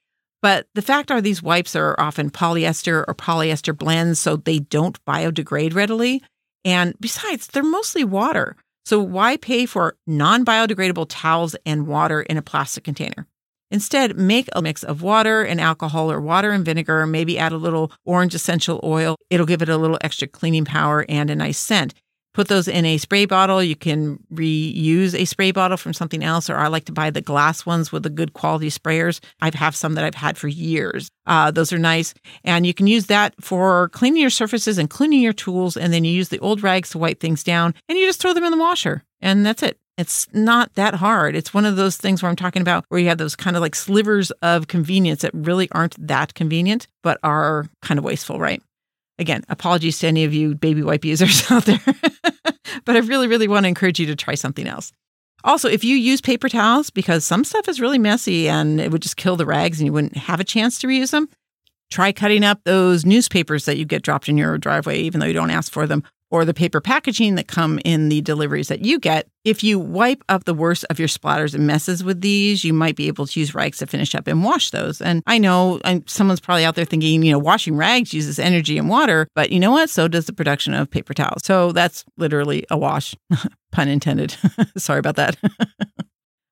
But 0.41 0.67
the 0.75 0.81
fact 0.81 1.11
are, 1.11 1.21
these 1.21 1.41
wipes 1.41 1.75
are 1.75 1.99
often 1.99 2.29
polyester 2.29 3.03
or 3.07 3.15
polyester 3.15 3.75
blends, 3.75 4.19
so 4.19 4.35
they 4.35 4.59
don't 4.59 5.03
biodegrade 5.05 5.73
readily. 5.73 6.21
And 6.63 6.95
besides, 6.99 7.47
they're 7.47 7.63
mostly 7.63 8.03
water. 8.03 8.55
So 8.87 9.01
why 9.01 9.35
pay 9.35 9.65
for 9.65 9.97
non 10.07 10.45
biodegradable 10.45 11.07
towels 11.09 11.57
and 11.65 11.87
water 11.87 12.21
in 12.21 12.37
a 12.37 12.41
plastic 12.41 12.85
container? 12.85 13.27
Instead, 13.69 14.15
make 14.15 14.47
a 14.53 14.61
mix 14.61 14.81
of 14.81 15.01
water 15.01 15.43
and 15.43 15.59
alcohol 15.59 16.09
or 16.09 16.21
water 16.21 16.51
and 16.51 16.63
vinegar, 16.63 17.05
maybe 17.05 17.37
add 17.37 17.51
a 17.51 17.57
little 17.57 17.91
orange 18.05 18.33
essential 18.33 18.79
oil. 18.85 19.17
It'll 19.29 19.45
give 19.45 19.61
it 19.61 19.67
a 19.67 19.75
little 19.75 19.97
extra 19.99 20.25
cleaning 20.25 20.63
power 20.63 21.05
and 21.09 21.29
a 21.29 21.35
nice 21.35 21.57
scent 21.57 21.95
put 22.37 22.49
those 22.49 22.67
in 22.67 22.85
a 22.85 22.99
spray 22.99 23.25
bottle. 23.25 23.63
You 23.63 23.75
can 23.75 24.19
reuse 24.31 25.15
a 25.15 25.25
spray 25.25 25.49
bottle 25.49 25.75
from 25.75 25.91
something 25.91 26.23
else, 26.23 26.51
or 26.51 26.57
I 26.57 26.67
like 26.67 26.85
to 26.85 26.91
buy 26.91 27.09
the 27.09 27.19
glass 27.19 27.65
ones 27.65 27.91
with 27.91 28.03
the 28.03 28.11
good 28.11 28.33
quality 28.33 28.69
sprayers. 28.69 29.19
I 29.41 29.49
have 29.55 29.75
some 29.75 29.95
that 29.95 30.03
I've 30.03 30.13
had 30.13 30.37
for 30.37 30.47
years. 30.47 31.09
Uh, 31.25 31.49
those 31.49 31.73
are 31.73 31.79
nice. 31.79 32.13
And 32.43 32.67
you 32.67 32.75
can 32.75 32.85
use 32.85 33.07
that 33.07 33.33
for 33.41 33.89
cleaning 33.89 34.21
your 34.21 34.29
surfaces 34.29 34.77
and 34.77 34.87
cleaning 34.87 35.21
your 35.21 35.33
tools. 35.33 35.75
And 35.75 35.91
then 35.91 36.05
you 36.05 36.11
use 36.11 36.29
the 36.29 36.37
old 36.37 36.61
rags 36.61 36.91
to 36.91 36.99
wipe 36.99 37.19
things 37.19 37.43
down 37.43 37.73
and 37.89 37.97
you 37.97 38.05
just 38.05 38.21
throw 38.21 38.35
them 38.35 38.43
in 38.43 38.51
the 38.51 38.57
washer. 38.59 39.01
And 39.19 39.43
that's 39.43 39.63
it. 39.63 39.79
It's 39.97 40.27
not 40.31 40.75
that 40.75 40.93
hard. 40.93 41.35
It's 41.35 41.55
one 41.55 41.65
of 41.65 41.75
those 41.75 41.97
things 41.97 42.21
where 42.21 42.29
I'm 42.29 42.35
talking 42.35 42.61
about 42.61 42.85
where 42.89 42.99
you 42.99 43.07
have 43.07 43.17
those 43.17 43.35
kind 43.35 43.55
of 43.55 43.63
like 43.63 43.73
slivers 43.73 44.29
of 44.43 44.67
convenience 44.67 45.23
that 45.23 45.33
really 45.33 45.69
aren't 45.71 45.95
that 46.07 46.35
convenient, 46.35 46.85
but 47.01 47.19
are 47.23 47.65
kind 47.81 47.97
of 47.97 48.03
wasteful, 48.03 48.39
right? 48.39 48.61
Again, 49.19 49.43
apologies 49.49 49.99
to 49.99 50.07
any 50.07 50.23
of 50.23 50.33
you 50.33 50.55
baby 50.55 50.83
wipe 50.83 51.03
users 51.03 51.49
out 51.51 51.65
there, 51.65 51.81
but 52.85 52.95
I 52.95 52.99
really, 52.99 53.27
really 53.27 53.47
want 53.47 53.63
to 53.63 53.67
encourage 53.67 53.99
you 53.99 54.05
to 54.07 54.15
try 54.15 54.35
something 54.35 54.67
else. 54.67 54.91
Also, 55.43 55.69
if 55.69 55.83
you 55.83 55.95
use 55.95 56.19
paper 56.21 56.49
towels, 56.49 56.89
because 56.89 57.23
some 57.23 57.43
stuff 57.43 57.67
is 57.67 57.79
really 57.79 57.99
messy 57.99 58.49
and 58.49 58.81
it 58.81 58.91
would 58.91 59.01
just 59.01 59.17
kill 59.17 59.35
the 59.35 59.45
rags 59.45 59.79
and 59.79 59.85
you 59.85 59.93
wouldn't 59.93 60.17
have 60.17 60.39
a 60.39 60.43
chance 60.43 60.79
to 60.79 60.87
reuse 60.87 61.11
them, 61.11 61.29
try 61.89 62.11
cutting 62.11 62.43
up 62.43 62.59
those 62.63 63.05
newspapers 63.05 63.65
that 63.65 63.77
you 63.77 63.85
get 63.85 64.01
dropped 64.01 64.27
in 64.27 64.37
your 64.37 64.57
driveway, 64.57 64.99
even 64.99 65.19
though 65.19 65.27
you 65.27 65.33
don't 65.33 65.51
ask 65.51 65.71
for 65.71 65.87
them, 65.87 66.03
or 66.29 66.45
the 66.45 66.53
paper 66.53 66.81
packaging 66.81 67.35
that 67.35 67.47
come 67.47 67.79
in 67.85 68.09
the 68.09 68.21
deliveries 68.21 68.67
that 68.67 68.83
you 68.83 68.99
get. 68.99 69.27
If 69.43 69.63
you 69.63 69.79
wipe 69.79 70.23
up 70.27 70.43
the 70.43 70.53
worst 70.53 70.85
of 70.89 70.99
your 70.99 71.07
splatters 71.07 71.53
and 71.53 71.65
messes 71.65 72.03
with 72.03 72.21
these, 72.21 72.63
you 72.65 72.73
might 72.73 72.95
be 72.97 73.07
able 73.07 73.27
to 73.27 73.39
use 73.39 73.55
rags 73.55 73.77
to 73.77 73.87
finish 73.87 74.13
up 74.13 74.27
and 74.27 74.43
wash 74.43 74.71
those. 74.71 75.01
And 75.01 75.23
I 75.25 75.37
know 75.37 75.79
someone's 76.05 76.41
probably 76.41 76.65
out 76.65 76.75
there 76.75 76.85
thinking, 76.85 77.23
you 77.23 77.31
know, 77.31 77.39
washing 77.39 77.77
rags 77.77 78.13
uses 78.13 78.39
energy 78.39 78.77
and 78.77 78.89
water, 78.89 79.27
but 79.35 79.51
you 79.51 79.59
know 79.59 79.71
what? 79.71 79.89
So 79.89 80.07
does 80.07 80.25
the 80.25 80.33
production 80.33 80.73
of 80.73 80.89
paper 80.91 81.13
towels. 81.13 81.45
So 81.45 81.71
that's 81.71 82.03
literally 82.17 82.65
a 82.69 82.77
wash, 82.77 83.15
pun 83.71 83.87
intended. 83.87 84.35
Sorry 84.77 84.99
about 84.99 85.15
that. 85.15 85.37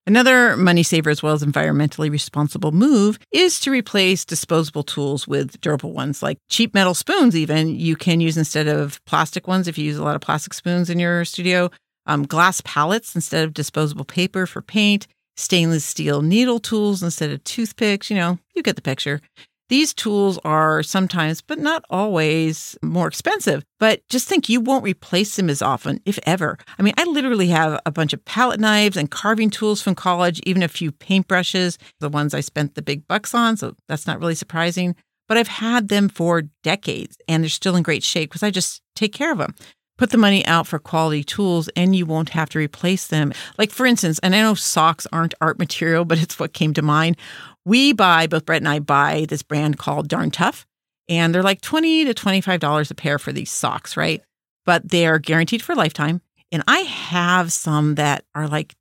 Another 0.07 0.55
money 0.55 0.83
saver 0.83 1.09
as 1.09 1.23
well 1.23 1.33
as 1.33 1.43
environmentally 1.43 2.11
responsible 2.11 2.71
move 2.71 3.17
is 3.31 3.59
to 3.61 3.71
replace 3.71 4.23
disposable 4.23 4.83
tools 4.83 5.27
with 5.27 5.59
durable 5.61 5.93
ones 5.93 6.21
like 6.21 6.37
cheap 6.47 6.75
metal 6.75 6.93
spoons, 6.93 7.35
even 7.35 7.75
you 7.75 7.95
can 7.95 8.21
use 8.21 8.37
instead 8.37 8.67
of 8.67 9.03
plastic 9.05 9.47
ones 9.47 9.67
if 9.67 9.79
you 9.79 9.85
use 9.85 9.97
a 9.97 10.03
lot 10.03 10.15
of 10.15 10.21
plastic 10.21 10.53
spoons 10.53 10.91
in 10.91 10.99
your 10.99 11.25
studio, 11.25 11.71
um, 12.05 12.23
glass 12.23 12.61
palettes 12.61 13.15
instead 13.15 13.45
of 13.45 13.53
disposable 13.55 14.05
paper 14.05 14.45
for 14.45 14.61
paint, 14.61 15.07
stainless 15.37 15.83
steel 15.83 16.21
needle 16.21 16.59
tools 16.59 17.01
instead 17.01 17.31
of 17.31 17.43
toothpicks. 17.43 18.11
You 18.11 18.17
know, 18.17 18.37
you 18.53 18.61
get 18.61 18.75
the 18.75 18.83
picture. 18.83 19.21
These 19.67 19.93
tools 19.95 20.37
are 20.45 20.83
sometimes, 20.83 21.41
but 21.41 21.57
not 21.57 21.83
always, 21.89 22.77
more 22.83 23.07
expensive. 23.07 23.63
But 23.79 24.01
just 24.09 24.27
think 24.27 24.47
you 24.47 24.61
won't 24.61 24.83
replace 24.83 25.35
them 25.35 25.49
as 25.49 25.61
often, 25.61 26.01
if 26.05 26.19
ever. 26.23 26.57
I 26.77 26.83
mean, 26.83 26.93
I 26.97 27.03
literally 27.05 27.47
have 27.47 27.79
a 27.85 27.91
bunch 27.91 28.13
of 28.13 28.23
palette 28.25 28.59
knives 28.59 28.95
and 28.95 29.09
carving 29.09 29.49
tools 29.49 29.81
from 29.81 29.95
college, 29.95 30.39
even 30.45 30.61
a 30.61 30.67
few 30.67 30.91
paintbrushes, 30.91 31.77
the 31.99 32.09
ones 32.09 32.33
I 32.33 32.41
spent 32.41 32.75
the 32.75 32.83
big 32.83 33.07
bucks 33.07 33.33
on. 33.33 33.57
So 33.57 33.75
that's 33.87 34.05
not 34.05 34.19
really 34.19 34.35
surprising. 34.35 34.95
But 35.27 35.37
I've 35.37 35.47
had 35.47 35.87
them 35.87 36.09
for 36.09 36.43
decades 36.63 37.17
and 37.27 37.43
they're 37.43 37.49
still 37.49 37.75
in 37.75 37.81
great 37.81 38.03
shape 38.03 38.29
because 38.29 38.43
I 38.43 38.51
just 38.51 38.83
take 38.95 39.13
care 39.13 39.31
of 39.31 39.39
them 39.39 39.55
put 39.97 40.09
the 40.09 40.17
money 40.17 40.45
out 40.45 40.67
for 40.67 40.79
quality 40.79 41.23
tools 41.23 41.69
and 41.75 41.95
you 41.95 42.05
won't 42.05 42.29
have 42.29 42.49
to 42.49 42.59
replace 42.59 43.07
them. 43.07 43.31
Like, 43.57 43.71
for 43.71 43.85
instance, 43.85 44.19
and 44.19 44.35
I 44.35 44.41
know 44.41 44.53
socks 44.53 45.07
aren't 45.11 45.33
art 45.41 45.57
material, 45.57 46.05
but 46.05 46.21
it's 46.21 46.39
what 46.39 46.53
came 46.53 46.73
to 46.73 46.81
mind 46.81 47.17
we 47.65 47.93
buy, 47.93 48.27
both 48.27 48.45
Brett 48.45 48.61
and 48.61 48.69
I 48.69 48.79
buy 48.79 49.25
this 49.27 49.41
brand 49.41 49.77
called 49.77 50.07
Darn 50.07 50.31
Tough, 50.31 50.65
and 51.09 51.33
they're 51.33 51.43
like 51.43 51.61
20 51.61 52.05
to 52.05 52.13
$25 52.13 52.91
a 52.91 52.95
pair 52.95 53.19
for 53.19 53.31
these 53.31 53.51
socks, 53.51 53.97
right? 53.97 54.21
But 54.65 54.89
they're 54.89 55.19
guaranteed 55.19 55.61
for 55.61 55.73
a 55.73 55.75
lifetime. 55.75 56.21
And 56.51 56.63
I 56.67 56.79
have 56.79 57.51
some 57.51 57.95
that 57.95 58.23
are 58.33 58.47
like 58.47 58.75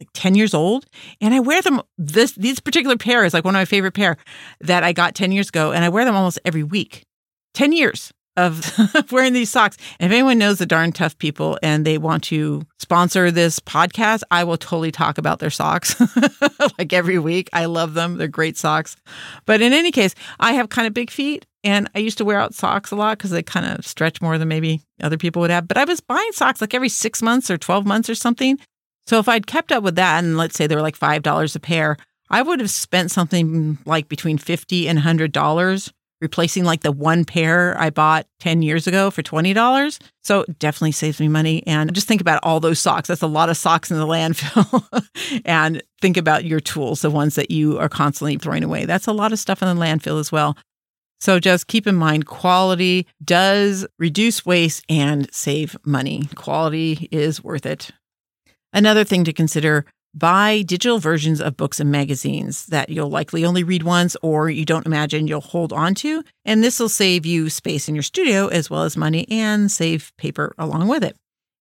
like 0.00 0.08
10 0.14 0.36
years 0.36 0.54
old 0.54 0.86
and 1.20 1.34
I 1.34 1.40
wear 1.40 1.60
them 1.60 1.82
this 1.98 2.30
these 2.34 2.60
particular 2.60 2.96
pair 2.96 3.24
is 3.24 3.34
like 3.34 3.44
one 3.44 3.56
of 3.56 3.58
my 3.58 3.64
favorite 3.64 3.94
pair 3.94 4.16
that 4.60 4.84
I 4.84 4.92
got 4.92 5.16
10 5.16 5.32
years 5.32 5.48
ago 5.48 5.72
and 5.72 5.84
I 5.84 5.88
wear 5.88 6.04
them 6.04 6.14
almost 6.14 6.38
every 6.44 6.62
week. 6.62 7.02
10 7.54 7.72
years 7.72 8.12
of 8.38 9.10
wearing 9.12 9.32
these 9.32 9.50
socks. 9.50 9.76
If 9.98 10.12
anyone 10.12 10.38
knows 10.38 10.58
the 10.58 10.66
darn 10.66 10.92
tough 10.92 11.18
people 11.18 11.58
and 11.62 11.84
they 11.84 11.98
want 11.98 12.22
to 12.24 12.62
sponsor 12.78 13.30
this 13.30 13.58
podcast, 13.60 14.22
I 14.30 14.44
will 14.44 14.56
totally 14.56 14.92
talk 14.92 15.18
about 15.18 15.40
their 15.40 15.50
socks 15.50 16.00
like 16.78 16.92
every 16.92 17.18
week. 17.18 17.50
I 17.52 17.66
love 17.66 17.94
them. 17.94 18.16
They're 18.16 18.28
great 18.28 18.56
socks. 18.56 18.96
But 19.44 19.60
in 19.60 19.72
any 19.72 19.90
case, 19.90 20.14
I 20.38 20.52
have 20.52 20.68
kind 20.68 20.86
of 20.86 20.94
big 20.94 21.10
feet 21.10 21.44
and 21.64 21.90
I 21.94 21.98
used 21.98 22.18
to 22.18 22.24
wear 22.24 22.38
out 22.38 22.54
socks 22.54 22.92
a 22.92 22.96
lot 22.96 23.18
because 23.18 23.30
they 23.30 23.42
kind 23.42 23.66
of 23.66 23.84
stretch 23.84 24.22
more 24.22 24.38
than 24.38 24.48
maybe 24.48 24.82
other 25.02 25.18
people 25.18 25.40
would 25.40 25.50
have. 25.50 25.66
But 25.66 25.76
I 25.76 25.84
was 25.84 26.00
buying 26.00 26.32
socks 26.32 26.60
like 26.60 26.74
every 26.74 26.88
six 26.88 27.20
months 27.20 27.50
or 27.50 27.58
12 27.58 27.84
months 27.84 28.08
or 28.08 28.14
something. 28.14 28.58
So 29.06 29.18
if 29.18 29.28
I'd 29.28 29.46
kept 29.46 29.72
up 29.72 29.82
with 29.82 29.96
that 29.96 30.22
and 30.22 30.36
let's 30.36 30.54
say 30.54 30.66
they 30.66 30.76
were 30.76 30.82
like 30.82 30.98
$5 30.98 31.56
a 31.56 31.60
pair, 31.60 31.96
I 32.30 32.42
would 32.42 32.60
have 32.60 32.70
spent 32.70 33.10
something 33.10 33.78
like 33.86 34.08
between 34.08 34.38
50 34.38 34.88
and 34.88 34.98
$100 34.98 35.92
replacing 36.20 36.64
like 36.64 36.82
the 36.82 36.92
one 36.92 37.24
pair 37.24 37.78
I 37.78 37.90
bought 37.90 38.26
10 38.40 38.62
years 38.62 38.86
ago 38.86 39.10
for 39.10 39.22
$20. 39.22 40.00
So 40.22 40.44
definitely 40.58 40.92
saves 40.92 41.20
me 41.20 41.28
money. 41.28 41.62
And 41.66 41.92
just 41.94 42.08
think 42.08 42.20
about 42.20 42.40
all 42.42 42.60
those 42.60 42.80
socks. 42.80 43.08
That's 43.08 43.22
a 43.22 43.26
lot 43.26 43.50
of 43.50 43.56
socks 43.56 43.90
in 43.90 43.98
the 43.98 44.06
landfill. 44.06 45.40
and 45.44 45.82
think 46.00 46.16
about 46.16 46.44
your 46.44 46.60
tools, 46.60 47.02
the 47.02 47.10
ones 47.10 47.34
that 47.36 47.50
you 47.50 47.78
are 47.78 47.88
constantly 47.88 48.36
throwing 48.36 48.64
away. 48.64 48.84
That's 48.84 49.06
a 49.06 49.12
lot 49.12 49.32
of 49.32 49.38
stuff 49.38 49.62
in 49.62 49.68
the 49.68 49.80
landfill 49.80 50.18
as 50.18 50.32
well. 50.32 50.56
So 51.20 51.40
just 51.40 51.66
keep 51.66 51.86
in 51.86 51.96
mind 51.96 52.26
quality 52.26 53.06
does 53.24 53.86
reduce 53.98 54.46
waste 54.46 54.84
and 54.88 55.32
save 55.32 55.76
money. 55.84 56.28
Quality 56.36 57.08
is 57.10 57.42
worth 57.42 57.66
it. 57.66 57.90
Another 58.72 59.02
thing 59.02 59.24
to 59.24 59.32
consider 59.32 59.84
buy 60.14 60.62
digital 60.62 60.98
versions 60.98 61.40
of 61.40 61.56
books 61.56 61.80
and 61.80 61.90
magazines 61.90 62.66
that 62.66 62.88
you'll 62.88 63.10
likely 63.10 63.44
only 63.44 63.62
read 63.62 63.82
once 63.82 64.16
or 64.22 64.50
you 64.50 64.64
don't 64.64 64.86
imagine 64.86 65.28
you'll 65.28 65.40
hold 65.40 65.72
on 65.72 65.94
to. 65.96 66.22
And 66.44 66.62
this 66.62 66.80
will 66.80 66.88
save 66.88 67.26
you 67.26 67.50
space 67.50 67.88
in 67.88 67.94
your 67.94 68.02
studio 68.02 68.48
as 68.48 68.70
well 68.70 68.82
as 68.82 68.96
money 68.96 69.26
and 69.30 69.70
save 69.70 70.12
paper 70.16 70.54
along 70.58 70.88
with 70.88 71.04
it. 71.04 71.16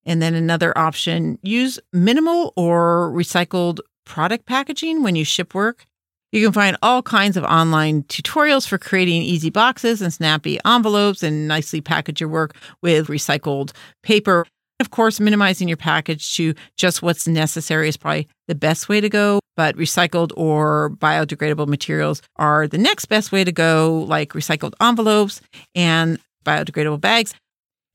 And 0.05 0.21
then 0.21 0.33
another 0.33 0.75
option 0.77 1.37
use 1.43 1.79
minimal 1.91 2.53
or 2.55 3.11
recycled 3.13 3.79
product 4.05 4.45
packaging 4.45 5.03
when 5.03 5.15
you 5.15 5.25
ship 5.25 5.53
work. 5.53 5.85
You 6.31 6.43
can 6.43 6.53
find 6.53 6.77
all 6.81 7.01
kinds 7.01 7.37
of 7.37 7.43
online 7.43 8.03
tutorials 8.03 8.67
for 8.67 8.77
creating 8.77 9.21
easy 9.21 9.49
boxes 9.49 10.01
and 10.01 10.13
snappy 10.13 10.59
envelopes 10.65 11.23
and 11.23 11.47
nicely 11.47 11.81
package 11.81 12.21
your 12.21 12.29
work 12.29 12.55
with 12.81 13.07
recycled 13.07 13.71
paper. 14.03 14.45
Of 14.79 14.91
course, 14.91 15.19
minimizing 15.19 15.67
your 15.67 15.77
package 15.77 16.35
to 16.35 16.53
just 16.77 17.01
what's 17.01 17.27
necessary 17.27 17.89
is 17.89 17.97
probably 17.97 18.27
the 18.47 18.55
best 18.55 18.89
way 18.89 19.01
to 19.01 19.09
go, 19.09 19.39
but 19.55 19.75
recycled 19.75 20.31
or 20.37 20.91
biodegradable 20.91 21.67
materials 21.67 22.21
are 22.37 22.67
the 22.67 22.77
next 22.77 23.05
best 23.05 23.31
way 23.31 23.43
to 23.43 23.51
go, 23.51 24.05
like 24.07 24.33
recycled 24.33 24.73
envelopes 24.81 25.41
and 25.75 26.19
biodegradable 26.45 27.01
bags. 27.01 27.33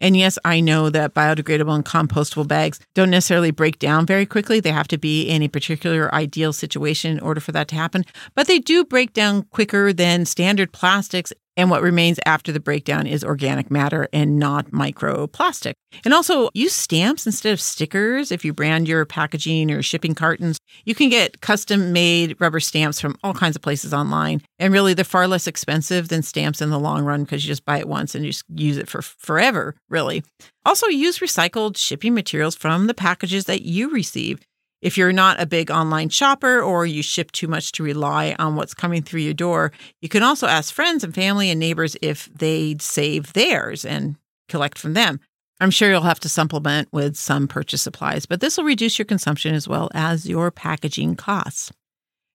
And 0.01 0.17
yes, 0.17 0.37
I 0.45 0.61
know 0.61 0.91
that 0.91 1.15
biodegradable 1.15 1.75
and 1.75 1.85
compostable 1.85 2.47
bags 2.47 2.81
don't 2.95 3.11
necessarily 3.11 3.53
break 3.53 3.79
down 3.79 4.05
very 4.05 4.27
quickly. 4.27 4.59
They 4.59 4.73
have 4.73 4.89
to 4.89 4.99
be 4.99 5.29
in 5.29 5.43
a 5.43 5.49
particular 5.49 6.13
ideal 6.13 6.53
situation 6.53 7.13
in 7.13 7.21
order 7.21 7.41
for 7.41 7.53
that 7.53 7.69
to 7.69 7.77
happen. 7.77 8.05
But 8.35 8.49
they 8.49 8.59
do 8.59 8.85
break 8.85 9.13
down 9.13 9.45
quicker 9.45 9.93
than 9.93 10.27
standard 10.27 10.73
plastics 10.73 11.33
and 11.57 11.71
what 11.71 11.83
remains 11.83 12.19
after 12.25 12.53
the 12.53 12.61
breakdown 12.61 13.07
is 13.07 13.25
organic 13.25 13.71
matter 13.71 14.09
and 14.13 14.39
not 14.39 14.71
microplastic. 14.71 15.75
And 16.05 16.15
also 16.15 16.49
use 16.55 16.73
stamps 16.73 17.27
instead 17.27 17.53
of 17.53 17.61
stickers 17.61 18.33
if 18.33 18.45
you 18.45 18.53
brand 18.53 18.89
your 18.89 19.05
packaging 19.05 19.71
or 19.71 19.83
shipping 19.83 20.15
cartons. 20.15 20.59
You 20.85 20.95
can 20.95 21.11
get 21.11 21.41
custom 21.41 21.93
made 21.93 22.41
rubber 22.41 22.61
stamps 22.61 23.01
from 23.01 23.17
all 23.23 23.35
kinds 23.35 23.57
of 23.57 23.63
places 23.63 23.93
online. 23.93 24.43
And 24.59 24.73
really, 24.73 24.95
they're 24.95 25.05
far 25.05 25.29
less 25.29 25.47
expensive 25.47 26.09
than 26.09 26.23
stamps 26.23 26.63
in 26.63 26.71
the 26.71 26.79
long 26.79 27.05
run 27.05 27.25
because 27.25 27.45
you 27.45 27.49
just 27.49 27.65
buy 27.65 27.79
it 27.79 27.89
once 27.89 28.15
and 28.15 28.25
just 28.25 28.45
use 28.49 28.79
it 28.79 28.89
for 28.89 29.03
forever, 29.03 29.75
really. 29.91 30.25
Also, 30.65 30.87
use 30.87 31.19
recycled 31.19 31.77
shipping 31.77 32.15
materials 32.15 32.55
from 32.55 32.87
the 32.87 32.95
packages 32.95 33.45
that 33.45 33.63
you 33.63 33.91
receive. 33.91 34.41
If 34.83 34.99
you're 34.99 35.13
not 35.13 35.41
a 35.41 35.47
big 35.47 35.71
online 35.71 36.09
shopper 36.09 36.61
or 36.61 36.85
you 36.85 37.03
ship 37.03 37.31
too 37.31 37.47
much 37.47 37.73
to 37.73 37.85
rely 37.85 38.35
on 38.39 38.57
what's 38.57 38.75
coming 38.75 39.01
through 39.03 39.21
your 39.21 39.33
door, 39.33 39.73
you 40.01 40.09
can 40.09 40.25
also 40.25 40.49
ask 40.49 40.75
friends 40.75 41.05
and 41.05 41.15
family 41.15 41.51
and 41.51 41.61
neighbors 41.61 41.97
if 42.03 42.29
they'd 42.35 42.83
save 42.83 43.33
theirs 43.33 43.85
and 43.85 44.17
collect 44.49 44.79
from 44.79 44.95
them. 44.95 45.21
I'm 45.61 45.71
sure 45.71 45.89
you'll 45.89 46.01
have 46.03 46.19
to 46.21 46.29
supplement 46.29 46.89
with 46.93 47.17
some 47.17 47.47
purchase 47.47 47.83
supplies, 47.83 48.27
but 48.27 48.41
this 48.41 48.59
will 48.59 48.65
reduce 48.65 48.99
your 48.99 49.07
consumption 49.07 49.55
as 49.55 49.69
well 49.69 49.89
as 49.95 50.29
your 50.29 50.51
packaging 50.51 51.15
costs. 51.15 51.71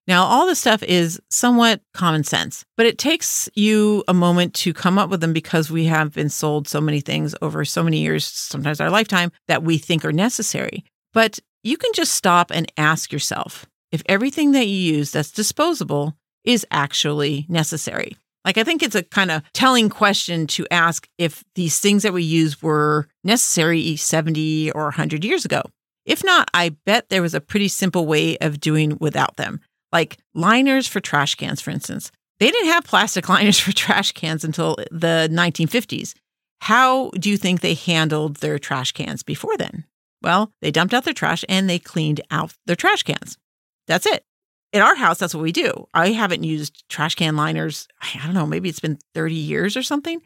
Now, 0.06 0.24
all 0.24 0.46
this 0.46 0.58
stuff 0.58 0.82
is 0.82 1.20
somewhat 1.28 1.82
common 1.92 2.24
sense, 2.24 2.64
but 2.78 2.86
it 2.86 2.96
takes 2.96 3.50
you 3.54 4.02
a 4.08 4.14
moment 4.14 4.54
to 4.54 4.72
come 4.72 4.98
up 4.98 5.10
with 5.10 5.20
them 5.20 5.34
because 5.34 5.70
we 5.70 5.84
have 5.84 6.14
been 6.14 6.30
sold 6.30 6.66
so 6.66 6.80
many 6.80 7.02
things 7.02 7.34
over 7.42 7.62
so 7.66 7.82
many 7.82 7.98
years, 7.98 8.24
sometimes 8.24 8.80
our 8.80 8.88
lifetime, 8.88 9.30
that 9.48 9.62
we 9.62 9.76
think 9.76 10.06
are 10.06 10.12
necessary. 10.12 10.82
But 11.12 11.38
you 11.62 11.76
can 11.76 11.92
just 11.94 12.14
stop 12.14 12.50
and 12.50 12.70
ask 12.76 13.12
yourself 13.12 13.66
if 13.90 14.02
everything 14.06 14.52
that 14.52 14.66
you 14.66 14.94
use 14.94 15.10
that's 15.10 15.30
disposable 15.30 16.14
is 16.44 16.66
actually 16.70 17.46
necessary. 17.48 18.16
Like, 18.44 18.56
I 18.56 18.64
think 18.64 18.82
it's 18.82 18.94
a 18.94 19.02
kind 19.02 19.30
of 19.30 19.42
telling 19.52 19.88
question 19.88 20.46
to 20.48 20.66
ask 20.70 21.06
if 21.18 21.44
these 21.54 21.80
things 21.80 22.02
that 22.02 22.12
we 22.12 22.22
use 22.22 22.62
were 22.62 23.08
necessary 23.24 23.96
70 23.96 24.70
or 24.72 24.84
100 24.84 25.24
years 25.24 25.44
ago. 25.44 25.62
If 26.06 26.24
not, 26.24 26.48
I 26.54 26.70
bet 26.86 27.10
there 27.10 27.20
was 27.20 27.34
a 27.34 27.40
pretty 27.40 27.68
simple 27.68 28.06
way 28.06 28.38
of 28.38 28.60
doing 28.60 28.96
without 29.00 29.36
them, 29.36 29.60
like 29.92 30.16
liners 30.34 30.86
for 30.86 31.00
trash 31.00 31.34
cans, 31.34 31.60
for 31.60 31.70
instance. 31.70 32.10
They 32.40 32.50
didn't 32.50 32.70
have 32.70 32.84
plastic 32.84 33.28
liners 33.28 33.58
for 33.58 33.72
trash 33.72 34.12
cans 34.12 34.44
until 34.44 34.76
the 34.90 35.28
1950s. 35.30 36.14
How 36.60 37.10
do 37.10 37.28
you 37.28 37.36
think 37.36 37.60
they 37.60 37.74
handled 37.74 38.36
their 38.36 38.58
trash 38.58 38.92
cans 38.92 39.22
before 39.22 39.56
then? 39.58 39.84
Well, 40.22 40.52
they 40.60 40.70
dumped 40.70 40.94
out 40.94 41.04
their 41.04 41.14
trash 41.14 41.44
and 41.48 41.68
they 41.68 41.78
cleaned 41.78 42.20
out 42.30 42.54
their 42.66 42.76
trash 42.76 43.02
cans. 43.02 43.38
That's 43.86 44.06
it. 44.06 44.24
In 44.72 44.82
our 44.82 44.96
house, 44.96 45.18
that's 45.18 45.34
what 45.34 45.42
we 45.42 45.52
do. 45.52 45.86
I 45.94 46.10
haven't 46.10 46.44
used 46.44 46.84
trash 46.88 47.14
can 47.14 47.36
liners, 47.36 47.88
I 48.02 48.24
don't 48.24 48.34
know, 48.34 48.46
maybe 48.46 48.68
it's 48.68 48.80
been 48.80 48.98
30 49.14 49.34
years 49.34 49.76
or 49.76 49.82
something. 49.82 50.20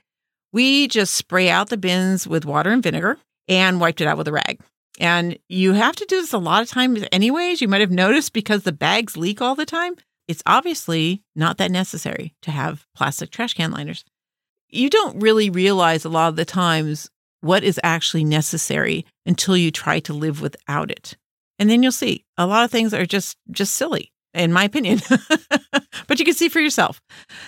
We 0.52 0.88
just 0.88 1.14
spray 1.14 1.48
out 1.48 1.70
the 1.70 1.76
bins 1.76 2.26
with 2.26 2.44
water 2.44 2.70
and 2.70 2.82
vinegar 2.82 3.18
and 3.48 3.80
wiped 3.80 4.00
it 4.00 4.06
out 4.06 4.18
with 4.18 4.28
a 4.28 4.32
rag. 4.32 4.60
And 4.98 5.38
you 5.48 5.72
have 5.72 5.96
to 5.96 6.04
do 6.06 6.20
this 6.20 6.32
a 6.32 6.38
lot 6.38 6.62
of 6.62 6.68
times, 6.68 7.04
anyways. 7.12 7.60
You 7.60 7.68
might 7.68 7.80
have 7.80 7.90
noticed 7.90 8.32
because 8.32 8.62
the 8.62 8.72
bags 8.72 9.16
leak 9.16 9.40
all 9.40 9.54
the 9.54 9.64
time. 9.64 9.94
It's 10.28 10.42
obviously 10.44 11.22
not 11.34 11.58
that 11.58 11.70
necessary 11.70 12.34
to 12.42 12.50
have 12.50 12.86
plastic 12.94 13.30
trash 13.30 13.54
can 13.54 13.70
liners. 13.70 14.04
You 14.68 14.90
don't 14.90 15.20
really 15.20 15.50
realize 15.50 16.04
a 16.04 16.08
lot 16.08 16.28
of 16.28 16.36
the 16.36 16.44
times 16.44 17.10
what 17.42 17.62
is 17.62 17.78
actually 17.82 18.24
necessary 18.24 19.04
until 19.26 19.56
you 19.56 19.70
try 19.70 20.00
to 20.00 20.14
live 20.14 20.40
without 20.40 20.90
it. 20.90 21.16
And 21.58 21.68
then 21.68 21.82
you'll 21.82 21.92
see 21.92 22.24
a 22.38 22.46
lot 22.46 22.64
of 22.64 22.70
things 22.70 22.94
are 22.94 23.06
just 23.06 23.36
just 23.50 23.74
silly 23.74 24.12
in 24.34 24.52
my 24.52 24.64
opinion. 24.64 25.00
but 26.06 26.18
you 26.18 26.24
can 26.24 26.34
see 26.34 26.48
for 26.48 26.60
yourself. 26.60 27.00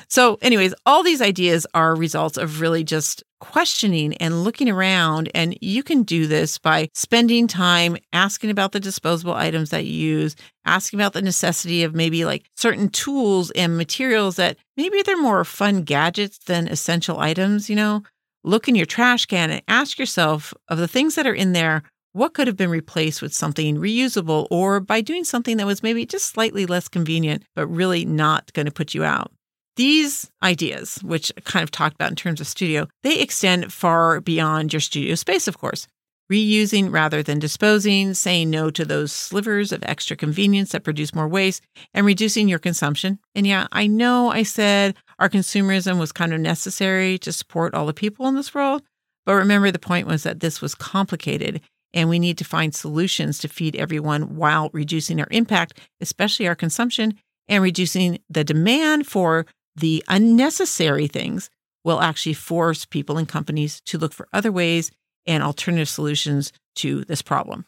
So 0.08 0.38
anyways, 0.42 0.74
all 0.84 1.02
these 1.02 1.22
ideas 1.22 1.66
are 1.74 1.94
results 1.94 2.36
of 2.36 2.60
really 2.60 2.84
just 2.84 3.22
questioning 3.40 4.14
and 4.14 4.42
looking 4.42 4.70
around 4.70 5.30
and 5.34 5.56
you 5.60 5.82
can 5.82 6.02
do 6.02 6.26
this 6.26 6.56
by 6.56 6.88
spending 6.94 7.46
time 7.46 7.96
asking 8.12 8.50
about 8.50 8.72
the 8.72 8.80
disposable 8.80 9.34
items 9.34 9.70
that 9.70 9.84
you 9.84 9.92
use, 9.92 10.36
asking 10.64 10.98
about 10.98 11.12
the 11.12 11.22
necessity 11.22 11.82
of 11.82 11.94
maybe 11.94 12.24
like 12.24 12.44
certain 12.56 12.88
tools 12.88 13.50
and 13.52 13.76
materials 13.76 14.36
that 14.36 14.56
maybe 14.76 15.02
they're 15.02 15.20
more 15.20 15.44
fun 15.44 15.82
gadgets 15.82 16.38
than 16.38 16.68
essential 16.68 17.18
items, 17.18 17.68
you 17.68 17.76
know 17.76 18.02
look 18.44 18.68
in 18.68 18.74
your 18.74 18.86
trash 18.86 19.26
can 19.26 19.50
and 19.50 19.62
ask 19.66 19.98
yourself 19.98 20.54
of 20.68 20.78
the 20.78 20.88
things 20.88 21.14
that 21.14 21.26
are 21.26 21.34
in 21.34 21.52
there, 21.52 21.82
what 22.12 22.34
could 22.34 22.46
have 22.46 22.56
been 22.56 22.70
replaced 22.70 23.20
with 23.20 23.34
something 23.34 23.76
reusable 23.76 24.46
or 24.50 24.78
by 24.78 25.00
doing 25.00 25.24
something 25.24 25.56
that 25.56 25.66
was 25.66 25.82
maybe 25.82 26.06
just 26.06 26.26
slightly 26.26 26.64
less 26.64 26.86
convenient, 26.86 27.42
but 27.56 27.66
really 27.66 28.04
not 28.04 28.52
going 28.52 28.66
to 28.66 28.72
put 28.72 28.94
you 28.94 29.02
out. 29.02 29.32
These 29.76 30.30
ideas, 30.40 31.00
which 31.02 31.32
I 31.36 31.40
kind 31.40 31.64
of 31.64 31.72
talked 31.72 31.96
about 31.96 32.10
in 32.10 32.16
terms 32.16 32.40
of 32.40 32.46
studio, 32.46 32.86
they 33.02 33.18
extend 33.18 33.72
far 33.72 34.20
beyond 34.20 34.72
your 34.72 34.78
studio 34.78 35.16
space, 35.16 35.48
of 35.48 35.58
course. 35.58 35.88
Reusing 36.32 36.90
rather 36.92 37.22
than 37.22 37.38
disposing, 37.38 38.14
saying 38.14 38.48
no 38.48 38.70
to 38.70 38.84
those 38.84 39.12
slivers 39.12 39.72
of 39.72 39.82
extra 39.82 40.16
convenience 40.16 40.72
that 40.72 40.84
produce 40.84 41.14
more 41.14 41.28
waste, 41.28 41.62
and 41.92 42.06
reducing 42.06 42.48
your 42.48 42.60
consumption. 42.60 43.18
And 43.34 43.46
yeah, 43.46 43.66
I 43.72 43.88
know 43.88 44.30
I 44.30 44.44
said 44.44 44.94
our 45.18 45.28
consumerism 45.28 45.98
was 45.98 46.12
kind 46.12 46.32
of 46.32 46.40
necessary 46.40 47.18
to 47.18 47.32
support 47.32 47.74
all 47.74 47.86
the 47.86 47.94
people 47.94 48.26
in 48.26 48.34
this 48.34 48.54
world. 48.54 48.82
But 49.26 49.34
remember, 49.34 49.70
the 49.70 49.78
point 49.78 50.06
was 50.06 50.22
that 50.22 50.40
this 50.40 50.60
was 50.60 50.74
complicated 50.74 51.60
and 51.92 52.08
we 52.08 52.18
need 52.18 52.36
to 52.38 52.44
find 52.44 52.74
solutions 52.74 53.38
to 53.38 53.48
feed 53.48 53.76
everyone 53.76 54.36
while 54.36 54.70
reducing 54.72 55.20
our 55.20 55.28
impact, 55.30 55.78
especially 56.00 56.48
our 56.48 56.56
consumption, 56.56 57.14
and 57.48 57.62
reducing 57.62 58.18
the 58.28 58.44
demand 58.44 59.06
for 59.06 59.46
the 59.76 60.02
unnecessary 60.08 61.06
things 61.06 61.50
will 61.84 62.00
actually 62.00 62.34
force 62.34 62.84
people 62.84 63.18
and 63.18 63.28
companies 63.28 63.80
to 63.82 63.98
look 63.98 64.12
for 64.12 64.28
other 64.32 64.50
ways 64.50 64.90
and 65.26 65.42
alternative 65.42 65.88
solutions 65.88 66.52
to 66.76 67.04
this 67.04 67.22
problem. 67.22 67.64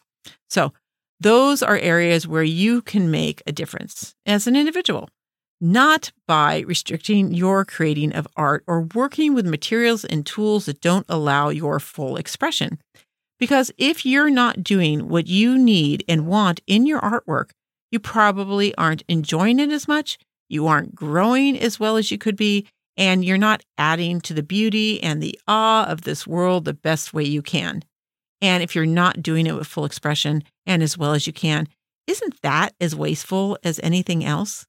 So, 0.49 0.73
those 1.19 1.63
are 1.63 1.77
areas 1.77 2.27
where 2.27 2.43
you 2.43 2.81
can 2.83 3.09
make 3.09 3.41
a 3.47 3.51
difference 3.51 4.13
as 4.27 4.45
an 4.45 4.55
individual 4.55 5.09
not 5.59 6.11
by 6.27 6.59
restricting 6.61 7.33
your 7.33 7.65
creating 7.65 8.13
of 8.13 8.27
art 8.35 8.63
or 8.67 8.81
working 8.93 9.33
with 9.33 9.45
materials 9.45 10.05
and 10.05 10.25
tools 10.25 10.65
that 10.65 10.81
don't 10.81 11.05
allow 11.09 11.49
your 11.49 11.79
full 11.79 12.17
expression. 12.17 12.79
Because 13.39 13.71
if 13.77 14.05
you're 14.05 14.29
not 14.29 14.63
doing 14.63 15.09
what 15.09 15.27
you 15.27 15.57
need 15.57 16.03
and 16.07 16.27
want 16.27 16.61
in 16.67 16.85
your 16.85 17.01
artwork, 17.01 17.49
you 17.91 17.99
probably 17.99 18.75
aren't 18.75 19.03
enjoying 19.07 19.59
it 19.59 19.71
as 19.71 19.87
much, 19.87 20.17
you 20.49 20.67
aren't 20.67 20.95
growing 20.95 21.57
as 21.59 21.79
well 21.79 21.97
as 21.97 22.11
you 22.11 22.17
could 22.17 22.35
be, 22.35 22.67
and 22.95 23.23
you're 23.23 23.37
not 23.37 23.63
adding 23.77 24.19
to 24.21 24.33
the 24.33 24.43
beauty 24.43 25.01
and 25.01 25.21
the 25.21 25.39
awe 25.47 25.85
of 25.85 26.01
this 26.01 26.25
world 26.25 26.65
the 26.65 26.73
best 26.73 27.13
way 27.13 27.23
you 27.23 27.41
can. 27.41 27.83
And 28.41 28.61
if 28.61 28.75
you're 28.75 28.85
not 28.85 29.21
doing 29.21 29.47
it 29.47 29.55
with 29.55 29.67
full 29.67 29.85
expression 29.85 30.43
and 30.65 30.83
as 30.83 30.97
well 30.97 31.13
as 31.13 31.25
you 31.25 31.33
can, 31.33 31.67
isn't 32.05 32.41
that 32.41 32.73
as 32.79 32.95
wasteful 32.95 33.57
as 33.63 33.79
anything 33.83 34.23
else? 34.23 34.66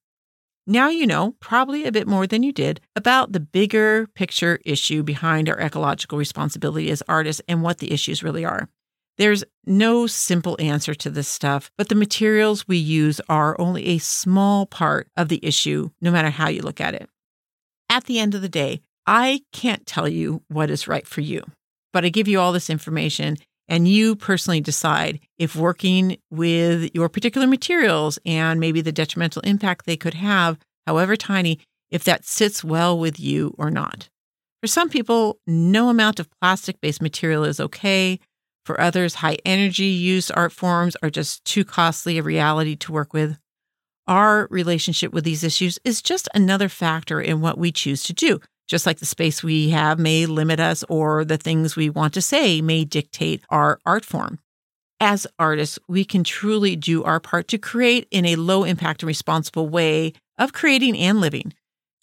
Now 0.70 0.90
you 0.90 1.06
know, 1.06 1.34
probably 1.40 1.86
a 1.86 1.92
bit 1.92 2.06
more 2.06 2.26
than 2.26 2.42
you 2.42 2.52
did, 2.52 2.82
about 2.94 3.32
the 3.32 3.40
bigger 3.40 4.06
picture 4.08 4.60
issue 4.66 5.02
behind 5.02 5.48
our 5.48 5.58
ecological 5.58 6.18
responsibility 6.18 6.90
as 6.90 7.02
artists 7.08 7.40
and 7.48 7.62
what 7.62 7.78
the 7.78 7.90
issues 7.90 8.22
really 8.22 8.44
are. 8.44 8.68
There's 9.16 9.44
no 9.64 10.06
simple 10.06 10.58
answer 10.60 10.94
to 10.94 11.08
this 11.08 11.26
stuff, 11.26 11.70
but 11.78 11.88
the 11.88 11.94
materials 11.94 12.68
we 12.68 12.76
use 12.76 13.18
are 13.30 13.58
only 13.58 13.86
a 13.86 13.98
small 13.98 14.66
part 14.66 15.08
of 15.16 15.30
the 15.30 15.40
issue, 15.42 15.88
no 16.02 16.10
matter 16.10 16.28
how 16.28 16.50
you 16.50 16.60
look 16.60 16.82
at 16.82 16.94
it. 16.94 17.08
At 17.88 18.04
the 18.04 18.18
end 18.18 18.34
of 18.34 18.42
the 18.42 18.48
day, 18.50 18.82
I 19.06 19.40
can't 19.54 19.86
tell 19.86 20.06
you 20.06 20.42
what 20.48 20.68
is 20.68 20.86
right 20.86 21.06
for 21.06 21.22
you, 21.22 21.44
but 21.94 22.04
I 22.04 22.10
give 22.10 22.28
you 22.28 22.40
all 22.40 22.52
this 22.52 22.68
information 22.68 23.38
and 23.68 23.86
you 23.86 24.16
personally 24.16 24.60
decide 24.60 25.20
if 25.38 25.54
working 25.54 26.18
with 26.30 26.90
your 26.94 27.08
particular 27.08 27.46
materials 27.46 28.18
and 28.24 28.58
maybe 28.58 28.80
the 28.80 28.92
detrimental 28.92 29.42
impact 29.42 29.84
they 29.84 29.96
could 29.96 30.14
have, 30.14 30.58
however 30.86 31.16
tiny, 31.16 31.60
if 31.90 32.04
that 32.04 32.24
sits 32.24 32.64
well 32.64 32.98
with 32.98 33.20
you 33.20 33.54
or 33.58 33.70
not. 33.70 34.08
For 34.60 34.66
some 34.66 34.88
people, 34.88 35.38
no 35.46 35.88
amount 35.88 36.18
of 36.18 36.28
plastic 36.40 36.80
based 36.80 37.02
material 37.02 37.44
is 37.44 37.60
okay. 37.60 38.18
For 38.64 38.80
others, 38.80 39.14
high 39.14 39.38
energy 39.44 39.84
use 39.84 40.30
art 40.30 40.52
forms 40.52 40.96
are 41.02 41.10
just 41.10 41.44
too 41.44 41.64
costly 41.64 42.18
a 42.18 42.22
reality 42.22 42.76
to 42.76 42.92
work 42.92 43.12
with. 43.12 43.38
Our 44.06 44.48
relationship 44.50 45.12
with 45.12 45.24
these 45.24 45.44
issues 45.44 45.78
is 45.84 46.02
just 46.02 46.28
another 46.34 46.68
factor 46.68 47.20
in 47.20 47.40
what 47.40 47.58
we 47.58 47.70
choose 47.70 48.02
to 48.04 48.12
do. 48.12 48.40
Just 48.68 48.84
like 48.84 48.98
the 48.98 49.06
space 49.06 49.42
we 49.42 49.70
have 49.70 49.98
may 49.98 50.26
limit 50.26 50.60
us, 50.60 50.84
or 50.88 51.24
the 51.24 51.38
things 51.38 51.74
we 51.74 51.88
want 51.88 52.14
to 52.14 52.22
say 52.22 52.60
may 52.60 52.84
dictate 52.84 53.42
our 53.48 53.80
art 53.86 54.04
form. 54.04 54.38
As 55.00 55.26
artists, 55.38 55.78
we 55.88 56.04
can 56.04 56.22
truly 56.22 56.76
do 56.76 57.02
our 57.02 57.18
part 57.18 57.48
to 57.48 57.58
create 57.58 58.06
in 58.10 58.26
a 58.26 58.36
low 58.36 58.64
impact 58.64 59.02
and 59.02 59.08
responsible 59.08 59.68
way 59.68 60.12
of 60.36 60.52
creating 60.52 60.98
and 60.98 61.20
living. 61.20 61.54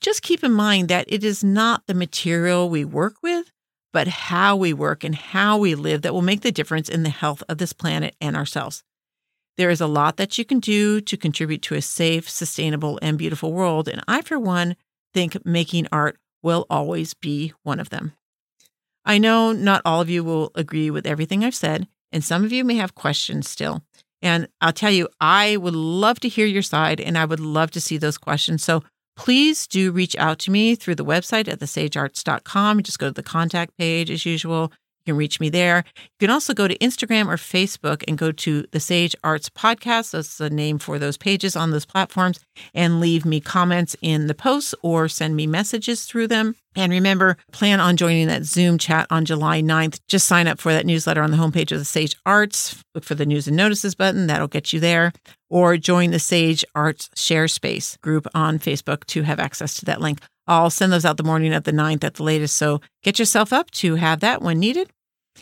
Just 0.02 0.22
keep 0.22 0.44
in 0.44 0.52
mind 0.52 0.90
that 0.90 1.06
it 1.08 1.24
is 1.24 1.44
not 1.44 1.84
the 1.88 1.94
material 1.94 2.70
we 2.70 2.84
work 2.84 3.16
with, 3.22 3.52
but 3.94 4.08
how 4.08 4.56
we 4.56 4.74
work 4.74 5.04
and 5.04 5.16
how 5.16 5.58
we 5.58 5.76
live 5.76 6.02
that 6.02 6.14
will 6.14 6.22
make 6.22 6.42
the 6.42 6.52
difference 6.52 6.90
in 6.90 7.04
the 7.04 7.10
health 7.10 7.44
of 7.48 7.60
this 7.60 7.74
planet 7.74 8.16
and 8.20 8.36
ourselves. 8.36 8.84
There 9.58 9.70
is 9.70 9.82
a 9.82 9.88
lot 9.88 10.18
that 10.18 10.38
you 10.38 10.46
can 10.46 10.60
do 10.60 11.00
to 11.00 11.16
contribute 11.16 11.62
to 11.64 11.76
a 11.76 11.82
safe, 11.82 12.30
sustainable, 12.30 13.00
and 13.02 13.18
beautiful 13.18 13.54
world. 13.54 13.88
And 13.88 14.02
I, 14.08 14.22
for 14.22 14.38
one, 14.38 14.76
think 15.14 15.46
making 15.46 15.88
art 15.92 16.18
will 16.42 16.66
always 16.70 17.14
be 17.14 17.54
one 17.64 17.80
of 17.80 17.90
them. 17.90 18.14
I 19.06 19.18
know 19.18 19.52
not 19.52 19.82
all 19.86 20.02
of 20.02 20.10
you 20.10 20.24
will 20.24 20.52
agree 20.56 20.90
with 20.90 21.06
everything 21.06 21.44
I've 21.44 21.56
said, 21.56 21.88
and 22.12 22.24
some 22.24 22.44
of 22.44 22.52
you 22.52 22.64
may 22.64 22.76
have 22.76 22.96
questions 22.96 23.50
still. 23.50 23.84
And 24.22 24.48
I'll 24.62 24.74
tell 24.74 24.92
you, 24.92 25.08
I 25.22 25.58
would 25.58 25.76
love 25.76 26.20
to 26.22 26.30
hear 26.30 26.48
your 26.48 26.64
side 26.64 27.00
and 27.00 27.18
I 27.18 27.26
would 27.26 27.40
love 27.40 27.70
to 27.72 27.82
see 27.82 27.98
those 27.98 28.18
questions. 28.18 28.64
So 28.64 28.84
please 29.16 29.68
do 29.68 29.92
reach 29.92 30.16
out 30.16 30.40
to 30.40 30.52
me 30.52 30.76
through 30.76 30.96
the 30.96 31.06
website 31.06 31.48
at 31.48 31.60
thesagearts.com. 31.60 32.82
Just 32.84 32.98
go 32.98 33.08
to 33.08 33.14
the 33.14 33.22
contact 33.22 33.78
page 33.78 34.10
as 34.10 34.26
usual. 34.26 34.72
You 35.06 35.14
can 35.14 35.18
reach 35.20 35.40
me 35.40 35.50
there. 35.50 35.84
You 35.96 36.28
can 36.28 36.30
also 36.32 36.56
go 36.56 36.68
to 36.68 36.76
Instagram 36.80 37.28
or 37.28 37.36
Facebook 37.36 38.04
and 38.08 38.18
go 38.18 38.32
to 38.32 38.66
the 38.72 38.80
Sage 38.80 39.16
Arts 39.24 39.50
Podcast. 39.50 40.12
That's 40.12 40.40
the 40.40 40.50
name 40.50 40.80
for 40.80 40.98
those 40.98 41.16
pages 41.16 41.56
on 41.56 41.70
those 41.70 41.86
platforms 41.86 42.40
and 42.74 43.00
leave 43.00 43.24
me 43.24 43.40
comments 43.40 43.96
in 44.02 44.26
the 44.26 44.34
posts 44.34 44.74
or 44.82 45.08
send 45.08 45.36
me 45.36 45.46
messages 45.46 46.06
through 46.06 46.28
them. 46.30 46.56
And 46.76 46.92
remember, 46.92 47.38
plan 47.52 47.80
on 47.80 47.98
joining 47.98 48.28
that 48.28 48.46
Zoom 48.46 48.80
chat 48.80 49.06
on 49.12 49.26
July 49.26 49.62
9th. 49.62 50.00
Just 50.08 50.28
sign 50.28 50.48
up 50.48 50.60
for 50.60 50.74
that 50.74 50.88
newsletter 50.88 51.22
on 51.22 51.30
the 51.30 51.38
homepage 51.38 51.72
of 51.72 51.78
the 51.78 51.86
Sage 51.86 52.16
Arts. 52.26 52.84
Look 52.96 53.04
for 53.04 53.16
the 53.16 53.28
news 53.28 53.48
and 53.48 53.56
notices 53.56 53.94
button. 53.94 54.26
That'll 54.26 54.48
get 54.48 54.74
you 54.74 54.80
there. 54.80 55.14
Or 55.52 55.78
join 55.78 56.10
the 56.10 56.20
Sage 56.20 56.66
Arts 56.74 57.12
Share 57.16 57.48
Space 57.48 57.96
group 57.98 58.26
on 58.34 58.58
Facebook 58.58 59.06
to 59.06 59.22
have 59.22 59.40
access 59.40 59.76
to 59.76 59.86
that 59.86 60.02
link. 60.02 60.20
I'll 60.48 60.70
send 60.70 60.92
those 60.92 61.06
out 61.06 61.18
the 61.18 61.24
morning 61.24 61.54
of 61.54 61.64
the 61.64 61.72
9th 61.72 62.04
at 62.04 62.16
the 62.16 62.24
latest. 62.24 62.56
So 62.56 62.82
get 63.04 63.20
yourself 63.20 63.52
up 63.52 63.72
to 63.72 63.96
have 63.96 64.20
that 64.20 64.42
when 64.42 64.60
needed. 64.60 64.92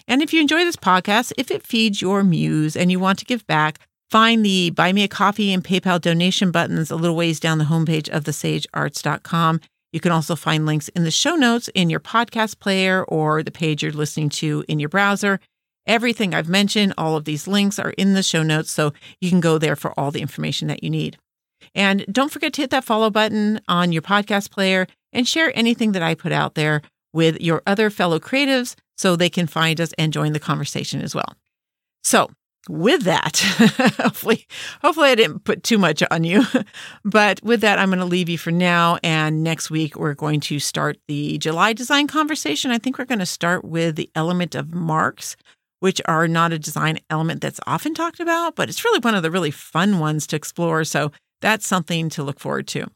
And 0.07 0.21
if 0.21 0.33
you 0.33 0.41
enjoy 0.41 0.63
this 0.63 0.75
podcast, 0.75 1.33
if 1.37 1.51
it 1.51 1.65
feeds 1.65 2.01
your 2.01 2.23
muse 2.23 2.75
and 2.75 2.91
you 2.91 2.99
want 2.99 3.19
to 3.19 3.25
give 3.25 3.45
back, 3.47 3.79
find 4.09 4.45
the 4.45 4.69
Buy 4.71 4.93
Me 4.93 5.03
a 5.03 5.07
Coffee 5.07 5.53
and 5.53 5.63
PayPal 5.63 5.99
donation 5.99 6.51
buttons 6.51 6.91
a 6.91 6.95
little 6.95 7.15
ways 7.15 7.39
down 7.39 7.57
the 7.57 7.65
homepage 7.65 8.09
of 8.09 8.23
thesagearts.com. 8.23 9.59
You 9.91 9.99
can 9.99 10.11
also 10.11 10.35
find 10.35 10.65
links 10.65 10.89
in 10.89 11.03
the 11.03 11.11
show 11.11 11.35
notes 11.35 11.69
in 11.75 11.89
your 11.89 11.99
podcast 11.99 12.59
player 12.59 13.03
or 13.03 13.43
the 13.43 13.51
page 13.51 13.83
you're 13.83 13.91
listening 13.91 14.29
to 14.29 14.63
in 14.67 14.79
your 14.79 14.89
browser. 14.89 15.39
Everything 15.85 16.33
I've 16.33 16.49
mentioned, 16.49 16.93
all 16.97 17.15
of 17.15 17.25
these 17.25 17.47
links 17.47 17.77
are 17.77 17.91
in 17.91 18.13
the 18.13 18.23
show 18.23 18.41
notes, 18.41 18.71
so 18.71 18.93
you 19.19 19.29
can 19.29 19.41
go 19.41 19.57
there 19.57 19.75
for 19.75 19.97
all 19.99 20.11
the 20.11 20.21
information 20.21 20.67
that 20.69 20.83
you 20.83 20.89
need. 20.89 21.17
And 21.75 22.05
don't 22.11 22.31
forget 22.31 22.53
to 22.53 22.61
hit 22.61 22.69
that 22.69 22.83
follow 22.83 23.09
button 23.09 23.61
on 23.67 23.91
your 23.91 24.01
podcast 24.01 24.51
player 24.51 24.87
and 25.11 25.27
share 25.27 25.51
anything 25.55 25.93
that 25.93 26.03
I 26.03 26.15
put 26.15 26.31
out 26.31 26.55
there 26.55 26.81
with 27.13 27.39
your 27.39 27.61
other 27.65 27.89
fellow 27.89 28.19
creatives 28.19 28.75
so 28.97 29.15
they 29.15 29.29
can 29.29 29.47
find 29.47 29.79
us 29.79 29.93
and 29.97 30.13
join 30.13 30.33
the 30.33 30.39
conversation 30.39 31.01
as 31.01 31.15
well. 31.15 31.35
So, 32.03 32.29
with 32.69 33.03
that, 33.03 33.37
hopefully, 33.97 34.47
hopefully 34.81 35.09
I 35.09 35.15
didn't 35.15 35.43
put 35.43 35.63
too 35.63 35.77
much 35.77 36.01
on 36.09 36.23
you. 36.23 36.43
but 37.03 37.43
with 37.43 37.59
that, 37.61 37.77
I'm 37.77 37.89
going 37.89 37.99
to 37.99 38.05
leave 38.05 38.29
you 38.29 38.37
for 38.37 38.51
now. 38.51 38.97
And 39.03 39.43
next 39.43 39.69
week, 39.69 39.97
we're 39.97 40.13
going 40.13 40.39
to 40.41 40.59
start 40.59 40.97
the 41.07 41.37
July 41.39 41.73
design 41.73 42.07
conversation. 42.07 42.71
I 42.71 42.77
think 42.77 42.97
we're 42.97 43.05
going 43.05 43.19
to 43.19 43.25
start 43.25 43.65
with 43.65 43.97
the 43.97 44.09
element 44.15 44.55
of 44.55 44.73
marks, 44.73 45.35
which 45.81 46.01
are 46.05 46.25
not 46.25 46.53
a 46.53 46.59
design 46.59 46.99
element 47.09 47.41
that's 47.41 47.59
often 47.67 47.93
talked 47.93 48.21
about, 48.21 48.55
but 48.55 48.69
it's 48.69 48.85
really 48.85 48.99
one 48.99 49.15
of 49.15 49.23
the 49.23 49.31
really 49.31 49.51
fun 49.51 49.99
ones 49.99 50.25
to 50.27 50.37
explore. 50.37 50.85
So 50.85 51.11
that's 51.43 51.67
something 51.67 52.09
to 52.09 52.23
look 52.23 52.39
forward 52.39 52.67
to. 52.69 52.87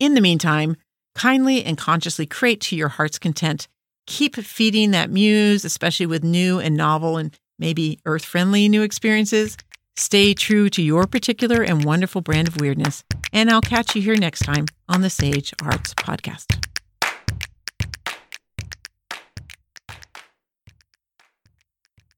In 0.00 0.14
the 0.14 0.22
meantime, 0.22 0.76
kindly 1.14 1.62
and 1.64 1.76
consciously 1.76 2.24
create 2.24 2.60
to 2.62 2.76
your 2.76 2.88
heart's 2.88 3.18
content 3.18 3.68
keep 4.06 4.36
feeding 4.36 4.90
that 4.92 5.10
muse, 5.10 5.64
especially 5.64 6.06
with 6.06 6.22
new 6.22 6.60
and 6.60 6.76
novel 6.76 7.16
and 7.16 7.36
maybe 7.58 7.98
earth 8.04 8.24
friendly 8.24 8.68
new 8.68 8.82
experiences. 8.82 9.56
Stay 9.96 10.34
true 10.34 10.68
to 10.70 10.82
your 10.82 11.06
particular 11.06 11.62
and 11.62 11.84
wonderful 11.84 12.20
brand 12.20 12.48
of 12.48 12.60
weirdness. 12.60 13.04
And 13.32 13.50
I'll 13.50 13.60
catch 13.60 13.94
you 13.94 14.02
here 14.02 14.16
next 14.16 14.40
time 14.40 14.66
on 14.88 15.00
the 15.02 15.10
Sage 15.10 15.54
Arts 15.62 15.94
Podcast. 15.94 16.73